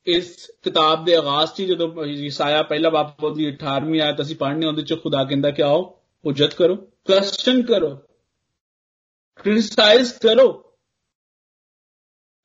ਇਸ 0.10 0.36
ਕਿਤਾਬ 0.64 1.06
ਦੇ 1.06 1.16
ਆਗਾਜ਼ 1.16 1.54
'ਚ 1.54 1.62
ਜਦੋਂ 1.64 2.06
ਯਸਾਇਆ 2.06 2.62
ਪਹਿਲਾ 2.64 2.90
ਬਾਪ 2.90 3.24
ਉਹਦੀ 3.24 3.48
18ਵੀਂ 3.48 4.02
ਆਇਤ 4.02 4.22
ਅਸੀਂ 4.22 4.36
ਪੜ੍ਹਨੇ 4.36 4.66
ਉਹਦੇ 4.66 4.82
'ਚ 4.82 5.02
ਖੁਦਾ 5.04 5.24
ਕਹਿੰਦਾ 5.24 5.52
ਕਿ 5.52 5.64
ਆਓ 5.64 5.82
ਉਜਤ 6.26 6.54
ਕਰੋ 6.54 6.76
ਕੁਐਸਚਨ 6.76 7.62
ਕਰੋ 7.64 7.98
क्रिटिसाइज 9.40 10.12
करो 10.20 10.46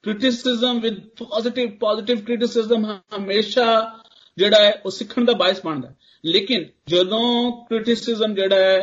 criticism 0.05 0.81
with 0.81 0.99
positive 1.21 1.71
positive 1.81 2.25
criticism 2.27 2.99
हमेशा 3.13 3.67
ਜਿਹੜਾ 4.39 4.59
ਹੈ 4.59 4.71
ਉਹ 4.87 4.91
ਸਿੱਖਣ 4.91 5.25
ਦਾ 5.25 5.33
ਬਾਇਸ 5.33 5.61
ਬਣਦਾ 5.65 5.93
ਲੇਕਿਨ 6.25 6.65
ਜਦੋਂ 6.89 7.27
ਕ੍ਰਿਟਿਸਿਜ਼ਮ 7.67 8.35
ਜਿਹੜਾ 8.35 8.57
ਹੈ 8.57 8.79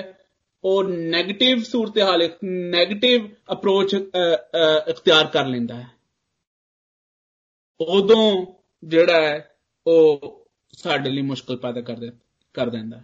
ਉਹ 0.64 0.84
네ਗੇਟਿਵ 0.84 1.64
ਸੂਰਤ-ਏ-ਹਾਲ 1.64 2.22
ਇੱਕ 2.22 2.38
네ਗੇਟਿਵ 2.76 3.28
ਅਪਰੋਚ 3.52 3.94
ਇਖਤਿਆਰ 3.94 5.28
ਕਰ 5.28 5.46
ਲੈਂਦਾ 5.46 5.76
ਹੈ 5.76 5.88
ਉਦੋਂ 7.80 8.24
ਜਿਹੜਾ 8.84 9.22
ਹੈ, 9.22 9.38
ਉਹ 9.86 10.48
ਸਾਡੇ 10.74 11.10
ਲਈ 11.10 11.22
ਮੁਸ਼ਕਲ 11.22 11.58
ਪੈਦਾ 11.58 11.82
ਕਰ 11.82 11.96
ਦੇ, 11.96 12.12
ਕਰ 12.56 12.70
ਦਿੰਦਾ 12.70 13.02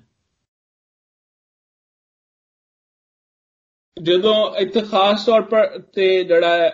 ਜਦੋਂ 3.97 4.33
ਇੱਥੇ 4.57 4.81
ਖਾਸ 4.81 5.25
ਤੌਰ 5.25 5.41
ਪਰ 5.51 5.77
ਤੇ 5.93 6.23
ਜਿਹੜਾ 6.23 6.69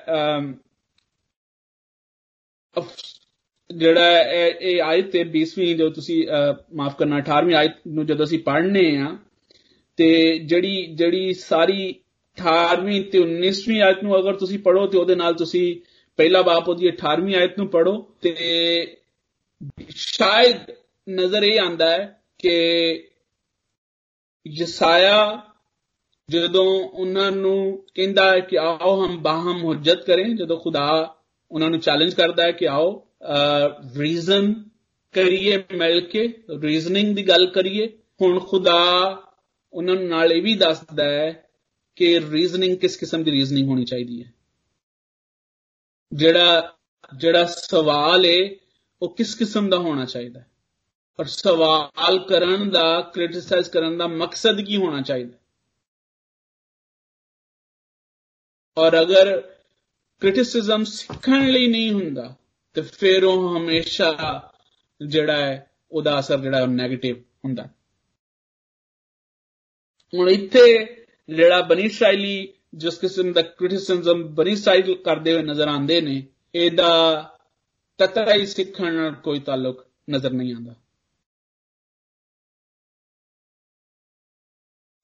ਜਿਹੜਾ 3.69 4.21
ਇਹ 4.21 4.81
ਆਇਤ 4.83 5.11
ਤੇ 5.11 5.23
20ਵੀਂ 5.33 5.75
ਜੋ 5.77 5.89
ਤੁਸੀਂ 5.89 6.25
ਮਾਫ 6.75 6.97
ਕਰਨਾ 6.97 7.19
18ਵੀਂ 7.19 7.55
ਆਇਤ 7.55 7.75
ਨੂੰ 7.87 8.05
ਜਦੋਂ 8.05 8.25
ਅਸੀਂ 8.25 8.39
ਪੜ੍ਹਨੇ 8.43 8.85
ਆ, 8.97 9.15
ਤੇ 9.99 10.37
ਜਿਹੜੀ 10.39 10.85
ਜਿਹੜੀ 10.95 11.33
ਸਾਰੀ 11.33 11.89
18ਵੀਂ 12.37 13.01
ਤੇ 13.11 13.19
19ਵੀਂ 13.19 13.81
ਆਇਤ 13.81 14.03
ਨੂੰ 14.03 14.17
ਅਗਰ 14.19 14.35
ਤੁਸੀਂ 14.37 14.59
ਪੜੋ 14.59 14.85
ਤੇ 14.87 14.97
ਉਹਦੇ 14.97 15.15
ਨਾਲ 15.15 15.33
ਤੁਸੀਂ 15.33 15.65
ਪਹਿਲਾ 16.17 16.41
ਬਾਪ 16.41 16.69
ਉਹਦੀ 16.69 16.89
18ਵੀਂ 16.89 17.35
ਆਇਤ 17.35 17.57
ਨੂੰ 17.57 17.67
ਪੜੋ 17.67 18.07
ਤੇ 18.21 18.35
ਸ਼ਾਇਦ 19.89 20.71
ਨਜ਼ਰ 21.09 21.43
ਇਹ 21.43 21.59
ਆਂਦਾ 21.59 21.89
ਹੈ 21.89 22.21
ਕਿ 22.39 23.07
ਯਸਾਇਆ 24.47 25.41
ਜਦੋਂ 26.29 26.89
ਉਹਨਾਂ 26.89 27.31
ਨੂੰ 27.31 27.85
ਕਹਿੰਦਾ 27.95 28.31
ਹੈ 28.31 28.39
ਕਿ 28.39 28.57
ਆਓ 28.57 29.05
ਹਮ 29.05 29.21
ਬਾਹਮ 29.21 29.63
ਹੁਜਤ 29.63 30.05
ਕरें 30.05 30.37
ਜਦੋਂ 30.37 30.57
ਖੁਦਾ 30.57 31.15
ਉਹਨਾਂ 31.51 31.69
ਨੂੰ 31.69 31.79
ਚੈਲੰਜ 31.79 32.13
ਕਰਦਾ 32.13 32.43
ਹੈ 32.43 32.51
ਕਿ 32.51 32.67
ਆਓ 32.67 33.07
ਰੀਜ਼ਨ 33.97 34.53
ਕਰੀਏ 35.11 35.63
ਮਿਲ 35.71 36.01
ਕੇ 36.01 36.33
ਰੀਜ਼ਨਿੰਗ 36.61 37.15
ਦੀ 37.15 37.27
ਗੱਲ 37.27 37.45
ਕਰੀਏ 37.45 37.97
ਹੁਣ 38.21 38.39
ਖੁਦਾ 38.39 38.79
ਉਹਨਾਂ 39.73 39.95
ਨਾਲ 39.95 40.31
ਇਹ 40.31 40.41
ਵੀ 40.41 40.55
ਦੱਸਦਾ 40.55 41.03
ਹੈ 41.03 41.45
ਕਿ 41.95 42.19
ਰੀਜ਼ਨਿੰਗ 42.31 42.77
ਕਿਸ 42.77 42.97
ਕਿਸਮ 42.97 43.23
ਦੀ 43.23 43.31
ਰੀਜ਼ਨਿੰਗ 43.31 43.69
ਹੋਣੀ 43.69 43.85
ਚਾਹੀਦੀ 43.85 44.23
ਹੈ 44.23 44.33
ਜਿਹੜਾ 46.13 46.77
ਜਿਹੜਾ 47.17 47.45
ਸਵਾਲ 47.45 48.25
ਏ 48.25 48.59
ਉਹ 49.01 49.15
ਕਿਸ 49.15 49.35
ਕਿਸਮ 49.35 49.69
ਦਾ 49.69 49.77
ਹੋਣਾ 49.77 50.05
ਚਾਹੀਦਾ 50.05 50.39
ਹੈ 50.39 50.47
ਔਰ 51.19 51.25
ਸਵਾਲ 51.25 52.19
ਕਰਨ 52.19 52.69
ਦਾ 52.69 53.01
ਕ੍ਰਿਟਿਸਾਈਜ਼ 53.13 53.69
ਕਰਨ 53.69 53.97
ਦਾ 53.97 54.07
ਮਕਸਦ 54.07 54.61
ਕੀ 54.61 54.77
ਹੋਣਾ 54.77 55.01
ਚਾਹੀਦਾ 55.01 55.37
ਔਰ 58.77 59.01
ਅਗਰ 59.01 59.39
ਕ੍ਰਿਟਿਸਿਜ਼ਮ 60.21 60.83
ਸਿੱਖਣ 60.83 61.47
ਲਈ 61.51 61.67
ਨਹੀਂ 61.67 61.91
ਹੁੰਦਾ 61.91 62.35
ਤੇ 62.75 62.81
ਫਿਰ 62.81 63.23
ਉਹ 63.23 63.57
ਹਮੇਸ਼ਾ 63.57 64.11
ਜਿਹੜਾ 65.01 65.37
ਹੈ 65.37 65.71
ਉਹਦਾ 65.91 66.19
ਅਸਰ 66.19 66.39
ਜਿਹੜਾ 66.39 66.61
ਉਹ 66.61 66.67
네ਗੇਟਿਵ 66.67 67.15
ਹੁੰਦਾ 67.45 67.67
ਹੁਣ 70.13 70.29
ਇੱਥੇ 70.29 70.65
ਜਿਹੜਾ 71.29 71.61
ਬਨੀ 71.61 71.89
ਸ਼ਾਇਲੀ 71.89 72.53
ਜਿਸ 72.73 72.97
ਕਿਸਮ 72.97 73.33
ਦਾ 73.33 73.41
ਕ੍ਰਿਟਿਸਿਜ਼ਮ 73.41 74.23
ਬਰੀ 74.35 74.55
ਸਾਈਡ 74.55 74.91
ਕਰਦੇ 74.91 75.33
ਹੋਏ 75.33 75.43
ਨਜ਼ਰ 75.43 75.67
ਆਉਂਦੇ 75.67 76.01
ਨੇ, 76.01 76.27
ਇਹਦਾ 76.55 76.89
ਤਤਰਾ 77.97 78.45
ਸਿੱਖਣ 78.45 78.93
ਨਾਲ 78.93 79.13
ਕੋਈ 79.13 79.39
ਤਾਲੁਕ 79.39 79.87
ਨਜ਼ਰ 80.09 80.31
ਨਹੀਂ 80.31 80.53
ਆਉਂਦਾ। 80.53 80.75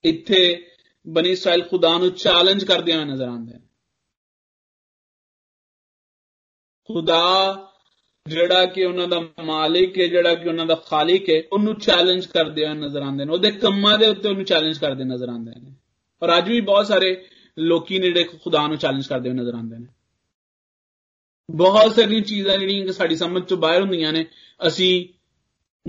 ਇੱਥੇ 0.04 0.66
ਬਨੀ 1.08 1.30
ਇਸਰਾਇਲ 1.30 1.64
ਖੁਦਾ 1.64 1.98
ਨੂੰ 1.98 2.12
ਚੈਲੰਜ 2.12 2.64
ਕਰਦੇ 2.64 2.96
ਹੋਏ 2.96 3.06
ਨਜ਼ਰ 3.06 3.28
ਆਉਂਦੇ 3.28 3.54
ਨੇ। 3.54 3.68
ਖੁਦਾ 6.88 7.24
ਜਿਹੜਾ 8.28 8.66
ਕਿ 8.66 8.86
ਉਹਨਾਂ 8.86 9.08
ਦਾ 9.08 9.20
ਮਾਲਿਕ 9.44 10.00
ਹੈ, 10.00 10.08
ਜਿਹੜਾ 10.08 10.36
ਕਿ 10.36 10.50
ਉਹਨਾਂ 10.50 10.66
ਦਾ 10.66 10.76
ਖਾਲਿਕ 10.76 11.30
ਹੈ, 11.30 11.44
ਉਹਨੂੰ 11.54 11.80
ਚੈਲੰਜ 11.80 12.26
ਕਰਦੇ 12.26 12.68
ਹੋਏ 12.68 12.76
ਨਜ਼ਰ 12.76 13.02
ਆਉਂਦੇ 13.02 13.26
ਨੇ। 13.26 13.34
ਉਹਦੇ 13.34 13.52
ਕੰਮਾਂ 13.52 13.98
ਦੇ 13.98 14.08
ਉੱਤੇ 14.08 14.30
ਉਹਨੂੰ 14.30 14.46
ਚੈਲੰਜ 14.46 14.78
ਕਰਦੇ 14.78 15.04
ਨਜ਼ਰ 15.04 15.30
ਆਉਂਦੇ 15.30 15.60
ਨੇ। 15.60 15.76
ਔਰ 16.24 16.38
ਅੱਜ 16.38 16.50
ਵੀ 16.50 16.62
ਬਹੁਤ 16.62 16.88
ਸਾਰੇ 16.88 17.30
ਲੋਕੀ 17.60 18.00
ਨੇ 18.00 18.08
ਜਿਹੜੇ 18.08 18.24
ਖੁਦਾ 18.24 18.68
ਨੂੰ 18.68 18.78
ਚੈਲੰਜ 18.78 19.08
ਕਰਦੇ 19.08 19.30
ਹੋਏ 19.30 19.38
ਨਜ਼ਰ 19.38 19.54
ਆਉਂਦੇ 19.54 19.78
ਨੇ। 19.78 19.86
ਬਹੁਤ 21.52 21.96
ਸਾਰੀਆਂ 21.96 22.22
ਚੀਜ਼ਾਂ 22.22 22.58
ਜਿਹੜੀਆਂ 22.58 22.86
ਕਿ 22.86 22.94
ਸਾਡੀ 22.94 23.16
ਸਮਝ 23.16 23.44
ਤੋਂ 23.44 23.58
ਬਾਹਰ 23.58 23.82
ਹੁੰਦੀਆਂ 23.82 24.14
ਨੇ, 24.14 24.26
ਅਸੀਂ 24.68 25.08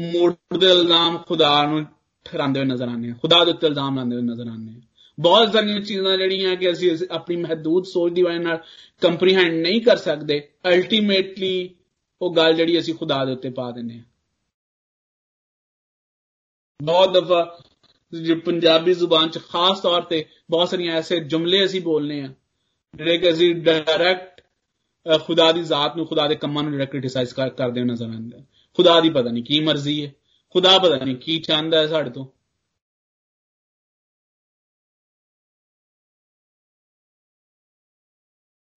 ਮੋੜ 0.01 0.59
ਦੇ 0.59 0.67
ਇਲਜ਼ਾਮ 0.67 1.19
ਖੁਦਾ 1.19 1.67
ਨੂੰ 1.67 1.87
ਠਹਿਰਾਉਂਦੇ 2.25 2.61
ਹੋਏ 2.61 2.69
ਨਜ਼ਰ 2.69 2.89
ਆਉਂਦੇ 2.89 3.09
ਹਾਂ, 3.09 3.17
ਖੁਦਾ 3.17 3.45
ਦੇ 3.45 3.51
ਉੱਤੇ 3.51 3.67
ਇਲਜ਼ਾਮ 3.67 3.97
ਲਾਉਂਦੇ 3.97 4.17
ਹੋਏ 4.17 4.25
ਨਜ਼ਰ 4.25 4.47
ਆਉਂਦੇ 4.47 4.73
ਹਾਂ। 4.73 4.81
ਬਹੁਤ 5.21 5.53
ਸਾਰੀਆਂ 5.53 5.81
ਚੀਜ਼ਾਂ 5.81 6.17
ਜਿਹੜੀਆਂ 6.17 6.57
ਕਿ 6.57 6.71
ਅਸੀਂ 6.73 6.97
ਆਪਣੀ 7.11 7.37
ਮਹਦੂਦ 7.37 7.85
ਸੋਚ 7.85 8.13
ਦੀ 8.13 8.23
ਵਜ੍ਹਾ 8.23 8.39
ਨਾਲ 8.39 8.59
ਕੰਪਰੀਹੈਂਡ 9.01 9.53
ਨਹੀਂ 9.53 9.81
ਕਰ 9.81 9.97
ਸਕਦੇ 9.97 10.49
ਅਲਟੀਮੇਟਲੀ 10.69 11.75
ਉਹ 12.23 12.35
ਗੱਲ 12.35 12.55
ਜਿਹੜੀ 12.55 12.79
ਅਸੀਂ 12.79 12.95
ਖੁਦਾ 12.95 13.25
ਦੇ 13.25 13.33
ਉੱਤੇ 13.33 13.51
ਪਾ 13.51 13.71
ਦਿੰਦੇ 13.71 13.95
ਹਾਂ। 13.95 14.05
ਬਹੁਤ 16.83 17.13
ਦਫਾ 17.13 17.63
ਜੋ 18.14 18.36
ਪੰਜਾਬੀ 18.36 18.94
ਜ਼ੁਬਾਨ 18.94 19.30
ਚ 19.30 19.40
ਖਾਸ 19.50 19.80
ਤੌਰ 19.80 20.02
ਤੇ 20.02 20.26
ਬਹੁਤ 20.50 20.70
ਸਾਰੀਆਂ 20.70 20.96
ਐਸੇ 20.96 21.20
ਜੁਮਲੇ 21.20 21.66
ਅਸੀਂ 21.66 21.82
ਬੋਲਨੇ 21.82 22.22
ਆ 22.22 22.34
ਜਿਹੜੇ 22.94 23.18
ਕਿ 23.18 23.32
ਅਸੀਂ 23.32 23.56
ਡਾਇਰੈਕਟ 23.56 24.42
ਖੁਦਾ 25.24 25.52
ਦੀ 25.52 25.64
ਜ਼ਾਤ 25.64 25.98
ਨੂੰ 25.98 26.06
ਖੁਦਾ 26.08 26.28
ਦੇ 26.28 26.36
ਕੰਮਾਂ 26.36 26.64
ਨੂੰ 26.64 26.72
ਜਿਹੜਾ 26.72 26.86
ਕ੍ਰਿਟਿਸਾਈਜ਼ 26.86 27.34
ਕਰਦੇ 27.34 27.84
ਨਜ਼ਰ 27.84 28.06
ਆਉਂਦੇ 28.06 28.44
ਖੁਦਾ 28.74 29.00
ਦੀ 29.00 29.10
ਪਤਾ 29.10 29.30
ਨਹੀਂ 29.30 29.44
ਕੀ 29.44 29.60
ਮਰਜ਼ੀ 29.60 30.06
ਹੈ 30.06 30.14
ਖੁਦਾ 30.56 30.78
ਪਤਾ 30.80 30.98
ਨਹੀਂ 31.06 31.16
ਕੀ 31.16 31.40
ਚਾਹੁੰਦਾ 31.40 31.78
ਹੈ 31.78 31.88
ਸਾਡੇ 31.88 32.10
ਤੋਂ 32.10 32.26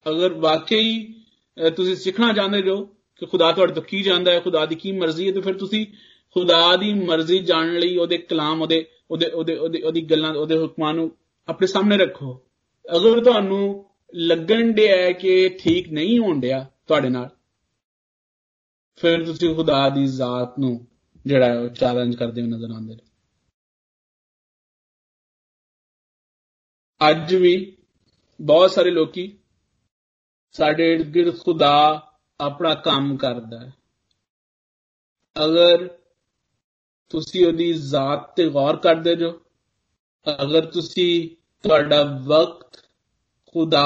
ਅਗਰ 0.07 0.33
ਵਾਕਈ 0.33 1.15
ਤੁਸੀਂ 1.77 1.97
ਸਿੱਖਣਾ 1.97 2.33
ਚਾਹੁੰਦੇ 2.33 2.63
ਜੋ 2.63 2.85
ਕਿ 3.17 3.27
ਖੁਦਾ 3.27 3.53
ਤੁਹਾਡੇ 3.53 3.73
ਤੋਂ 3.73 3.83
ਕੀ 3.83 4.03
ਜਾਣਦਾ 4.03 4.33
ਹੈ 4.33 4.41
ਖੁਦਾ 4.41 4.67
ਦੀ 4.67 4.75
ਕੀ 4.75 4.93
ਮਰਜ਼ੀ 4.93 5.27
ਹੈ 5.29 5.33
ਤੇ 5.33 5.41
ਫਿਰ 5.41 5.55
ਤੁਸੀਂ 5.55 5.87
ਖੁਦਾ 6.36 6.76
ਦੀ 6.76 6.94
ਮਰਜ਼ੀ 6.94 7.40
ਜਾਣਨ 7.40 7.78
ਲਈ 7.80 7.98
ਉਹਦੇ 7.98 8.18
ਕਲਾਮ, 8.18 8.62
ਉਹਦੇ 8.62 8.86
ਉਹਦੇ 9.12 9.28
ਉਹਦੇ, 9.28 9.82
ਉਹਦੀ 9.82 10.02
ਗੱਲਾਂ, 10.02 10.34
ਉਹਦੇ 10.34 10.58
ਹੁਕਮਾਂ 10.58 10.94
ਨੂੰ 10.94 11.12
ਆਪਣੇ 11.48 11.68
ਸਾਹਮਣੇ 11.68 11.98
ਰੱਖੋ। 11.98 12.34
ਅਗਰ 12.86 13.24
ਤੁਹਾਨੂੰ 13.24 13.86
ਲੱਗਣ 14.14 14.72
ਡਿਆ 14.72 15.12
ਕਿ 15.12 15.50
ਠੀਕ 15.60 15.92
ਨਹੀਂ 15.94 16.20
ਹੋਣ 16.20 16.40
ਡਿਆ 16.40 16.66
ਤੁਹਾਡੇ 16.88 17.10
ਨਾਲ, 17.10 17.30
ਫਿਰ 19.00 19.26
ਤੁਸੀਂ 19.26 19.56
ਖੁਦਾ 19.56 19.88
ਦੀ 19.90 20.06
ਜ਼ਾਤ 20.08 20.60
ਨੂੰ 20.60 20.76
ਜਿਹੜਾ 21.26 21.60
ਉਹ 21.60 21.70
ਚੈਲੰਜ 21.70 22.16
ਕਰਦੇ 22.16 22.42
ਹੋ 22.42 22.48
ਨਜ਼ਰ 22.48 22.74
ਆਉਂਦੇ 22.74 22.96
ਨੇ। 22.96 23.02
ਅੱਜ 27.02 27.36
ਵੀ 27.36 27.56
ਬਹੁਤ 28.40 28.72
ਸਾਰੇ 28.72 28.92
ਲੋਕੀ 28.92 29.32
ਸਾਡੇ 30.56 30.92
ਇਰਦ 30.94 31.38
ਖੁਦਾ 31.40 31.74
ਆਪਣਾ 32.40 32.74
ਕੰਮ 32.76 33.16
ਕਰਦਾ 33.18 33.60
ਹੈ। 33.60 33.74
ਅਗਰ 35.36 35.88
ਤੁਸੀਂ 37.13 37.47
ਉਹਦੀ 37.47 37.73
ਜ਼ਾਤ 37.73 38.35
ਤੇ 38.37 38.49
ਗੌਰ 38.49 38.77
ਕਰਦੇ 38.77 39.15
ਜੋ 39.15 39.31
ਅਗਰ 40.27 40.67
ਤੁਸੀਂ 40.67 41.37
ਤੁਹਾਡਾ 41.65 42.03
ਵਕਤ 42.27 42.77
ਖੁਦਾ 43.55 43.85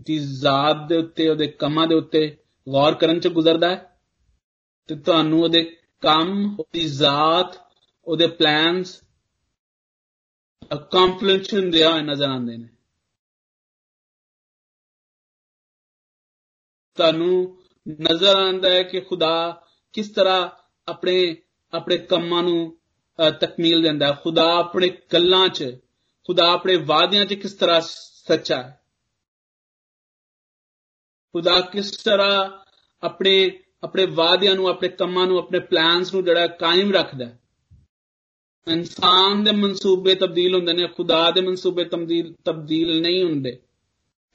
ਦੀ 0.00 0.18
ਜ਼ਾਤ 0.18 0.88
ਦੇ 0.88 0.96
ਉੱਤੇ 0.96 1.28
ਉਹਦੇ 1.28 1.46
ਕੰਮਾਂ 1.46 1.86
ਦੇ 1.86 1.94
ਉੱਤੇ 1.94 2.26
ਗੌਰ 2.66 2.94
ਕਰਨ 2.94 3.20
ਚ 3.20 3.28
ਗੁਜ਼ਰਦਾ 3.28 3.70
ਹੈ 3.70 3.98
ਤੇ 4.88 4.94
ਤੁਹਾਨੂੰ 4.96 5.42
ਉਹਦੇ 5.42 5.62
ਕੰਮ 6.02 6.56
ਉਹਦੀ 6.60 6.86
ਜ਼ਾਤ 6.88 7.58
ਉਹਦੇ 8.06 8.26
ਪਲਾਨਸ 8.26 9.00
ਅਕੰਪਲਿਸ਼ 10.74 11.54
ਹੁੰਦੇ 11.54 11.82
ਆ 11.82 12.00
ਨਜ਼ਰ 12.00 12.28
ਆਉਂਦੇ 12.28 12.56
ਨੇ 12.56 12.68
ਤੁਹਾਨੂੰ 16.96 17.58
ਨਜ਼ਰ 17.86 18.36
ਆਉਂਦਾ 18.36 18.70
ਹੈ 18.70 18.82
ਕਿ 18.82 19.00
ਖੁਦਾ 19.00 19.62
ਕਿਸ 19.94 20.08
ਤਰ੍ਹਾਂ 20.08 20.48
ਆਪਣੇ 20.88 21.36
ਆਪਣੇ 21.73 21.97
ਕੰਮਾਂ 21.97 22.43
ਨੂੰ 22.43 22.77
ਤਕਮੀਲ 23.41 23.81
ਦਿੰਦਾ 23.81 24.07
ਹੈ। 24.07 24.19
ਖੁਦਾ 24.23 24.53
ਆਪਣੇ 24.55 24.89
ਗੱਲਾਂ 25.13 25.47
'ਚ, 25.47 25.63
ਖੁਦਾ 26.27 26.51
ਆਪਣੇ 26.51 26.75
ਵਾਅਦਿਆਂ 26.75 27.25
'ਚ 27.25 27.33
ਕਿਸ 27.33 27.53
ਤਰ੍ਹਾਂ 27.53 27.81
ਸੱਚਾ 28.27 28.61
ਹੈ? 28.61 28.79
ਖੁਦਾ 31.33 31.59
ਕਿਸ 31.61 31.91
ਤਰ੍ਹਾਂ 31.91 32.49
ਆਪਣੇ 33.03 33.59
ਆਪਣੇ 33.83 34.05
ਵਾਅਦਿਆਂ 34.05 34.55
ਨੂੰ, 34.55 34.67
ਆਪਣੇ 34.67 34.89
ਕੰਮਾਂ 34.89 35.27
ਨੂੰ, 35.27 35.37
ਆਪਣੇ 35.37 35.59
ਪਲਾਨਸ 35.59 36.13
ਨੂੰ 36.13 36.23
ਜਿਹੜਾ 36.23 36.47
ਕਾਇਮ 36.47 36.91
ਰੱਖਦਾ 36.91 37.25
ਹੈ? 37.25 37.39
ਇਨਸਾਨ 38.67 39.43
ਦੇ 39.43 39.51
ਮਨਸੂਬੇ 39.51 40.15
ਤਬਦੀਲ 40.15 40.55
ਹੁੰਦੇ 40.55 40.73
ਨੇ, 40.73 40.87
ਖੁਦਾ 40.87 41.31
ਦੇ 41.31 41.41
ਮਨਸੂਬੇ 41.41 41.83
ਤਬਦੀਲ 41.83 42.33
ਤਬਦੀਲ 42.45 43.01
ਨਹੀਂ 43.01 43.23
ਹੁੰਦੇ। 43.23 43.59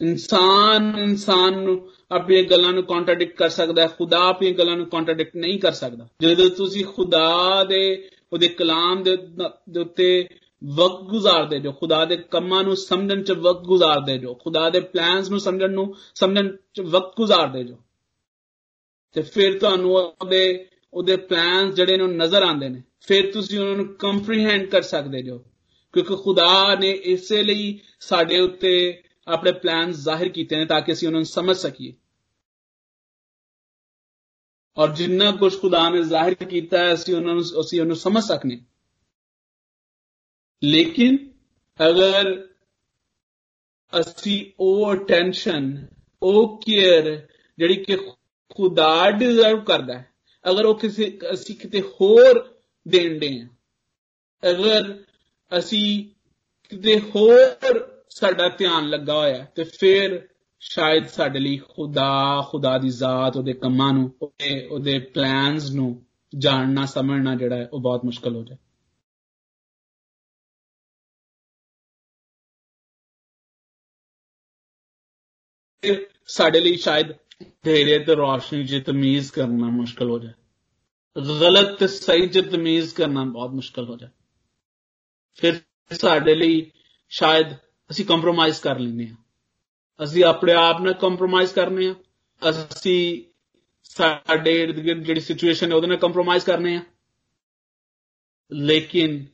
ਇਨਸਾਨ 0.00 0.92
ਇਨਸਾਨ 0.98 1.58
ਨੂੰ 1.62 1.76
ਆਪਣੀਆਂ 2.10 2.42
ਗੱਲਾਂ 2.42 2.72
ਨੂੰ 2.72 2.82
ਕੰਟਰਡਿਕਟ 2.82 3.36
ਕਰ 3.36 3.48
ਸਕਦਾ 3.48 3.82
ਹੈ, 3.82 3.86
ਖੁਦਾ 3.88 4.18
ਆਪਣੀਆਂ 4.18 4.52
ਗੱਲਾਂ 4.52 4.76
ਨੂੰ 4.76 4.86
ਕੰਟਰਡਿਕਟ 4.86 5.36
ਨਹੀਂ 5.36 5.58
ਕਰ 5.60 5.72
ਸਕਦਾ। 5.72 6.08
ਜਦੋਂ 6.22 6.48
ਤੁਸੀਂ 6.50 6.84
ਖੁਦਾ 6.84 7.64
ਦੇ, 7.64 8.10
ਉਹਦੇ 8.32 8.48
ਕਲਾਮ 8.48 9.02
ਦੇ 9.02 9.16
ਉੱਤੇ 9.80 10.28
ਵਕਤ 10.76 11.02
ਗੁਜ਼ਾਰਦੇ 11.04 11.58
ਜੋ, 11.58 11.72
ਖੁਦਾ 11.72 12.04
ਦੇ 12.04 12.16
ਕੰਮਾਂ 12.30 12.62
ਨੂੰ 12.64 12.76
ਸਮਝਣ 12.76 13.22
ਚ 13.22 13.32
ਵਕਤ 13.32 13.64
ਗੁਜ਼ਾਰਦੇ 13.64 14.16
ਜੋ, 14.18 14.34
ਖੁਦਾ 14.34 14.68
ਦੇ 14.70 14.80
ਪਲਾਨਸ 14.80 15.30
ਨੂੰ 15.30 15.40
ਸਮਝਣ 15.40 15.70
ਨੂੰ, 15.70 15.94
ਸਮਝਣ 16.14 16.56
ਚ 16.74 16.80
ਵਕਤ 16.80 17.16
ਗੁਜ਼ਾਰਦੇ 17.16 17.64
ਜੋ, 17.64 17.76
ਤੇ 19.14 19.22
ਫਿਰ 19.22 19.58
ਤੁਹਾਨੂੰ 19.58 19.94
ਉਹਦੇ 19.94 20.66
ਉਹਦੇ 20.94 21.16
ਪਲਾਨਸ 21.16 21.74
ਜਿਹੜੇ 21.74 21.96
ਨੂੰ 21.96 22.16
ਨਜ਼ਰ 22.16 22.42
ਆਉਂਦੇ 22.42 22.68
ਨੇ। 22.68 22.82
ਫਿਰ 23.00 23.30
ਤੁਸੀਂ 23.32 23.58
ਉਹਨਾਂ 23.60 23.76
ਨੂੰ 23.76 23.94
ਕੰਪਰੀਹੈਂਡ 23.94 24.66
ਕਰ 24.66 24.82
ਸਕਦੇ 24.82 25.22
ਜੋ, 25.22 25.38
ਕਿਉਂਕਿ 25.94 26.14
ਖੁਦਾ 26.16 26.74
ਨੇ 26.74 26.90
ਇਸੇ 26.90 27.42
ਲਈ 27.42 27.78
ਸਾਡੇ 28.00 28.40
ਉੱਤੇ 28.40 29.02
ਆਪਣੇ 29.27 29.51
ਪਲਾਨ 29.51 29.91
ਜ਼ਾਹਿਰ 29.91 30.29
ਕੀਤੇ 30.29 30.55
ਨੇ 30.55 30.65
ਤਾਂ 30.65 30.81
ਕਿ 30.81 30.93
ਅਸੀਂ 30.93 31.07
ਉਹਨਾਂ 31.07 31.19
ਨੂੰ 31.19 31.25
ਸਮਝ 31.25 31.55
ਸਕੀਏ 31.57 31.93
ਔਰ 34.77 34.93
ਜਿੰਨਾ 34.93 35.31
ਕੁਝ 35.31 35.53
ਖੁਦਾ 35.59 35.89
ਨੇ 35.89 36.01
ਜ਼ਾਹਿਰ 36.03 36.33
ਕੀਤਾ 36.33 36.77
ਹੈ 36.77 36.93
ਅਸੀਂ 36.93 37.15
ਉਹਨਾਂ 37.15 37.33
ਨੂੰ 37.33 37.43
ਅਸੀਂ 37.61 37.81
ਉਹਨੂੰ 37.81 37.95
ਸਮਝ 37.95 38.23
ਸਕਨੇ 38.23 38.59
ਲੇਕਿਨ 40.61 41.17
ਅਗਰ 41.79 42.31
ਅਸੀਂ 43.93 44.45
ਉਹ 44.59 44.93
ਅਟੈਂਸ਼ਨ 44.93 45.87
ਉਹ 46.21 46.57
ਕੇਅਰ 46.65 47.27
ਜਿਹੜੀ 47.57 47.75
ਕਿ 47.83 47.95
ਖੁਦਾ 48.55 49.09
ਡਿਜ਼ਰਵ 49.11 49.63
ਕਰਦਾ 49.63 49.97
ਹੈ 49.97 50.11
ਅਗਰ 50.45 50.65
ਉਹ 50.65 50.75
ਕਿਸੇ 50.79 51.17
ਅਸੀਂ 51.33 51.55
ਕਿਤੇ 51.55 51.81
ਹੋਰ 51.81 52.39
ਦੇਣ 52.85 53.19
ਦੇ 53.19 53.29
ਅਗਰ 54.43 55.03
ਅਸੀਂ 55.51 56.11
ਕਿਤੇ 56.71 56.99
ਹੋਰ 56.99 57.79
ਸਾਡਾ 58.09 58.49
ਧਿਆਨ 58.49 58.89
ਲੱਗਾ 58.89 59.17
ਹੋਇਆ 59.17 59.45
ਤੇ 59.55 59.63
ਫਿਰ 59.63 60.27
ਸ਼ਾਇਦ 60.59 61.07
ਸਾਡੇ 61.07 61.39
ਲਈ 61.39 61.57
ਖੁਦਾ 61.57 62.41
ਖੁਦਾ 62.51 62.77
ਦੀ 62.77 62.89
ਜ਼ਾਤ 62.89 63.37
ਉਹਦੇ 63.37 63.53
ਕੰਮਾਂ 63.53 63.93
ਨੂੰ 63.93 64.11
ਉਹਦੇ 64.21 64.67
ਉਹਦੇ 64.67 64.99
ਪਲਾਨਸ 64.99 65.69
ਨੂੰ 65.71 66.05
ਜਾਣਨਾ 66.37 66.85
ਸਮਝਣਾ 66.85 67.35
ਜਿਹੜਾ 67.35 67.55
ਹੈ 67.55 67.69
ਉਹ 67.73 67.81
ਬਹੁਤ 67.81 68.05
ਮੁਸ਼ਕਲ 68.05 68.35
ਹੋ 68.35 68.43
ਜਾਏ 68.43 68.57
ਸਾਡੇ 76.27 76.59
ਲਈ 76.59 76.75
ਸ਼ਾਇਦ 76.75 77.13
ਧੇਰੇ 77.63 77.99
ਤੇ 77.99 78.15
ਰੋਸ਼ਨੀ 78.15 78.65
ਚ 78.65 78.83
ਤਮੀਜ਼ 78.85 79.31
ਕਰਨਾ 79.31 79.69
ਮੁਸ਼ਕਲ 79.69 80.09
ਹੋ 80.09 80.19
ਜਾਏ 80.19 80.33
ਗਲਤ 81.39 81.79
ਤੇ 81.79 81.87
ਸਹੀ 81.87 82.27
ਚ 82.27 82.39
ਤਮੀਜ਼ 82.39 82.93
ਕਰਨਾ 82.95 83.23
ਬਹੁਤ 83.23 83.51
ਮੁਸ਼ਕਲ 83.51 83.85
ਹੋ 83.89 83.97
ਜਾਏ 83.97 84.09
ਫਿਰ 85.35 85.61
ਸਾਡੇ 85.91 86.35
ਲਈ 86.35 86.71
ਸ਼ਾਇਦ 87.09 87.53
ਅਸੀਂ 87.90 88.04
ਕੰਪਰੋਮਾਈਜ਼ 88.06 88.60
ਕਰ 88.60 88.78
ਲੈਂਦੇ 88.78 89.08
ਆ 89.10 90.04
ਅਸੀਂ 90.04 90.24
ਆਪਣੇ 90.24 90.52
ਆਪ 90.52 90.80
ਨਾਲ 90.80 90.92
ਕੰਪਰੋਮਾਈਜ਼ 90.94 91.54
ਕਰਨੇ 91.54 91.88
ਆ 91.88 91.94
ਅਸੀਂ 92.42 93.24
ਸਾਡੇ 93.84 94.52
ਜਿਹੜੀ 94.72 95.20
ਸਿਚੁਏਸ਼ਨ 95.20 95.70
ਹੈ, 95.70 95.76
ਉਹਦੇ 95.76 95.86
ਨਾਲ 95.86 95.96
ਕੰਪਰੋਮਾਈਜ਼ 95.96 96.44
ਕਰਨੇ 96.44 96.76
ਆ 96.76 96.82
ਲੇਕਿਨ 98.50 99.24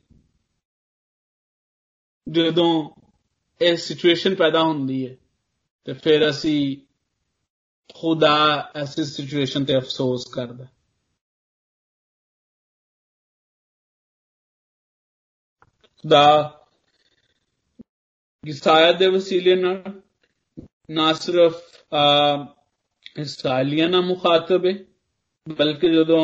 ਜਦੋਂ 2.27 2.89
ਇਹ 3.61 3.75
ਸਿਚੁਏਸ਼ਨ 3.77 4.35
ਪੈਦਾ 4.35 4.61
ਹੁੰਦੀ 4.63 5.07
ਹੈ, 5.07 5.15
ਤੇ 5.87 5.93
ਫਿਰ 5.93 6.29
ਅਸੀਂ 6.29 6.77
ਖੁਦਾ 7.95 8.35
ਐਸੀ 8.75 9.03
ਸਿਚੁਏਸ਼ਨ 9.05 9.65
ਤੇ 9.65 9.77
ਅਫਸੋਸ 9.77 10.25
ਕਰਦਾ 10.33 10.65
ਖੁਦਾ 16.03 16.25
ਯਸਾਇਆ 18.44 18.92
ਦੇ 18.92 19.06
ਵਸੀਲੇ 19.06 19.54
ਨਾਲ 19.54 19.82
ਨਾ 20.90 21.12
ਸਿਰਫ 21.12 21.62
ਇਸਰਾਇਲੀਆਂ 23.18 23.88
ਨਾਲ 23.88 24.02
ਮੁਖਾਤਬ 24.02 24.66
ਹੈ 24.66 24.72
ਬਲਕਿ 25.46 25.88
ਜਦੋਂ 25.88 26.22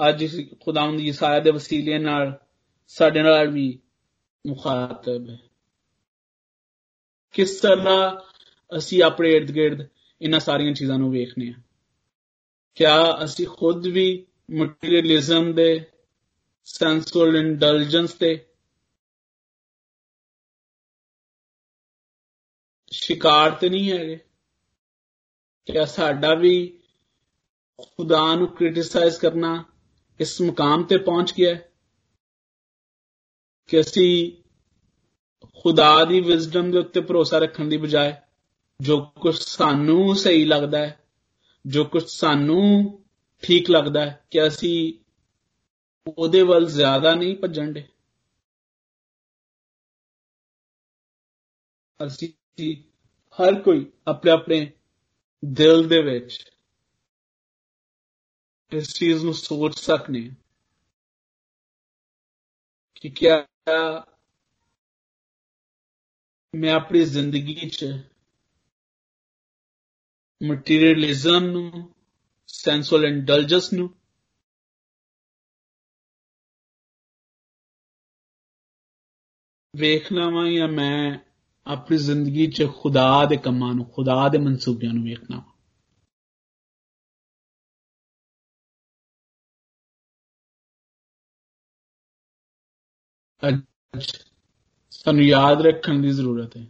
ਅੱਜ 0.00 0.24
ਖੁਦਾਵੰਦ 0.60 1.00
ਯਸਾਇਆ 1.00 1.40
ਦੇ 1.40 1.50
ਵਸੀਲੇ 1.50 1.98
ਨਾਲ 1.98 2.32
ਸਾਡੇ 2.86 3.22
ਨਾਲ 3.22 3.48
ਵੀ 3.48 3.78
ਮੁਖਾਤਬ 4.46 5.28
ਹੈ 5.30 5.38
ਕਿਸ 7.34 7.60
ਤਰ੍ਹਾਂ 7.60 8.10
ਅਸੀਂ 8.78 9.02
ਆਪਣੇ 9.02 9.30
ਇਰਦ 9.32 9.50
ਗਿਰਦ 9.50 9.86
ਇਹਨਾਂ 10.20 10.40
ਸਾਰੀਆਂ 10.40 10.72
ਚੀਜ਼ਾਂ 10.74 10.98
ਨੂੰ 10.98 11.10
ਵੇਖਨੇ 11.10 11.48
ਆ 11.48 11.60
ਕਿਆ 12.76 13.24
ਅਸੀਂ 13.24 13.46
ਖੁਦ 13.46 13.86
ਵੀ 13.86 14.26
ਮਟੀਰੀਅਲਿਜ਼ਮ 14.50 15.52
ਦੇ 15.54 15.84
ਸੈਂਸੁਅਲ 16.64 17.36
ਇੰਡਲਜੈਂਸ 17.36 18.12
ਤੇ 18.12 18.38
ਸ਼ਿਕਾਰ 23.03 23.51
ਤੇ 23.51 23.69
ਨਹੀਂ 23.69 23.91
ਹੈਗੇ। 23.91 24.19
ਕਿ 25.67 25.85
ਸਾਡਾ 25.85 26.33
ਵੀ 26.35 26.55
ਖੁਦਾ 27.79 28.23
ਨੂੰ 28.35 28.47
ਕ੍ਰਿਟਿਸਾਈਜ਼ 28.47 29.19
ਕਰਨਾ 29.19 29.63
ਇਸ 30.19 30.39
ਮੁਕਾਮ 30.41 30.83
ਤੇ 30.83 30.97
ਪਹੁੰਚ 30.97 31.33
ਗਿਆ 31.33 31.53
ਕਿ 33.69 33.79
ਅਸੀਂ 33.79 34.11
ਖੁਦਾ 35.61 36.03
ਦੀ 36.05 36.19
ਵਿਜ਼ਡਮ 36.21 36.71
ਦੇ 36.71 36.77
ਉੱਤੇ 36.79 37.01
ਭਰੋਸਾ 37.01 37.37
ਰੱਖਣ 37.39 37.69
ਦੀ 37.69 37.77
ਬਜਾਏ 37.77 38.13
ਜੋ 38.79 38.99
ਕੁਝ 39.21 39.35
ਸਾਨੂੰ 39.35 40.15
ਸਹੀ 40.15 40.45
ਲੱਗਦਾ 40.45 40.77
ਹੈ, 40.77 40.99
ਜੋ 41.65 41.83
ਕੁਝ 41.85 42.03
ਸਾਨੂੰ 42.03 42.63
ਠੀਕ 43.43 43.69
ਲੱਗਦਾ 43.69 44.01
ਹੈ, 44.01 44.25
ਕਿ 44.31 44.47
ਅਸੀਂ 44.47 44.93
ਉਹਦੇ 46.07 46.41
ਵੱਲ 46.43 46.65
ਜ਼ਿਆਦਾ 46.65 47.13
ਨਹੀਂ 47.15 47.35
ਭੱਜਣ 47.37 47.71
ਦੇ 47.73 47.87
ਅਸੀਂ 51.99 52.29
ਹਰ 53.38 53.60
ਕੋਈ 53.62 53.84
ਆਪਣੇ 54.06 54.30
ਆਪਣੇ 54.30 54.72
ਦਿਲ 55.42 55.88
ਦੇ 55.88 56.02
ਵਿੱਚ 56.02 56.38
ਇਸ 58.72 58.94
ਚੀਜ਼ 58.94 59.24
ਨੂੰ 59.24 59.34
ਸੋਚ 59.34 59.78
ਸਕਨੇ 59.78 60.28
ਕਿ 62.94 63.10
ਕਿਆ 63.10 63.36
ਮੈਂ 66.54 66.72
ਆਪਣੀ 66.72 67.04
ਜ਼ਿੰਦਗੀ 67.04 67.68
'ਚ 67.68 67.84
ਮਟੀਰੀਅਲਿਜ਼ਮ 70.40 71.44
ਨੂੰ 71.44 71.94
ਸੈਂਸੁਅਲ 72.48 73.04
ਇੰਡਲਜੈਂਸ 73.04 73.72
ਨੂੰ 73.72 73.88
ਵੇਖਣਾ 79.74 80.28
ਵਾ 80.28 80.48
ਜਾਂ 80.50 80.68
ਮੈਂ 80.68 81.18
ਆਪਣੀ 81.66 81.96
ਜ਼ਿੰਦਗੀ 81.98 82.46
'ਚ 82.46 82.66
ਖੁਦਾ 82.76 83.24
ਦੇ 83.24 83.36
ਕੰਮਾਂ 83.36 83.74
ਨੂੰ 83.74 83.84
ਖੁਦਾ 83.86 84.28
ਦੇ 84.28 84.38
ਮਨਸੂਬਿਆਂ 84.38 84.92
ਨੂੰ 84.94 85.04
ਵੇਖਣਾ 85.04 85.36
ਵਾ 85.36 85.58
ਅੱਜ 93.42 93.60
ਸਾਨੂੰ 94.92 95.24
ਯਾਦ 95.24 95.60
ਰੱਖਣ 95.66 96.00
ਦੀ 96.02 96.10
ਜ਼ਰੂਰਤ 96.10 96.56
ਹੈ 96.56 96.64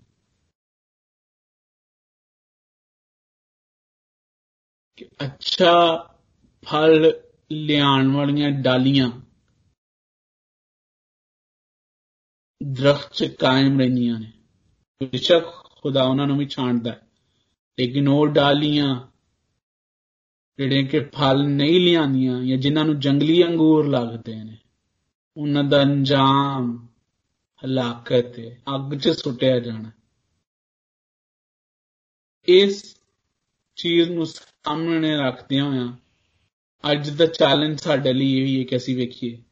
ਕਿ 4.99 5.07
ਅੱਛਾ 5.25 5.73
ਫਲ 6.67 7.13
ਲਿਆਉਣ 7.51 8.11
ਵਾਲੀਆਂ 8.17 8.51
ਡਾਲੀਆਂ 8.63 9.11
ਦਰਖਤ 12.61 13.13
'ਚ 13.13 13.25
ਕਾਇਮ 13.35 13.79
ਰਹਿੰਦੀਆਂ 13.79 14.19
ਨੇ 14.19 14.33
ਬੇਸ਼ੱਕ 15.06 15.46
ਖੁਦਾ 15.82 16.04
ਉਹਨਾਂ 16.04 16.28
ਨੂੰ 16.28 16.38
ਵੀ 16.38 16.46
ਛਾਂਟਦਾ 16.46 16.96
ਲੇਕਿਨ 17.80 18.08
ਉਹ 18.08 18.28
ਡਾਲੀਆਂ 18.28 19.08
ਜਿਹੜੇ 20.58 20.84
ਕਿ 20.84 21.00
ਫਲ 21.00 21.44
ਨਹੀਂ 21.48 21.80
ਲਿਆਂਦੀਆਂ 21.82 22.44
ਜਾਂ 22.44 22.58
ਜਿਨ੍ਹਾਂ 22.58 22.86
ਨੂੰ 22.86 23.00
ਜੰਗਲੀ 23.00 23.44
ਅੰਗੂਰ 23.44 23.88
ਲੱਗਦੇ 23.88 24.36
ਨੇ, 24.36 24.58
ਉਹਨਾਂ 25.38 25.64
ਦਾ 25.64 25.82
ਅੰਜਾਮ 25.82 26.88
ਹਲਾਕਤ 27.66 28.40
ਹੈ, 28.40 28.62
ਅੱਗ 28.76 28.94
'ਚ 28.94 29.10
ਸੁੱਟਿਆ 29.10 29.60
ਜਾਣਾ 29.60 29.92
ਇਸ 32.48 32.96
ਚੀਜ਼ 33.76 34.12
ਨੂੰ 34.12 34.26
ਸਾਹਮਣੇ 34.26 35.18
ਰੱਖਦਿਆਂ 35.18 35.66
ਹੋਇਆਂ 35.66 35.94
ਅੱਜ 36.92 37.10
ਦਾ 37.10 37.26
ਚੈਲੰਜ 37.26 37.80
ਸਾਡੇ 37.80 38.14
ਲਈ 38.14 38.32
ਇਹ 38.34 38.60
ਹੈ 38.60 38.64
ਕਿ 38.64 38.76
ਅਸੀਂ 38.76 38.96
ਵੇਖੀਏ 38.96 39.44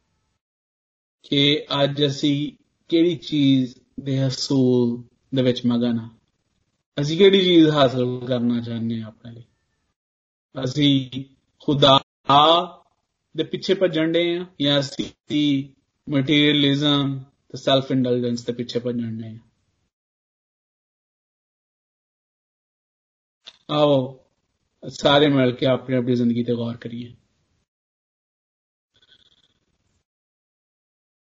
ਕਿ 1.23 1.65
ਅੱਜ 1.83 2.05
ਅਸੀਂ 2.05 2.51
ਕਿਹੜੀ 2.89 3.15
ਚੀਜ਼ 3.15 3.75
ਦੇ 3.99 4.27
ਹਸੂਲ 4.27 5.03
ਦੇ 5.34 5.42
ਵਿੱਚ 5.42 5.64
ਮਗਨ 5.66 5.98
ਆ 5.98 6.09
ਅਸੀਂ 6.98 7.18
ਕਿਹੜੀ 7.18 7.40
ਚੀਜ਼ 7.44 7.68
ਹਾਸਲ 7.70 8.04
ਕਰਨਾ 8.28 8.61
ਚਾਹੁੰਦੇ 8.61 9.00
ਹਾਂ 9.00 9.09
ਆਪਣੇ 9.09 9.32
ਲਈ 9.34 9.44
ਅਸੀਂ 10.54 11.24
ਖੁਦਾ 11.61 11.98
ਦੇ 13.34 13.44
ਪਿੱਛੇ 13.44 13.74
ਭੱਜਣ 13.74 14.12
ਦੇ 14.12 14.22
ਆ 14.38 14.44
ਜਾਂ 14.61 14.78
ਅਸੀਂ 14.80 15.09
ਮਟੀਰੀਅਲਿਜ਼ਮ 16.07 17.18
ਤੇ 17.50 17.59
ਸੈਲਫ 17.59 17.90
ਇੰਡਲਜੈਂਸ 17.92 18.44
ਦੇ 18.44 18.52
ਪਿੱਛੇ 18.52 18.80
ਭੱਜਣ 18.80 19.16
ਦੇ 19.16 19.28
ਆ 19.28 19.38
ਆਓ 23.70 23.96
ਸਾਰੇ 24.82 25.28
ਮਿਲ 25.28 25.52
ਕੇ 25.52 25.66
ਆਪਣੀ 25.66 25.96
ਆਪਣੀ 25.96 26.14
ਜ਼ਿੰਦਗੀ 26.14 26.42
ਤੇ 26.44 26.54
ਗੌਰ 26.54 26.76
ਕਰੀਏ 26.76 27.14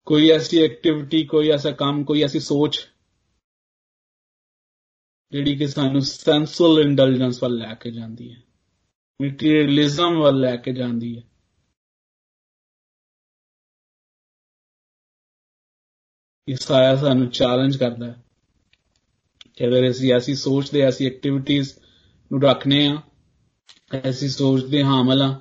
ਕੋਈ 0.07 0.29
ਐਸੀ 0.31 0.61
ਐਕਟੀਵਿਟੀ 0.63 1.23
ਕੋਈ 1.25 1.49
ਐਸਾ 1.49 1.71
ਕੰਮ 1.71 2.03
ਕੋਈ 2.03 2.21
ਐਸੀ 2.23 2.39
ਸੋਚ 2.39 2.79
ਜਿਹੜੀ 5.32 5.56
ਕਿ 5.56 5.66
ਸਾਨੂੰ 5.66 6.00
ਸੈਂਸੁਅਲ 6.00 6.80
ਇੰਟੈਲੀਜੈਂਸ 6.80 7.42
ਵੱਲ 7.42 7.54
ਲੈ 7.56 7.74
ਕੇ 7.74 7.90
ਜਾਂਦੀ 7.90 8.32
ਹੈ 8.32 8.40
ਮਟੀਰੀਅਲਿਜ਼ਮ 9.20 10.18
ਵੱਲ 10.20 10.40
ਲੈ 10.40 10.56
ਕੇ 10.56 10.72
ਜਾਂਦੀ 10.72 11.16
ਹੈ 11.16 11.22
ਇਸਾਇਆ 16.48 16.96
ਸਾਨੂੰ 16.96 17.28
ਚੈਲੰਜ 17.30 17.76
ਕਰਦਾ 17.76 18.06
ਹੈ 18.06 18.22
ਕਿ 19.56 19.66
ਅਗਰ 19.66 19.90
ਅਸੀਂ 19.90 20.12
ਐਸੀ 20.14 20.34
ਸੋਚਦੇ 20.34 20.80
ਐਸੀ 20.80 21.06
ਐਕਟੀਵਿਟੀਆਂ 21.06 21.64
ਨੂੰ 22.30 22.42
ਰੱਖਨੇ 22.42 22.86
ਆ 22.86 23.02
ਐਸੀ 24.04 24.28
ਸੋਚਦੇ 24.28 24.82
ਹਾਮਲ 24.82 25.22
ਆ 25.22 25.40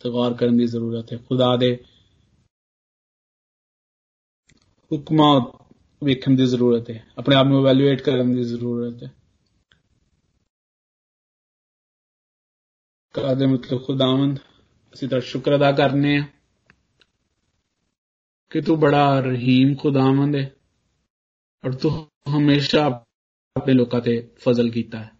ਤੇ 0.00 0.10
ਗੌਰ 0.10 0.34
ਕਰਨ 0.34 0.56
ਦੀ 0.56 0.66
ਜ਼ਰੂਰਤ 0.66 1.12
ਹੈ 1.12 1.18
ਖੁਦਾ 1.18 1.56
ਦੇ 1.56 1.76
ਹੁਕਮਾਂ 4.92 5.40
ਵੇਖਣ 6.04 6.34
ਦੀ 6.36 6.46
ਜ਼ਰੂਰਤ 6.46 6.90
ਹੈ। 6.90 7.06
ਆਪਣੇ 7.18 7.36
ਆਪ 7.36 7.46
ਨੂੰ 7.46 7.60
ਇਵੈਲੂਏਟ 7.60 8.02
ਕਰਨ 8.02 8.34
ਦੀ 8.34 8.42
ਜ਼ਰੂਰਤ 8.42 9.02
ਹੈ। 9.02 9.12
ਕਾਦੇ 13.14 13.46
ਮਤਲਬ 13.46 13.84
ਖੁਦਾਵੰਦ, 13.86 14.38
ਅਸੀਂ 14.94 15.08
ਤਾਂ 15.08 15.20
ਸ਼ੁਕਰ 15.20 15.56
ਅਦਾ 15.56 15.72
ਕਰਨੇ 15.72 16.16
ਆ 16.18 16.24
ਕਿ 18.50 18.60
ਤੂੰ 18.60 18.78
ਬੜਾ 18.80 19.20
ਰਹੀਮ 19.20 19.74
ਖੁਦਾਵੰਦ 19.74 20.36
ਹੈ 20.36 20.54
ਔਰ 21.64 21.72
ਤੂੰ 21.72 21.90
ਹਮੇਸ਼ਾ 22.36 22.84
ਆਪਣੇ 23.56 23.74
ਲੋਕਾਂ 23.74 24.00
ਤੇ 24.00 24.30
ਫਜ਼ਲ 24.36 24.70
ਕੀਤਾ 24.70 24.98
ਹੈ। 24.98 25.10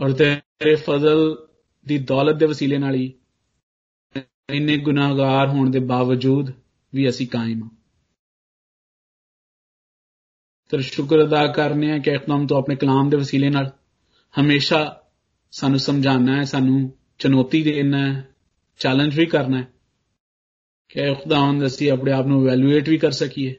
ਔਰ 0.00 0.12
ਤੇਰੇ 0.12 0.74
ਫਜ਼ਲ 0.74 1.48
ਦੀ 1.86 1.98
ਦੌਲਤ 1.98 2.36
ਦੇ 2.36 2.46
ਵਸੀਲੇ 2.46 2.78
ਨਾਲ 2.78 2.94
ਹੀ 2.94 3.12
ਇੰਨੇ 4.50 4.76
ਗੁਨਾਹਗਾਰ 4.78 5.48
ਹੋਣ 5.48 5.70
ਦੇ 5.70 5.78
ਬਾਵਜੂਦ 5.78 6.50
ਵੀ 6.94 7.08
ਅਸੀਂ 7.08 7.28
ਕਾਇਮ 7.28 7.62
ਹਾਂ। 7.64 7.77
ਤੇ 10.69 10.81
ਸ਼ੁਕਰ 10.81 11.23
ਅਦਾ 11.23 11.47
ਕਰਨੇ 11.47 11.91
ਆ 11.91 11.97
ਕਿ 11.97 12.11
ਇਕਦਮ 12.11 12.47
ਤੋਂ 12.47 12.57
ਆਪਣੇ 12.57 12.75
ਕਲਾਮ 12.75 13.09
ਦੇ 13.09 13.17
ਵਸੀਲੇ 13.17 13.49
ਨਾਲ 13.49 13.71
ਹਮੇਸ਼ਾ 14.39 15.01
ਸਾਨੂੰ 15.51 15.79
ਸਮਝਾਉਣਾ 15.79 16.37
ਹੈ 16.37 16.43
ਸਾਨੂੰ 16.43 16.91
ਚੁਣੌਤੀ 17.19 17.63
ਦੇਣਾ 17.63 17.97
ਹੈ 17.97 18.29
ਚੈਲੰਜ 18.79 19.19
ਵੀ 19.19 19.25
ਕਰਨਾ 19.25 19.57
ਹੈ 19.57 19.67
ਕਿ 20.89 21.13
ਖੁਦਾਵੰਦ 21.13 21.65
ਅਸੀਂ 21.65 21.91
ਆਪਣੇ 21.91 22.11
ਆਪ 22.11 22.27
ਨੂੰ 22.27 22.41
ਇਵੈਲੂਏਟ 22.43 22.89
ਵੀ 22.89 22.97
ਕਰ 22.97 23.11
ਸਕੀਏ 23.11 23.55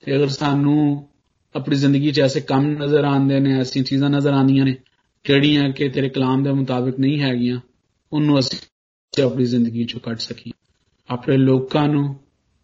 ਤੇ 0.00 0.16
ਅਗਰ 0.16 0.28
ਸਾਨੂੰ 0.28 1.08
ਆਪਣੀ 1.54 1.76
ਜ਼ਿੰਦਗੀ 1.76 2.10
'ਚ 2.12 2.20
ਐਸੇ 2.20 2.40
ਕੰਮ 2.40 2.70
ਨਜ਼ਰ 2.70 3.04
ਆਉਂਦੇ 3.04 3.40
ਨੇ 3.40 3.58
ਐਸੀਆਂ 3.58 3.84
ਚੀਜ਼ਾਂ 3.84 4.10
ਨਜ਼ਰ 4.10 4.32
ਆਉਂਦੀਆਂ 4.32 4.64
ਨੇ 4.64 4.76
ਜਿਹੜੀਆਂ 5.24 5.70
ਕਿ 5.70 5.88
ਤੇਰੇ 5.88 6.08
ਕਲਾਮ 6.08 6.42
ਦੇ 6.42 6.52
ਮੁਤਾਬਿਕ 6.52 7.00
ਨਹੀਂ 7.00 7.20
ਹੈਗੀਆਂ 7.20 7.60
ਉਹਨੂੰ 8.12 8.38
ਅਸੀਂ 8.38 8.58
ਆਪਣੀ 9.24 9.44
ਜ਼ਿੰਦਗੀ 9.44 9.84
'ਚੋਂ 9.84 10.00
ਕੱਢ 10.00 10.16
ਸਕੀਏ 10.16 10.52
ਆਪਣੇ 11.10 11.36
ਲੋਕਾਂ 11.36 11.88
ਨੂੰ 11.88 12.16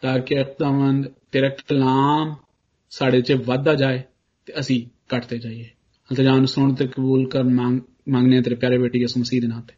ਤਾਂ 0.00 0.18
ਕਿ 0.18 0.44
ਖੁਦਾਵੰਦ 0.44 1.06
ਤੇਰਾ 1.34 1.48
ਕਲਾਮ 1.68 2.34
ਸਾਡੇ 2.92 3.20
'ਚ 3.20 3.32
ਵੱਧਦਾ 3.32 3.74
ਜਾਏ 3.74 4.02
ਤੇ 4.46 4.52
ਅਸੀਂ 4.60 4.86
ਕੱਟਦੇ 5.08 5.38
ਜਾਈਏ 5.38 5.64
ਅਲਤਜਾ 6.10 6.36
ਨੂੰ 6.36 6.46
ਸੁਣ 6.46 6.74
ਤੇ 6.74 6.86
ਕਬੂਲ 6.86 7.28
ਕਰ 7.28 7.42
ਮੰਗਨੇ 7.42 8.40
ਤੇਰੇ 8.42 8.54
ਪਿਆਰੇ 8.54 8.78
ਬੇਟੀ 8.78 9.00
ਯਿਸੂ 9.00 9.20
ਮਸੀਹ 9.20 9.40
ਦੇ 9.40 9.46
ਨਾਮ 9.46 9.62
ਤੇ 9.62 9.74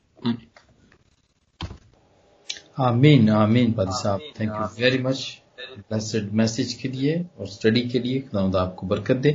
ਆਮੀਨ 2.80 3.28
आमीन 3.28 3.28
आमीन 3.30 3.72
पादी 3.72 3.92
साहब 3.92 4.20
thank 4.40 4.52
you 4.52 4.84
very 4.84 4.98
much 4.98 5.18
blessed 5.78 6.32
message 6.32 6.72
के 6.72 6.88
लिए 6.88 7.16
और 7.38 7.46
स्टडी 7.46 7.80
के 7.88 7.98
लिए 7.98 8.20
खुदा 8.20 8.60
आपको 8.62 8.86
बरकत 8.86 9.16
दे 9.16 9.32